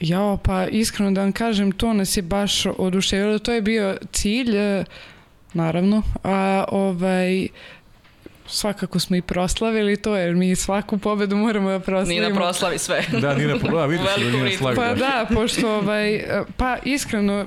[0.00, 3.38] Jao, pa iskreno da vam kažem, to nas je baš oduševilo.
[3.38, 4.84] To je bio cilj, e,
[5.54, 7.48] naravno, a ovaj,
[8.50, 12.22] svakako smo i proslavili to, jer mi svaku pobedu moramo da proslavimo.
[12.22, 13.04] Nina proslavi sve.
[13.12, 14.76] Da, Nina, da, vidiš da Nina slaga.
[14.76, 16.24] Pa da, pošto ovaj,
[16.56, 17.46] pa iskreno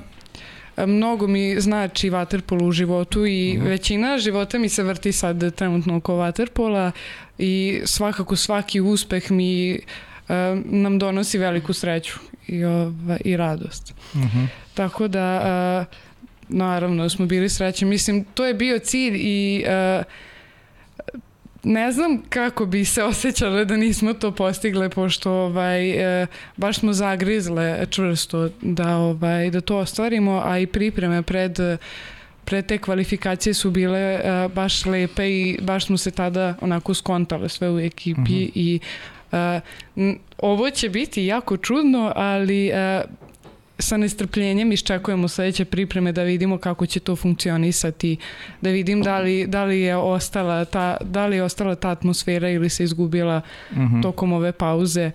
[0.78, 3.66] mnogo mi znači vaterpolo u životu i Mhm.
[3.66, 6.92] većina života mi se vrti sad trenutno oko vaterpola
[7.38, 9.78] i svakako svaki uspeh mi eh,
[10.64, 13.94] nam donosi veliku sreću i, ovaj, i radost.
[14.14, 14.44] Mhm.
[14.74, 15.40] Tako da
[15.90, 15.96] eh,
[16.48, 17.86] naravno smo bili srećni.
[17.88, 20.02] Mislim, to je bio cilj i eh,
[21.64, 25.90] ne znam kako bi se osjećale da nismo to postigle pošto ovaj
[26.22, 26.26] e,
[26.56, 31.58] baš smo zagrizle čvrsto da ovaj da to ostvarimo a i pripreme pred
[32.44, 34.20] pred te kvalifikacije su bile e,
[34.54, 38.50] baš lepe i baš smo se tada onako skontale sve u ekipi Mhm.
[38.54, 38.80] i
[39.32, 39.60] e,
[40.38, 43.02] ovo će biti jako čudno ali e,
[43.84, 48.16] sa nestrpljenjem iščekujemo sledeće pripreme da vidimo kako će to funkcionisati,
[48.60, 52.50] da vidim da li, da li je ostala ta, da li je ostala ta atmosfera
[52.50, 53.40] ili se izgubila
[53.72, 54.00] Mhm.
[54.00, 55.10] tokom ove pauze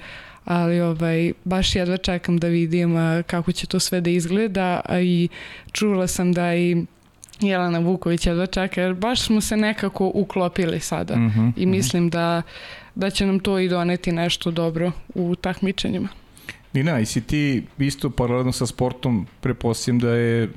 [0.46, 5.00] ali ovaj, baš jedva čekam da vidim a, kako će to sve da izgleda a
[5.00, 5.28] i
[5.72, 6.86] čula sam da i
[7.42, 12.42] Jelena Vuković jedva čeka jer baš smo se nekako uklopili sada Mhm, i mislim da,
[12.96, 16.08] da će nam to i doneti nešto dobro u takmičenjima.
[16.74, 20.50] Nina, i si ti isto paralelno sa sportom, prepostavljam da je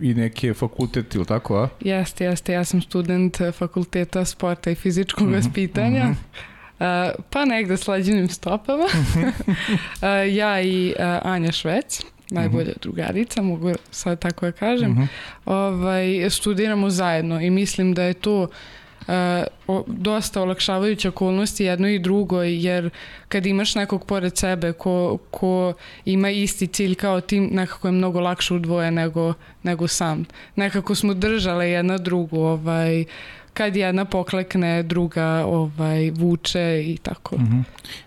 [0.00, 1.68] i neke fakultet ili tako, a?
[1.80, 2.52] Jeste, jeste.
[2.52, 6.04] Ja sam student eh, fakulteta sporta i fizičkog Mhm, vaspitanja.
[6.04, 6.12] mhm.
[6.74, 6.86] Uh,
[7.30, 8.84] pa negde s lađenim stopama.
[8.84, 10.02] uh,
[10.34, 15.02] ja i uh, Anja Švec, najbolja drugarica, mogu sad tako da kažem, Mhm.
[15.46, 18.48] ovaj, studiramo zajedno i mislim da je to Uh,
[19.68, 22.90] o, dosta olakšavajuća okolnosti jedno i drugo jer
[23.28, 25.72] kad imaš nekog pored sebe ko, ko
[26.04, 30.24] ima isti cilj kao ti nekako je mnogo lakše u dvoje nego, nego sam
[30.56, 33.04] nekako smo držale jedna drugu ovaj,
[33.54, 37.60] kad jedna poklekne druga ovaj, vuče i tako Mhm.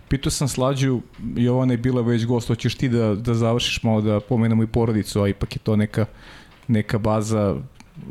[0.10, 1.02] Pitao sam Slađu,
[1.36, 5.22] Jovana je bila već gost, hoćeš ti da, da završiš malo da pomenemo i porodicu,
[5.22, 6.06] a ipak je to neka,
[6.68, 7.56] neka baza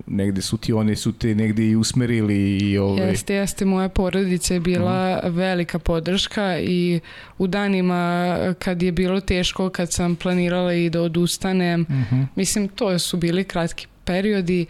[0.07, 4.55] negde su ti oni su te negde i usmerili i ovaj, Jeste, jeste, moja porodica
[4.55, 7.01] je bila velika podrška i
[7.39, 12.23] u danima kad je bilo teško, kad sam planirala i da odustanem, Mhm.
[12.37, 14.67] mislim, to su bili kratki periodi,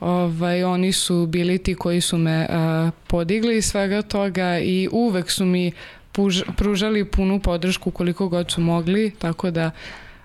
[0.00, 5.30] ovaj, oni su bili ti koji su me a, podigli iz svega toga i uvek
[5.30, 5.72] su mi
[6.12, 9.70] puž, pružali punu podršku koliko god su mogli, tako da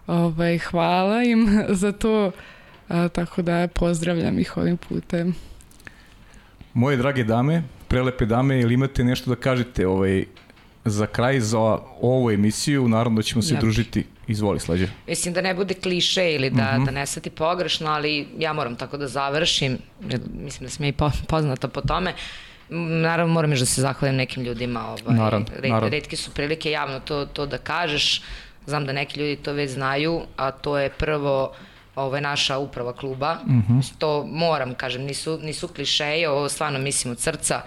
[0.07, 1.47] ovaj, hvala im
[1.81, 2.31] za to,
[2.89, 5.35] a, tako da pozdravljam ih ovim putem.
[6.73, 7.55] Moje drage dame,
[7.87, 10.25] prelepe dame, ili imate nešto da kažete ovaj,
[10.85, 11.59] za kraj za
[12.01, 13.59] ovu emisiju, naravno da ćemo se Ja.
[13.59, 14.05] družiti.
[14.27, 14.87] Izvoli, Slađe.
[15.07, 16.85] Mislim da ne bude kliše ili da, Mhm.
[16.85, 19.77] da ne sati pogrešno, ali ja moram tako da završim.
[20.35, 22.13] Mislim da sam ja i po- poznata po tome.
[23.01, 24.85] Naravno moram još da se zahvalim nekim ljudima.
[24.87, 25.89] Ovaj, Naravno, red, naravno.
[25.89, 28.21] Redke su prilike javno to, to da kažeš.
[28.65, 31.53] znam da neki ljudi to već znaju, a to je prvo ovo
[32.15, 33.33] je naša uprava kluba.
[33.33, 33.91] Mm -hmm.
[33.97, 37.61] To moram, kažem, nisu, nisu klišeje, ovo stvarno mislim od srca,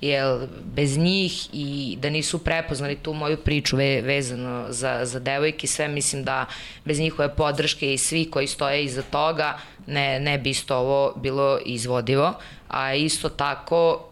[0.00, 5.66] jer bez njih i da nisu prepoznali tu moju priču ve, vezano za, za devojke,
[5.66, 6.46] sve mislim da
[6.84, 11.58] bez njihove podrške i svi koji stoje iza toga ne, ne bi isto ovo bilo
[11.64, 12.34] izvodivo.
[12.68, 14.04] A isto tako,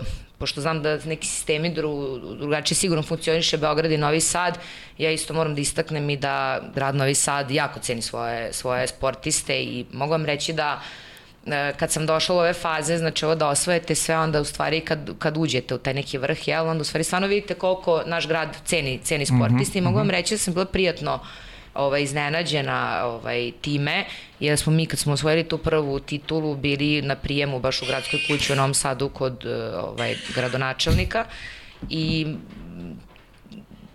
[0.00, 0.06] uh,
[0.38, 4.58] pošto znam da neki sistemi dru, drugačije sigurno funkcioniše Beograd i Novi Sad,
[4.98, 9.62] ja isto moram da istaknem i da grad Novi Sad jako ceni svoje, svoje sportiste
[9.62, 10.80] i mogu vam reći da
[11.46, 14.80] e, kad sam došla u ove faze, znači ovo da osvojete sve, onda u stvari
[14.80, 18.28] kad, kad uđete u taj neki vrh, jel, onda u stvari stvarno vidite koliko naš
[18.28, 20.16] grad ceni, ceni sportiste mm -hmm, i mogu vam mhm.
[20.16, 24.04] reći da sam bila prijatno uh, ovaj, iznenađena ovaj, time,
[24.40, 28.20] jer smo mi kad smo osvojili tu prvu titulu bili na prijemu baš u gradskoj
[28.28, 29.44] kući u Novom Sadu kod
[29.82, 31.24] ovaj, gradonačelnika
[31.88, 32.26] i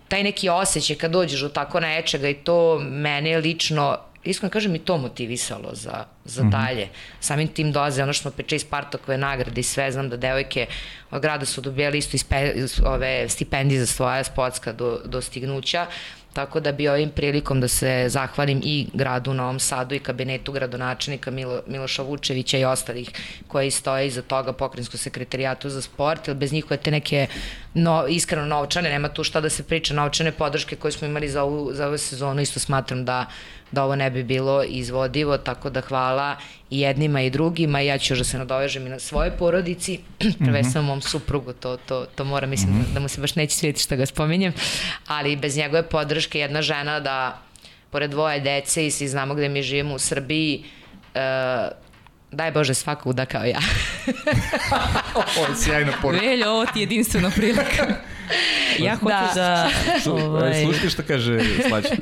[0.08, 4.78] taj neki osjećaj kad dođeš do tako nečega i to mene lično iskreno kažem i
[4.78, 6.50] to motivisalo za, za mm -hmm.
[6.50, 6.88] dalje.
[7.20, 10.66] Samim tim doze, ono što smo pričali iz Partokove nagrade i sve, znam da devojke
[11.10, 12.54] od grada su dobijali isto ispe,
[12.86, 15.86] ove stipendije za svoja sportska do, dostignuća
[16.34, 21.30] Tako da bi ovim prilikom da se zahvalim i gradu Novom Sadu i kabinetu gradonačelnika
[21.30, 23.10] Milo, Miloša Vučevića i ostalih
[23.48, 27.26] koji stoje iza toga pokrinjsko sekretarijatu za sport, jer bez njihove te neke
[27.74, 31.42] no, iskreno novčane, nema tu šta da se priča, novčane podrške koje smo imali za
[31.42, 33.26] ovu, za ovu sezonu, isto smatram da
[33.74, 36.36] da ovo ne bi bilo izvodivo, tako da hvala
[36.70, 39.98] i jednima i drugima ja ću još da se nadovežem i na svoje porodici,
[40.44, 40.88] prvenstveno mm -hmm.
[40.88, 42.94] mom suprugu, to, to, to mora, mislim mm -hmm.
[42.94, 44.52] da mu se baš neće svijeti što ga spominjem,
[45.06, 47.42] ali bez njegove podrške jedna žena da
[47.90, 50.64] pored dvoje dece i svi znamo gde mi živimo u Srbiji,
[51.14, 51.20] uh,
[52.32, 53.60] daj Bože svakog da kao ja.
[55.38, 56.24] ovo je sjajna poruka.
[56.24, 57.86] Veljo, ovo ti je jedinstvena prilika.
[58.78, 59.70] ja hoću da...
[60.04, 60.64] da ovaj...
[60.64, 61.38] Slušaj što kaže
[61.68, 61.88] Slađa.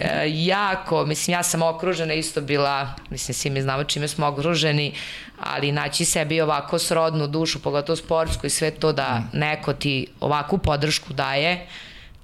[0.00, 4.94] e, jako, mislim, ja sam okružena isto bila, mislim, svi mi znamo čime smo okruženi,
[5.40, 9.38] ali naći sebi ovako srodnu dušu, pogotovo sportsku i sve to da mm.
[9.38, 11.66] neko ti ovakvu podršku daje,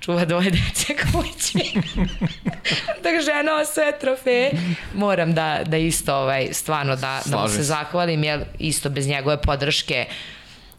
[0.01, 1.59] čuva dvoje dece kući.
[3.03, 4.51] da žena sve trofeje.
[4.95, 9.43] Moram da, da isto ovaj, stvarno da, da mu se zahvalim, jer isto bez njegove
[9.43, 10.07] podrške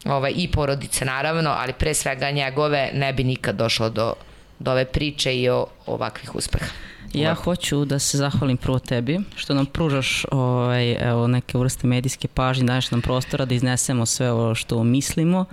[0.04, 4.14] ovaj, i porodice naravno, ali pre svega njegove ne bi nikad došlo do,
[4.58, 6.66] do ove priče i o, ovakvih uspeha.
[7.12, 12.28] Ja hoću da se zahvalim prvo tebi, što nam pružaš ovaj, evo, neke vrste medijske
[12.28, 15.44] pažnje, daješ nam prostora da iznesemo sve ovo što mislimo.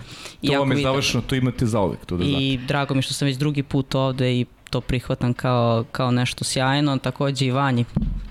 [0.47, 2.05] To vam je završeno, to imate zauvek.
[2.05, 2.67] To da I znate.
[2.67, 6.97] drago mi što sam već drugi put ovde i to prihvatam kao, kao nešto sjajno.
[6.97, 7.85] Takođe i Vanji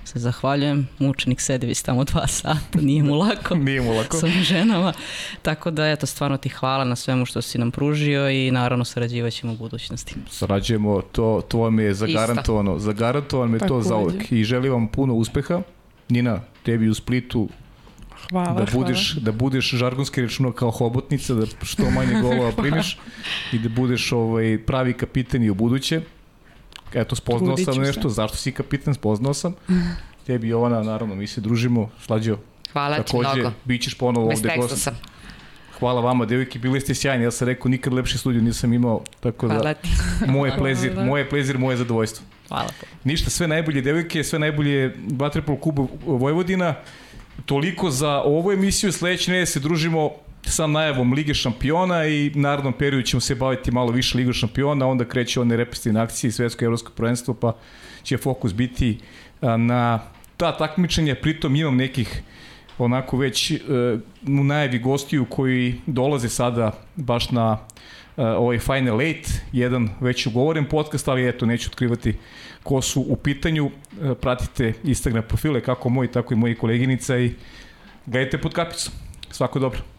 [0.05, 0.87] se zahvaljujem.
[0.99, 3.55] Mučenik sedi već tamo dva sata, nije mu lako.
[3.67, 4.17] nije mu lako.
[4.17, 4.93] Sa ženama.
[5.41, 9.53] Tako da, eto, stvarno ti hvala na svemu što si nam pružio i naravno sarađivaćemo
[9.53, 10.15] u budućnosti.
[10.29, 12.71] Sarađujemo, to, to vam je zagarantovano.
[12.71, 12.85] Isto.
[12.85, 14.31] Zagarantovano je to za uvek.
[14.31, 15.61] I želim vam puno uspeha.
[16.09, 17.49] Nina, tebi u Splitu
[18.29, 19.25] Hvala, da budeš, hvala.
[19.25, 22.97] da budeš žargonski rečeno kao hobotnica, da što manje golova primiš
[23.53, 26.01] i da budeš ovaj, pravi kapitan i u buduće
[26.93, 28.15] eto, spoznao Trudit sam nešto, se.
[28.15, 29.55] zašto si kapitan, spoznao sam.
[30.27, 32.37] Tebi Jovana, naravno, mi se družimo, slađo.
[32.73, 33.55] Hvala takođe, ti mnogo.
[33.65, 34.83] Bićeš ponovo Bez ovde gost.
[34.83, 34.99] sam.
[35.79, 37.23] Hvala vama, devojke, bili ste sjajni.
[37.23, 39.89] Ja sam rekao, nikad lepši studiju nisam imao, tako da Hvala ti.
[40.27, 42.25] moje plezir, moje plezir, moje zadovoljstvo.
[42.47, 42.69] Hvala.
[43.03, 46.75] Ništa, sve najbolje devojke, sve najbolje Vatrepol klubu Vojvodina.
[47.45, 50.11] Toliko za ovu emisiju, sledeće nedelje se družimo
[50.43, 55.05] sa najavom Lige šampiona i narednom periodu ćemo se baviti malo više Liga šampiona, onda
[55.05, 57.55] kreće one reprezentativne akcije svetsko evropsko prvenstvo, pa
[58.03, 58.97] će fokus biti
[59.41, 59.99] na
[60.37, 62.21] ta takmičenja, pritom imam nekih
[62.77, 63.59] onako već uh,
[64.27, 67.59] u najavi gostiju koji dolaze sada baš na uh,
[68.25, 72.13] ovaj Final Eight, jedan već ugovoren podcast, ali eto neću otkrivati
[72.63, 73.65] ko su u pitanju.
[73.65, 77.33] Uh, pratite Instagram profile kako moji, tako i moji koleginica i
[78.05, 78.93] gledajte pod kapicom.
[79.31, 79.98] Svako dobro.